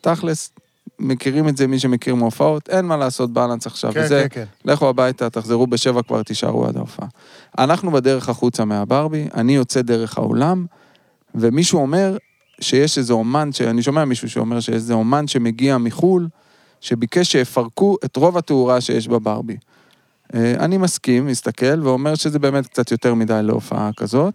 תכלס, 0.00 0.52
מכירים 0.98 1.48
את 1.48 1.56
זה, 1.56 1.66
מי 1.66 1.78
שמכיר 1.78 2.14
מהופעות, 2.14 2.68
אין 2.68 2.84
מה 2.84 2.96
לעשות 2.96 3.32
בלנס 3.32 3.66
עכשיו. 3.66 3.92
כן, 3.92 4.00
וזה, 4.04 4.26
כן, 4.30 4.44
כן. 4.44 4.70
לכו 4.72 4.88
הביתה, 4.88 5.30
תחזרו 5.30 5.66
בשבע, 5.66 6.02
כבר 6.02 6.22
תישארו 6.22 6.66
עד 6.66 6.76
ההופעה. 6.76 7.08
אנחנו 7.58 7.90
בדרך 7.90 8.28
החוצה 8.28 8.64
מהברבי, 8.64 9.28
אני 9.34 9.56
יוצא 9.56 9.82
דרך 9.82 10.18
האולם, 10.18 10.66
ומישהו 11.34 11.80
אומר 11.80 12.16
שיש 12.60 12.98
איזה 12.98 13.12
אומן, 13.12 13.52
שאני 13.52 13.82
שומע 13.82 14.04
מישהו 14.04 14.30
שאומר 14.30 14.60
שיש 14.60 14.74
איזה 14.74 14.94
אומן 14.94 15.26
שמגיע 15.26 15.78
מחו"ל, 15.78 16.28
שביקש 16.80 17.32
שיפרקו 17.32 17.96
את 18.04 18.16
רוב 18.16 18.38
התאורה 18.38 18.80
שיש 18.80 19.08
בברבי. 19.08 19.56
אה, 20.34 20.54
אני 20.58 20.76
מסכים, 20.76 21.26
מסתכל, 21.26 21.82
ואומר 21.82 22.14
שזה 22.14 22.38
באמת 22.38 22.66
קצת 22.66 22.90
יותר 22.90 23.14
מדי 23.14 23.40
להופעה 23.42 23.90
כזאת. 23.96 24.34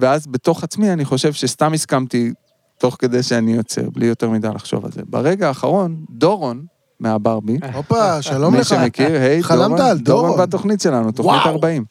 ואז 0.00 0.26
בתוך 0.26 0.64
עצמי 0.64 0.92
אני 0.92 1.04
חושב 1.04 1.32
שסתם 1.32 1.72
הסכמתי 1.72 2.32
תוך 2.78 2.96
כדי 2.98 3.22
שאני 3.22 3.52
יוצא, 3.52 3.82
בלי 3.92 4.06
יותר 4.06 4.30
מדי 4.30 4.48
לחשוב 4.54 4.84
על 4.84 4.92
זה. 4.92 5.02
ברגע 5.08 5.48
האחרון, 5.48 6.04
דורון 6.10 6.64
מהברבי, 7.00 7.58
הופה, 7.74 8.22
שלום 8.22 8.54
מי 8.54 8.60
לך. 8.60 8.66
שמכיר, 8.66 9.20
היי, 9.20 9.42
חלמת 9.42 9.68
דורון, 9.68 9.80
על 9.80 9.98
דורון. 9.98 10.30
דורון 10.30 10.40
בתוכנית 10.46 10.80
שלנו, 10.80 11.12
תוכנית 11.12 11.42
וואו. 11.42 11.54
40. 11.54 11.84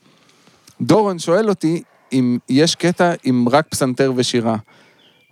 דורון 0.82 1.20
שואל 1.20 1.50
אותי 1.50 1.84
אם 2.14 2.38
יש 2.50 2.76
קטע 2.76 3.14
עם 3.24 3.50
רק 3.50 3.68
פסנתר 3.68 4.14
ושירה. 4.16 4.58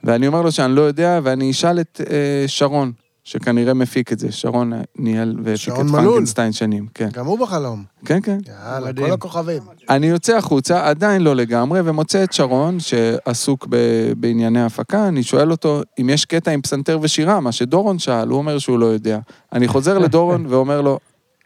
ואני 0.03 0.27
אומר 0.27 0.41
לו 0.41 0.51
שאני 0.51 0.75
לא 0.75 0.81
יודע, 0.81 1.19
ואני 1.23 1.51
אשאל 1.51 1.79
את 1.79 2.01
אה, 2.09 2.43
שרון, 2.47 2.91
שכנראה 3.23 3.73
מפיק 3.73 4.13
את 4.13 4.19
זה, 4.19 4.31
שרון 4.31 4.73
ניהל 4.97 5.35
והפיק 5.43 5.55
שרון 5.55 5.87
את. 5.87 5.91
פרנקנשטיין 5.91 6.51
שנים, 6.51 6.87
כן. 6.93 7.09
גם 7.13 7.25
הוא 7.25 7.39
בחלום. 7.39 7.83
כן, 8.05 8.19
כן. 8.23 8.37
יאללה, 8.47 8.87
מדהים. 8.87 9.07
כל 9.07 9.13
הכוכבים. 9.13 9.61
אני 9.89 10.07
יוצא 10.07 10.37
החוצה, 10.37 10.87
עדיין 10.87 11.21
לא 11.21 11.35
לגמרי, 11.35 11.81
ומוצא 11.85 12.23
את 12.23 12.33
שרון, 12.33 12.79
שעסוק 12.79 13.67
ב- 13.69 14.11
בענייני 14.17 14.63
הפקה, 14.63 15.07
אני 15.07 15.23
שואל 15.23 15.51
אותו 15.51 15.81
אם 15.99 16.09
יש 16.09 16.25
קטע 16.25 16.51
עם 16.51 16.61
פסנתר 16.61 16.99
ושירה, 17.01 17.39
מה 17.39 17.51
שדורון 17.51 17.99
שאל, 17.99 18.27
הוא 18.27 18.37
אומר 18.37 18.59
שהוא 18.59 18.79
לא 18.79 18.85
יודע. 18.85 19.19
אני 19.53 19.67
חוזר 19.67 19.97
לדורון 19.97 20.45
ואומר 20.49 20.81
לו 20.81 20.99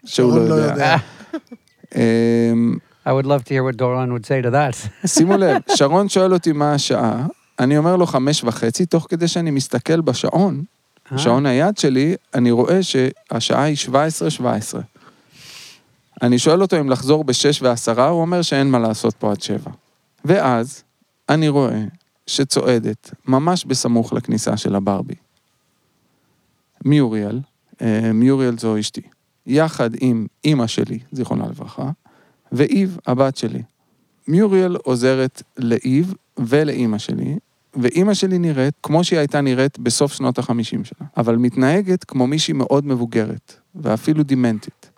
שהוא 0.04 0.32
שרון 0.32 0.48
לא 0.48 0.54
יודע. 0.54 0.96
I 3.06 3.12
would 3.12 3.26
love 3.26 3.44
to 3.44 3.54
hear 3.54 3.62
what 3.62 3.76
Doron 3.76 4.12
would 4.12 4.26
say 4.26 4.42
to 4.42 4.50
that. 4.50 4.88
שימו 5.14 5.36
לב, 5.36 5.62
שרון 5.76 6.08
שואל 6.08 6.32
אותי 6.32 6.52
מה 6.52 6.72
השעה, 6.72 7.26
אני 7.58 7.78
אומר 7.78 7.96
לו 7.96 8.06
חמש 8.06 8.44
וחצי, 8.44 8.86
תוך 8.86 9.06
כדי 9.08 9.28
שאני 9.28 9.50
מסתכל 9.50 10.00
בשעון, 10.00 10.64
אה. 11.12 11.18
שעון 11.18 11.46
היד 11.46 11.78
שלי, 11.78 12.16
אני 12.34 12.50
רואה 12.50 12.80
שהשעה 12.82 13.62
היא 13.62 13.76
17-17. 13.88 13.90
אני 16.22 16.38
שואל 16.38 16.62
אותו 16.62 16.80
אם 16.80 16.90
לחזור 16.90 17.24
בשש 17.24 17.62
ועשרה, 17.62 18.08
הוא 18.08 18.20
אומר 18.20 18.42
שאין 18.42 18.70
מה 18.70 18.78
לעשות 18.78 19.14
פה 19.14 19.30
עד 19.30 19.42
שבע. 19.42 19.70
ואז 20.24 20.82
אני 21.28 21.48
רואה 21.48 21.82
שצועדת, 22.26 23.14
ממש 23.28 23.64
בסמוך 23.64 24.12
לכניסה 24.12 24.56
של 24.56 24.74
הברבי, 24.74 25.14
מיוריאל, 26.84 27.40
אה, 27.82 28.12
מיוריאל 28.14 28.58
זו 28.58 28.80
אשתי, 28.80 29.02
יחד 29.46 29.90
עם 30.00 30.26
אימא 30.44 30.66
שלי, 30.66 30.98
זיכרונה 31.12 31.46
לברכה, 31.46 31.90
ואיב, 32.52 32.98
הבת 33.06 33.36
שלי. 33.36 33.62
מיוריאל 34.28 34.76
עוזרת 34.76 35.42
לאיב 35.58 36.14
ולאימא 36.38 36.98
שלי, 36.98 37.38
ואימא 37.74 38.14
שלי 38.14 38.38
נראית 38.38 38.74
כמו 38.82 39.04
שהיא 39.04 39.18
הייתה 39.18 39.40
נראית 39.40 39.78
בסוף 39.78 40.12
שנות 40.12 40.38
החמישים 40.38 40.84
שלה, 40.84 41.06
אבל 41.16 41.36
מתנהגת 41.36 42.04
כמו 42.04 42.26
מישהי 42.26 42.54
מאוד 42.54 42.86
מבוגרת, 42.86 43.54
ואפילו 43.74 44.22
דימנטית. 44.22 44.90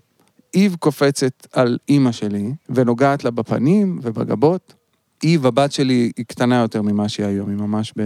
איב 0.54 0.76
קופצת 0.78 1.46
על 1.52 1.78
אימא 1.88 2.12
שלי, 2.12 2.52
ונוגעת 2.68 3.24
לה 3.24 3.30
בפנים 3.30 3.98
ובגבות. 4.02 4.74
איב, 5.22 5.46
הבת 5.46 5.72
שלי, 5.72 6.12
היא 6.16 6.24
קטנה 6.26 6.60
יותר 6.60 6.82
ממה 6.82 7.08
שהיא 7.08 7.26
היום, 7.26 7.48
היא 7.48 7.56
ממש 7.56 7.92
ב... 7.96 8.02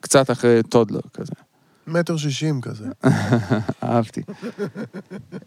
קצת 0.00 0.30
אחרי 0.30 0.62
טודלר 0.62 1.00
כזה. 1.12 1.32
מטר 1.86 2.16
שישים 2.16 2.60
כזה. 2.60 2.86
אהבתי. 3.82 4.22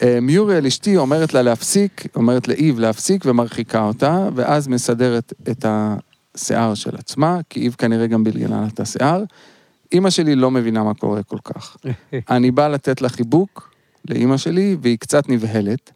אה, 0.02 0.20
מיוריאל 0.22 0.66
אשתי 0.66 0.98
אומרת 0.98 1.34
לה 1.34 1.42
להפסיק, 1.42 2.04
אומרת 2.16 2.48
לאיב 2.48 2.80
להפסיק 2.80 3.26
ומרחיקה 3.26 3.82
אותה, 3.82 4.30
ואז 4.36 4.68
מסדרת 4.68 5.34
את 5.52 5.66
השיער 5.68 6.74
של 6.74 6.96
עצמה, 6.96 7.40
כי 7.50 7.60
איב 7.60 7.76
כנראה 7.78 8.08
גם 8.08 8.24
בלגלה 8.24 8.62
לה 8.62 8.68
את 8.68 8.80
השיער. 8.80 9.24
אימא 9.92 10.10
שלי 10.10 10.36
לא 10.36 10.52
מבינה 10.52 10.84
מה 10.84 10.94
קורה 10.94 11.24
כל 11.24 11.38
כך. 11.44 11.78
אני 12.30 12.52
בא 12.52 12.68
לתת 12.68 13.02
לה 13.02 13.10
חיבוק, 13.10 13.74
לאימא 14.10 14.38
שלי, 14.38 14.78
והיא 14.82 14.98
קצת 14.98 15.30
נבהלת, 15.30 15.92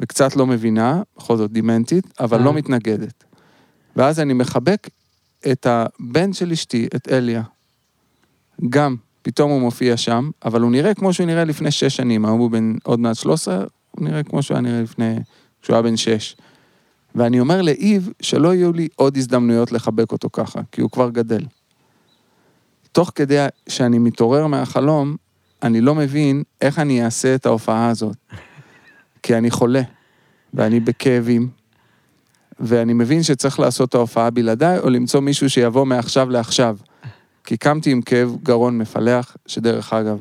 וקצת 0.00 0.36
לא 0.36 0.46
מבינה, 0.46 1.02
בכל 1.16 1.36
זאת 1.36 1.52
דימנטית, 1.52 2.04
אבל 2.20 2.38
אה. 2.38 2.44
לא 2.44 2.52
מתנגדת. 2.52 3.24
ואז 3.96 4.20
אני 4.20 4.32
מחבק 4.32 4.88
את 5.52 5.66
הבן 5.66 6.32
של 6.32 6.52
אשתי, 6.52 6.88
את 6.96 7.08
אליה. 7.08 7.42
גם, 8.68 8.96
פתאום 9.22 9.50
הוא 9.50 9.60
מופיע 9.60 9.96
שם, 9.96 10.30
אבל 10.44 10.60
הוא 10.60 10.70
נראה 10.70 10.94
כמו 10.94 11.12
שהוא 11.12 11.26
נראה 11.26 11.44
לפני 11.44 11.70
שש 11.70 11.96
שנים, 11.96 12.24
היום 12.24 12.38
הוא 12.38 12.50
בן 12.50 12.74
עוד 12.82 13.00
מעט 13.00 13.16
13, 13.16 13.64
הוא 13.90 14.04
נראה 14.04 14.22
כמו 14.22 14.42
שהוא 14.42 14.54
היה 14.54 14.62
נראה 14.62 14.82
לפני, 14.82 15.16
כשהוא 15.62 15.74
היה 15.74 15.82
בן 15.82 15.96
שש. 15.96 16.36
ואני 17.14 17.40
אומר 17.40 17.62
לאיב 17.62 18.10
שלא 18.22 18.54
יהיו 18.54 18.72
לי 18.72 18.88
עוד 18.96 19.16
הזדמנויות 19.16 19.72
לחבק 19.72 20.12
אותו 20.12 20.28
ככה, 20.32 20.60
כי 20.72 20.80
הוא 20.80 20.90
כבר 20.90 21.10
גדל. 21.10 21.42
תוך 22.92 23.12
כדי 23.14 23.46
שאני 23.68 23.98
מתעורר 23.98 24.46
מהחלום, 24.46 25.16
אני 25.62 25.80
לא 25.80 25.94
מבין 25.94 26.42
איך 26.60 26.78
אני 26.78 27.04
אעשה 27.04 27.34
את 27.34 27.46
ההופעה 27.46 27.88
הזאת. 27.88 28.16
כי 29.22 29.36
אני 29.36 29.50
חולה, 29.50 29.82
ואני 30.54 30.80
בכאבים, 30.80 31.48
ואני 32.60 32.92
מבין 32.92 33.22
שצריך 33.22 33.60
לעשות 33.60 33.88
את 33.88 33.94
ההופעה 33.94 34.30
בלעדיי, 34.30 34.78
או 34.78 34.90
למצוא 34.90 35.20
מישהו 35.20 35.50
שיבוא 35.50 35.86
מעכשיו 35.86 36.30
לעכשיו. 36.30 36.76
כי 37.44 37.56
קמתי 37.56 37.90
עם 37.90 38.02
כאב 38.02 38.36
גרון 38.42 38.78
מפלח, 38.78 39.36
שדרך 39.46 39.92
אגב, 39.92 40.18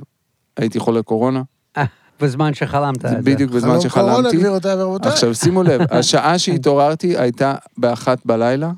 הייתי 0.58 0.80
חולה 0.80 1.04
קורונה, 1.04 1.42
בזמן 2.22 2.54
שחלמת 2.54 3.06
את 3.06 3.10
זה. 3.10 3.16
בדיוק 3.24 3.52
בזמן 3.52 3.70
חלום 3.70 3.90
קורונה, 3.90 4.20
שחלמתי. 4.20 4.38
גבירותיי 4.38 4.84
ורבותיי. 4.84 5.12
עכשיו 5.12 5.36
שימו 5.36 5.64
לב, 5.64 5.82
השעה 5.92 6.40
שהתעוררתי 6.40 7.18
הייתה 7.18 7.56
באחת 7.78 8.26
בלילה, 8.26 8.72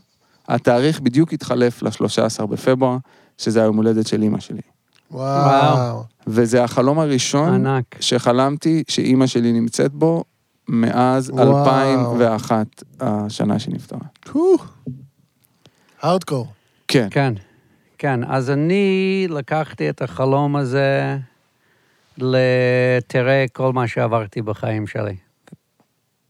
התאריך 0.47 0.99
בדיוק 0.99 1.33
התחלף 1.33 1.83
ל-13 1.83 2.45
בפברואר, 2.45 2.97
שזה 3.37 3.61
היום 3.61 3.77
הולדת 3.77 4.07
של 4.07 4.21
אימא 4.21 4.39
שלי. 4.39 4.61
וואו. 5.11 6.03
וזה 6.27 6.63
החלום 6.63 6.99
הראשון 6.99 7.67
ענק. 7.67 7.85
שחלמתי 7.99 8.83
שאימא 8.87 9.27
שלי 9.27 9.51
נמצאת 9.51 9.91
בו 9.91 10.23
מאז 10.67 11.29
וואו. 11.29 11.59
2001, 11.59 12.67
השנה 12.99 13.59
שהיא 13.59 13.75
נפטרה. 13.75 13.99
הארדקור. 16.01 16.47
כן, 16.87 17.07
כן, 17.11 17.33
כן. 18.01 18.19
אז 18.27 18.49
אני 18.49 19.27
לקחתי 19.29 19.89
את 19.89 20.01
החלום 20.01 20.55
הזה 20.55 21.17
לתראה 22.17 23.45
כל 23.53 23.73
מה 23.73 23.87
שעברתי 23.87 24.41
בחיים 24.41 24.87
שלי. 24.87 25.15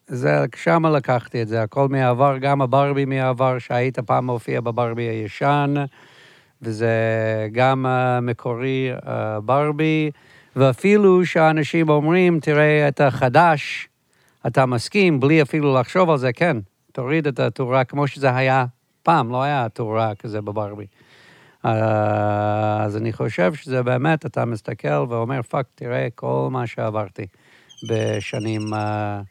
זה, 0.08 0.46
שמה 0.56 0.90
לקחתי 0.90 1.42
את 1.42 1.48
זה, 1.48 1.64
הכל 1.64 1.88
מהעבר, 1.88 2.38
גם 2.38 2.62
הברבי 2.62 3.06
מהעבר, 3.06 3.60
שהיית 3.60 4.00
פעם 4.00 4.26
מופיע 4.26 4.62
בברבי 4.62 5.04
הישן, 5.04 5.74
וזה 6.62 6.90
גם 7.52 7.86
המקורי 7.86 8.92
ברבי, 9.46 10.12
ואפילו 10.56 11.26
שאנשים 11.26 11.90
אומרים, 11.90 12.40
תראה 12.40 12.88
את 12.88 13.02
החדש, 13.02 13.88
אתה 14.48 14.66
מסכים, 14.66 15.20
בלי 15.20 15.42
אפילו 15.42 15.80
לחשוב 15.80 16.10
על 16.10 16.18
זה, 16.18 16.34
כן, 16.34 16.58
תוריד 16.92 17.28
את 17.28 17.40
התאורה 17.40 17.84
כמו 17.84 18.08
שזה 18.08 18.36
היה 18.36 18.66
פעם, 19.04 19.32
לא 19.32 19.44
היה 19.44 19.70
תאורה 19.70 20.16
כזה 20.16 20.42
בברבי. 20.42 20.86
אז 21.64 22.98
אני 22.98 23.14
חושב 23.14 23.54
שזה 23.54 23.84
באמת, 23.84 24.26
אתה 24.26 24.46
מסתכל 24.46 25.06
ואומר, 25.10 25.42
fuck, 25.42 25.66
תראה 25.76 26.08
כל 26.16 26.48
מה 26.52 26.68
שעברתי 26.68 27.26
בשנים... 27.90 28.74
אה, 28.74 29.22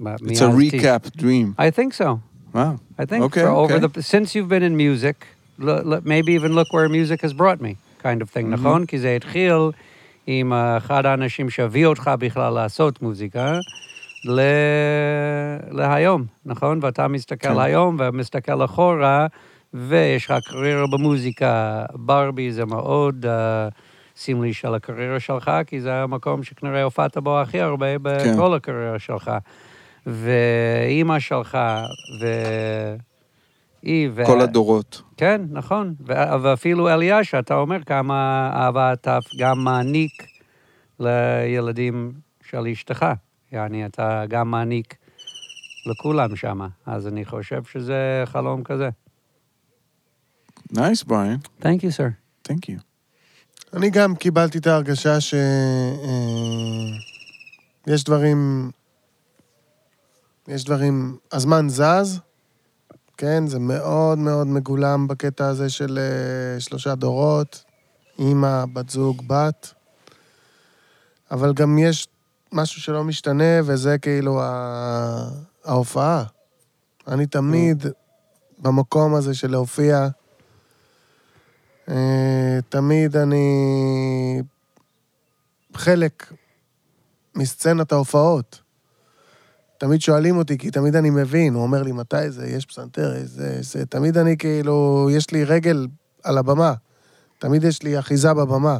it's 0.00 0.40
a 0.40 0.50
recap 0.50 1.02
dream. 1.16 1.54
I 1.58 1.70
think 1.70 1.92
so. 1.92 2.04
וואו, 2.54 2.72
I 2.98 3.04
think 3.04 3.22
Okay, 3.22 3.40
for 3.40 3.48
over 3.48 3.74
okay. 3.74 3.98
the 3.98 4.02
since 4.02 4.34
you've 4.34 4.48
been 4.48 4.62
in 4.62 4.76
music, 4.76 5.26
maybe 6.04 6.32
even 6.32 6.54
look 6.54 6.72
where 6.72 6.88
music 6.88 7.20
has 7.20 7.32
brought 7.34 7.60
me, 7.60 7.76
kind 8.02 8.22
of 8.22 8.30
thing, 8.30 8.46
Mm-hmm. 8.46 8.60
נכון? 8.60 8.86
כי 8.86 8.98
זה 8.98 9.16
התחיל 9.16 9.70
עם 10.26 10.52
אה, 10.52 10.76
אחד 10.76 11.06
האנשים 11.06 11.50
שהביא 11.50 11.86
אותך 11.86 12.10
בכלל 12.18 12.52
לעשות 12.52 13.02
מוזיקה, 13.02 13.58
ל... 14.24 14.40
להיום, 15.70 16.24
נכון? 16.46 16.78
ואתה 16.82 17.08
מסתכל 17.08 17.48
כן. 17.48 17.58
היום 17.60 17.96
ומסתכל 17.98 18.64
אחורה, 18.64 19.26
ויש 19.74 20.30
לך 20.30 20.34
קריירה 20.44 20.86
במוזיקה. 20.86 21.84
ברבי 21.94 22.52
זה 22.52 22.64
מאוד 22.64 23.26
אה, 23.26 23.68
סמלי 24.16 24.52
של 24.52 24.74
הקריירה 24.74 25.20
שלך, 25.20 25.50
כי 25.66 25.80
זה 25.80 25.94
המקום 25.94 26.42
שכנראה 26.42 26.82
הופעת 26.82 27.16
בו 27.16 27.40
הכי 27.40 27.60
הרבה 27.60 27.98
בכל 27.98 28.48
כן. 28.48 28.52
הקריירה 28.56 28.98
שלך. 28.98 29.30
ואימא 30.06 31.18
שלך, 31.18 31.58
והיא, 33.82 34.08
ו... 34.12 34.24
כל 34.24 34.40
הדורות. 34.40 35.02
כן, 35.16 35.42
נכון. 35.50 35.94
ו- 36.06 36.42
ואפילו 36.42 36.88
אליה, 36.88 37.24
שאתה 37.24 37.54
אומר 37.54 37.82
כמה 37.84 38.50
אהבה 38.54 38.92
אתה 38.92 39.18
גם 39.38 39.64
מעניק 39.64 40.26
לילדים 41.00 42.12
של 42.42 42.66
אשתך. 42.66 43.06
יעני, 43.52 43.86
אתה 43.86 44.24
גם 44.28 44.50
מעניק 44.50 44.94
לכולם 45.86 46.36
שם. 46.36 46.60
אז 46.86 47.06
אני 47.06 47.24
חושב 47.24 47.64
שזה 47.64 48.22
חלום 48.26 48.62
כזה. 48.62 48.88
Nice, 50.72 51.02
brain. 51.02 51.38
Thank 51.60 51.64
you, 51.64 51.90
sir. 51.96 52.48
Thank 52.48 52.66
you. 52.68 52.80
אני 53.72 53.90
גם 53.90 54.16
קיבלתי 54.16 54.58
את 54.58 54.66
ההרגשה 54.66 55.20
ש... 55.20 55.34
אה, 55.34 56.90
יש 57.86 58.04
דברים... 58.04 58.70
יש 60.48 60.64
דברים... 60.64 61.16
הזמן 61.32 61.68
זז, 61.68 62.20
כן? 63.16 63.46
זה 63.46 63.58
מאוד 63.58 64.18
מאוד 64.18 64.46
מגולם 64.46 65.08
בקטע 65.08 65.46
הזה 65.46 65.70
של 65.70 65.98
אה, 65.98 66.60
שלושה 66.60 66.94
דורות, 66.94 67.64
אימא, 68.18 68.64
בת 68.72 68.90
זוג, 68.90 69.22
בת. 69.26 69.74
אבל 71.30 71.52
גם 71.52 71.78
יש 71.78 72.08
משהו 72.52 72.80
שלא 72.80 73.04
משתנה, 73.04 73.60
וזה 73.64 73.98
כאילו 73.98 74.42
ה... 74.42 75.28
ההופעה. 75.64 76.24
אני 77.08 77.26
תמיד 77.26 77.86
במקום 78.58 79.14
הזה 79.14 79.34
של 79.34 79.50
להופיע, 79.50 80.08
תמיד 82.68 83.16
אני 83.16 84.42
חלק 85.74 86.32
מסצנת 87.34 87.92
ההופעות. 87.92 88.60
תמיד 89.78 90.00
שואלים 90.00 90.36
אותי, 90.36 90.58
כי 90.58 90.70
תמיד 90.70 90.96
אני 90.96 91.10
מבין, 91.10 91.54
הוא 91.54 91.62
אומר 91.62 91.82
לי, 91.82 91.92
מתי 91.92 92.30
זה, 92.30 92.46
יש 92.46 92.66
פסנתר, 92.66 93.12
זה, 93.24 93.58
זה. 93.60 93.86
תמיד 93.86 94.16
אני 94.16 94.36
כאילו, 94.38 95.08
יש 95.12 95.30
לי 95.30 95.44
רגל 95.44 95.86
על 96.22 96.38
הבמה. 96.38 96.74
תמיד 97.38 97.64
יש 97.64 97.82
לי 97.82 97.98
אחיזה 97.98 98.34
בבמה. 98.34 98.78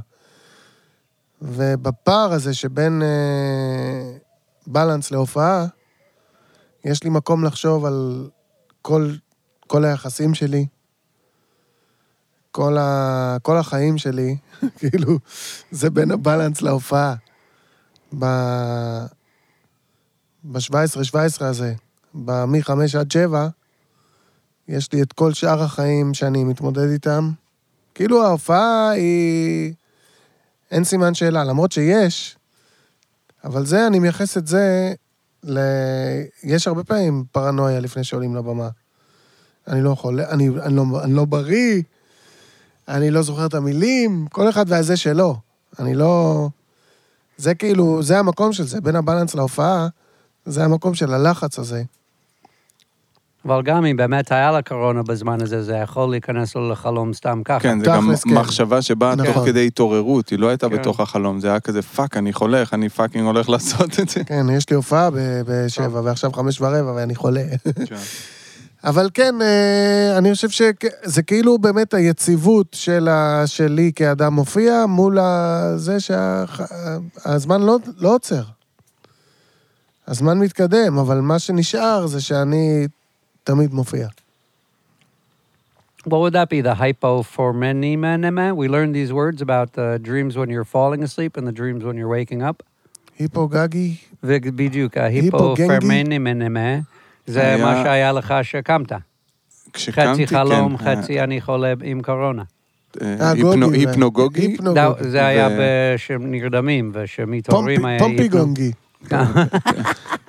ובפער 1.42 2.32
הזה 2.32 2.54
שבין 2.54 3.02
אה, 3.02 4.18
בלנס 4.66 5.10
להופעה, 5.10 5.66
יש 6.84 7.04
לי 7.04 7.10
מקום 7.10 7.44
לחשוב 7.44 7.84
על 7.84 8.28
כל, 8.82 9.10
כל 9.66 9.84
היחסים 9.84 10.34
שלי, 10.34 10.66
כל, 12.50 12.78
ה, 12.78 13.36
כל 13.42 13.56
החיים 13.56 13.98
שלי, 13.98 14.36
כאילו, 14.78 15.18
זה 15.70 15.90
בין 15.90 16.10
הבלנס 16.10 16.62
להופעה. 16.62 17.14
ב... 18.18 18.24
ב-17-17 20.44 21.44
הזה, 21.44 21.74
מ-5 22.14 22.98
עד 22.98 23.10
7, 23.10 23.48
יש 24.68 24.92
לי 24.92 25.02
את 25.02 25.12
כל 25.12 25.32
שאר 25.32 25.62
החיים 25.62 26.14
שאני 26.14 26.44
מתמודד 26.44 26.88
איתם. 26.88 27.30
כאילו 27.94 28.26
ההופעה 28.26 28.90
היא... 28.90 29.72
אין 30.70 30.84
סימן 30.84 31.14
שאלה, 31.14 31.44
למרות 31.44 31.72
שיש, 31.72 32.36
אבל 33.44 33.66
זה, 33.66 33.86
אני 33.86 33.98
מייחס 33.98 34.36
את 34.36 34.46
זה 34.46 34.94
ל... 35.44 35.58
יש 36.42 36.68
הרבה 36.68 36.84
פעמים 36.84 37.24
פרנויה 37.32 37.80
לפני 37.80 38.04
שעולים 38.04 38.36
לבמה. 38.36 38.68
אני 39.68 39.82
לא 39.82 39.90
יכול, 39.90 40.20
אני, 40.20 40.48
אני, 40.48 40.76
לא, 40.76 40.84
אני 41.04 41.14
לא 41.14 41.24
בריא, 41.24 41.82
אני 42.90 43.10
לא 43.10 43.22
זוכר 43.22 43.46
את 43.46 43.54
המילים, 43.54 44.26
כל 44.32 44.48
אחד 44.48 44.64
והזה 44.68 44.96
שלו. 44.96 45.36
אני 45.78 45.94
לא... 45.94 46.48
זה 47.36 47.54
כאילו, 47.54 48.02
זה 48.02 48.18
המקום 48.18 48.52
של 48.52 48.66
זה, 48.66 48.80
בין 48.80 48.96
הבלנס 48.96 49.34
להופעה, 49.34 49.88
זה 50.46 50.64
המקום 50.64 50.94
של 50.94 51.14
הלחץ 51.14 51.58
הזה. 51.58 51.82
אבל 53.44 53.62
גם 53.62 53.84
אם 53.84 53.96
באמת 53.96 54.32
היה 54.32 54.50
לה 54.50 54.62
קורונה 54.62 55.02
בזמן 55.02 55.42
הזה, 55.42 55.62
זה 55.62 55.74
יכול 55.74 56.10
להיכנס 56.10 56.54
לו 56.54 56.70
לחלום 56.70 57.12
סתם 57.12 57.42
ככה. 57.44 57.60
כן, 57.60 57.78
זה 57.78 57.86
גם 57.86 58.10
כן. 58.24 58.34
מחשבה 58.34 58.82
שבאה 58.82 59.16
תוך 59.16 59.26
נכון. 59.26 59.46
כדי 59.46 59.66
התעוררות, 59.66 60.28
היא 60.28 60.38
לא 60.38 60.48
הייתה 60.48 60.68
כן. 60.68 60.76
בתוך 60.76 61.00
החלום, 61.00 61.40
זה 61.40 61.48
היה 61.48 61.60
כזה, 61.60 61.82
fuck, 61.82 62.16
אני 62.16 62.32
חולה, 62.32 62.60
איך 62.60 62.74
אני 62.74 62.88
fucking 62.88 63.26
הולך 63.26 63.48
לעשות 63.48 64.00
את 64.00 64.08
זה. 64.08 64.24
כן, 64.24 64.46
יש 64.50 64.70
לי 64.70 64.76
הופעה 64.76 65.08
בשבע, 65.46 66.00
ועכשיו 66.04 66.32
חמש 66.32 66.60
ורבע, 66.60 66.92
ואני 66.96 67.14
חולה. 67.14 67.42
אבל 68.84 69.08
כן, 69.14 69.34
אה, 69.42 70.18
אני 70.18 70.34
חושב 70.34 70.48
שזה 70.50 71.22
כאילו 71.22 71.58
באמת 71.58 71.94
היציבות 71.94 72.66
של 72.72 73.08
ה- 73.08 73.42
שלי 73.46 73.92
כאדם 73.96 74.32
מופיע 74.34 74.86
מול 74.86 75.18
ה- 75.18 75.72
זה 75.76 75.96
שהזמן 76.00 77.62
לא, 77.62 77.76
לא 77.98 78.14
עוצר. 78.14 78.42
הזמן 80.08 80.38
מתקדם, 80.38 80.98
אבל 80.98 81.20
מה 81.20 81.38
שנשאר 81.38 82.06
זה 82.06 82.20
שאני 82.20 82.86
תמיד 83.44 83.74
מופיע. 83.74 84.08
What 86.08 86.12
would 86.22 86.32
that 86.32 86.48
be? 86.48 86.62
The 86.62 86.74
hypophoremenema? 86.82 88.54
We 88.56 88.66
learned 88.68 88.94
these 88.94 89.12
words 89.12 89.42
about 89.42 89.68
the 89.74 89.98
dreams 90.08 90.32
when 90.38 90.48
you're 90.48 90.64
falling 90.76 91.02
asleep 91.02 91.36
and 91.36 91.46
the 91.46 91.52
dreams 91.52 91.84
when 91.84 91.96
you're 91.98 92.08
waking 92.18 92.42
up. 92.42 92.62
היפוגגי, 93.18 93.94
ובדיוק, 94.22 94.96
היפוגנגי? 94.96 96.04
זה 97.26 97.40
היה- 97.40 97.56
מה 97.64 97.80
שהיה 97.84 98.12
לך 98.12 98.34
שקמת. 98.42 98.92
כשקמתי, 99.72 100.10
חצי 100.12 100.26
חלום, 100.26 100.76
כן, 100.76 101.02
חצי 101.02 101.20
אני 101.20 101.40
חולה 101.40 101.72
עם 101.82 102.02
קורונה. 102.02 102.42
אה, 103.02 103.14
אה, 103.20 103.30
היפנו- 103.30 103.66
גוגי, 103.66 103.78
היפנוגוגי, 103.78 104.40
היפנוגוגי. 104.40 104.80
זה- 105.10 105.26
היה 105.26 105.48
כשנרדמים, 105.96 106.90
ושמתעוררים 106.94 107.80
פומפי- 107.98 108.28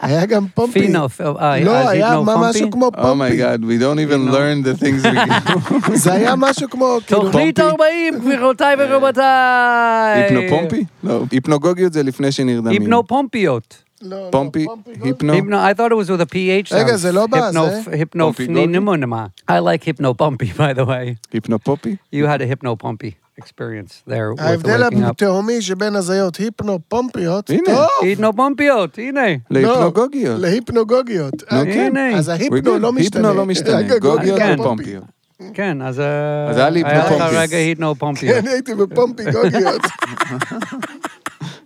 היה... 0.02 0.26
גם 0.26 0.46
פומפי. 0.56 0.80
פינו, 0.80 1.06
אה, 1.40 1.60
לא, 1.64 1.90
היה? 1.90 2.20
משהו 2.26 2.72
כמו 2.72 2.88
Oh 2.88 2.98
my 2.98 3.02
פומפי. 3.02 3.44
god, 3.44 3.58
we 3.60 3.82
don't 3.82 4.00
even 4.10 4.32
learn 4.34 4.66
the 4.66 4.84
things 4.84 5.06
we 5.06 5.16
do. 5.90 5.96
זה 5.96 6.14
היה 6.14 6.34
משהו 6.38 6.70
כמו, 6.70 6.98
כאילו, 7.08 7.22
תוכנית 7.22 7.60
פומפי. 7.60 7.72
40, 7.72 8.20
גבירותיי 8.20 8.76
ורבותיי! 8.80 9.24
היפנופומפי? 10.24 10.84
לא, 11.04 11.24
היפנוגוגיות 11.32 11.94
זה 11.94 12.04
לפני 12.04 12.32
שנרדמים. 12.32 12.82
היפנופומפיות. 12.82 13.81
לא, 14.02 14.18
לא, 14.26 14.28
פומפי, 14.32 14.66
גונגי. 14.66 15.10
היפנו. 15.10 15.34
Hypno, 15.34 15.56
I 15.56 15.74
thought 15.78 15.92
it 15.92 15.98
was 15.98 16.10
with 16.10 16.22
a 16.22 16.34
PH 16.34 16.70
sound. 16.72 16.78
רגע, 16.80 16.96
זה 16.98 17.12
לא 17.12 17.28
בא, 17.28 17.52
זה- 17.52 17.60
Hypnophneumonema. 18.04 19.28
I 19.52 19.60
like 19.60 19.84
hypnopumpy, 19.84 20.48
by 20.62 20.74
the 20.74 20.86
way. 20.86 21.16
היפנופופי? 21.34 21.96
You 22.16 22.26
had 22.26 22.42
a 22.42 22.48
hypnopumpy 22.56 23.12
experience 23.42 24.04
there 24.08 24.34
with 24.36 24.42
ההבדל 24.42 24.88
waking 24.88 24.94
up. 24.94 25.10
התהומי 25.10 25.62
שבין 25.62 25.96
הזיות 25.96 26.36
היפנו-פומפיות, 26.36 27.50
הנה. 27.50 27.62
טוב, 27.66 27.88
היפנופומפיות, 28.02 28.98
הנה. 28.98 29.22
להיפנוגוגיות. 29.50 30.40
לא, 30.42 30.48
להיפנוגוגיות. 30.50 31.34
נו, 31.52 31.58
אה, 31.60 31.66
כן. 31.66 31.94
הנה. 31.98 32.18
אז 32.18 32.30
We 32.30 32.32
ההיפנו 32.32 32.76
good. 32.76 32.80
לא 32.80 32.94
משתנה. 32.94 33.28
היפנו 33.28 33.40
לא 33.40 33.46
משתנה, 33.46 33.78
רק 33.80 33.86
הגוגיות 33.92 34.20
גוגיות 34.20 34.40
כן. 34.40 34.56
ופומפיות. 34.60 35.04
כן, 35.54 35.82
אז 35.82 36.00
אה, 36.00 36.50
אז 36.50 36.58
היה 36.58 36.70
לי 36.70 36.84
היה 36.86 36.98
לך 36.98 37.12
היפנופומפיות. 37.12 37.42
רגע 37.44 37.58
היפנופומפיות. 37.58 38.36
כן, 38.46 38.48
הייתי 38.48 38.76
בפומפי 38.76 39.24
גוגיות. 39.32 39.82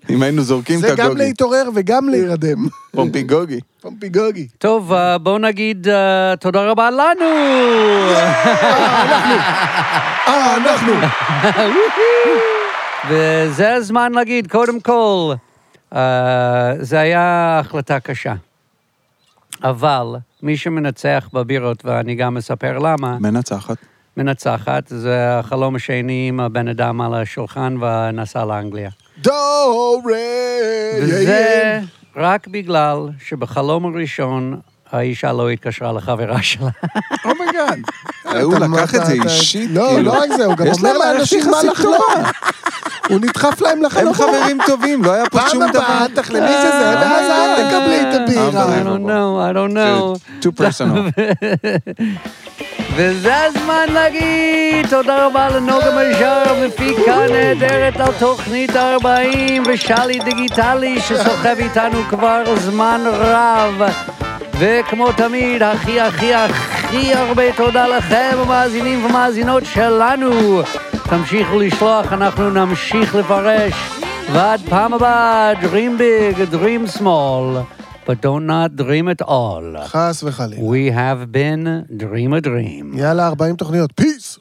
אם 0.10 0.24
היינו 0.24 0.42
זורקים 0.42 0.80
זה 0.80 0.94
את 0.94 0.98
גם 0.98 1.06
הגוגי. 1.06 1.24
להתעורר 1.24 1.70
וגם 1.76 2.10
להירדם. 2.10 2.68
פומפי 2.92 3.24
גוגי. 3.24 3.60
פומפי 3.82 4.10
גוגי. 4.10 4.48
טוב, 4.58 4.94
אה, 4.94 5.18
בואו 5.18 5.38
נגיד 5.38 5.88
אה, 5.88 6.36
תודה 6.40 6.72
רבה 6.72 6.90
לנו. 6.92 7.26
אה, 10.28 10.58
אנחנו. 10.58 10.94
וזה 13.10 13.74
הזמן 13.74 14.12
להגיד, 14.12 14.52
קודם 14.52 14.80
כל, 14.80 15.34
אה, 15.96 16.74
זה 16.80 17.00
היה 17.00 17.60
החלטה 17.60 18.00
קשה. 18.00 18.34
אבל 19.64 20.16
מי 20.44 20.58
שמנצח 20.58 21.30
בבירות, 21.34 21.86
ואני 21.86 22.16
גם 22.16 22.34
מספר 22.34 22.78
למה, 22.78 23.18
מנצחת. 23.20 23.78
מנצחת, 24.18 24.88
זה 24.88 25.40
החלום 25.40 25.76
השני 25.76 26.26
עם 26.30 26.40
הבן 26.40 26.68
אדם 26.68 27.02
על 27.02 27.14
השולחן 27.14 27.78
ונסע 27.82 28.46
לאנגליה. 28.46 28.90
דו 29.18 30.02
רי. 30.06 31.02
וזה 31.02 31.80
רק 32.16 32.48
בגלל 32.48 32.98
שבחלום 33.28 33.86
הראשון 33.96 34.60
האישה 34.92 35.34
לא 35.34 35.50
התקשרה 35.50 35.94
לחברה 35.94 36.42
שלה. 36.44 36.70
Oh 37.26 37.39
my 37.39 37.53
God. 37.53 37.80
הוא 38.44 38.58
אתה- 38.58 38.66
לקח 38.68 38.96
את 38.96 39.06
זה 39.06 39.14
אישית. 39.14 39.70
לא, 39.74 39.88
כאילו. 39.96 40.02
לא 40.14 40.22
רק 40.24 40.30
זה, 40.38 40.46
הוא 40.46 40.56
גם 40.58 40.66
אומר 40.68 40.98
לאנשים 40.98 41.50
מה 41.52 41.64
לחלום. 41.64 41.96
הוא 43.10 43.20
נדחף 43.20 43.62
להם 43.62 43.78
הם 43.78 43.84
לחלום. 43.84 44.14
חברים 44.14 44.58
טובים, 44.66 45.04
לא 45.04 45.12
היה 45.12 45.26
פה 45.30 45.40
פעם 45.40 45.50
שום 45.50 45.64
דבר. 45.72 45.84
הבאה 45.84 46.06
תחלמי 46.16 46.48
שזה, 46.62 46.96
ואז 47.00 47.32
את 47.32 47.66
תקבלי 47.66 48.02
את 48.02 48.22
הבירה. 48.22 48.66
I 48.82 48.84
don't 48.84 49.06
know, 49.08 49.40
I 49.50 49.54
don't 49.56 49.74
know. 49.76 50.20
Too 50.46 50.52
personal. 50.62 51.12
וזה 52.98 53.44
הזמן 53.44 53.86
להגיד 53.94 54.88
תודה 54.90 55.26
רבה 55.26 55.50
לנוגה 55.50 55.92
מז'ר, 55.92 56.44
מפיקה 56.66 57.16
נהדרת 57.32 58.00
על 58.00 58.14
תוכנית 58.20 58.76
40, 58.76 59.64
ושלי 59.68 60.20
דיגיטלי 60.20 61.00
שסוחב 61.00 61.56
איתנו 61.58 62.04
כבר 62.10 62.44
זמן 62.56 63.02
רב. 63.06 63.82
וכמו 64.60 65.12
תמיד, 65.12 65.64
הכי 65.64 66.00
הכי 66.00 66.34
הכי 66.34 67.14
הרבה 67.14 67.54
תודה 67.54 67.88
לכם, 67.88 68.38
המאזינים 68.40 69.06
ומאזינות 69.06 69.66
שלנו. 69.66 70.62
תמשיכו 71.10 71.60
לשלוח, 71.60 72.14
אנחנו 72.14 72.50
נמשיך 72.50 73.16
לפרש. 73.16 73.74
ועד 74.32 74.62
פעם 74.70 74.94
הבאה, 74.94 75.54
Dream 75.54 76.00
big, 76.00 76.54
dream 76.54 77.00
small, 77.00 77.60
but 78.06 78.22
don't 78.22 78.46
not 78.46 78.76
dream 78.76 79.08
at 79.08 79.22
all. 79.22 79.88
חס 79.88 80.24
וחלילה. 80.24 80.62
We 80.62 80.92
have 80.92 81.32
been 81.32 81.86
Dream 82.02 82.34
a 82.34 82.46
Dream. 82.48 82.98
יאללה, 82.98 83.28
40 83.28 83.56
תוכניות. 83.56 83.92
פיס. 83.96 84.40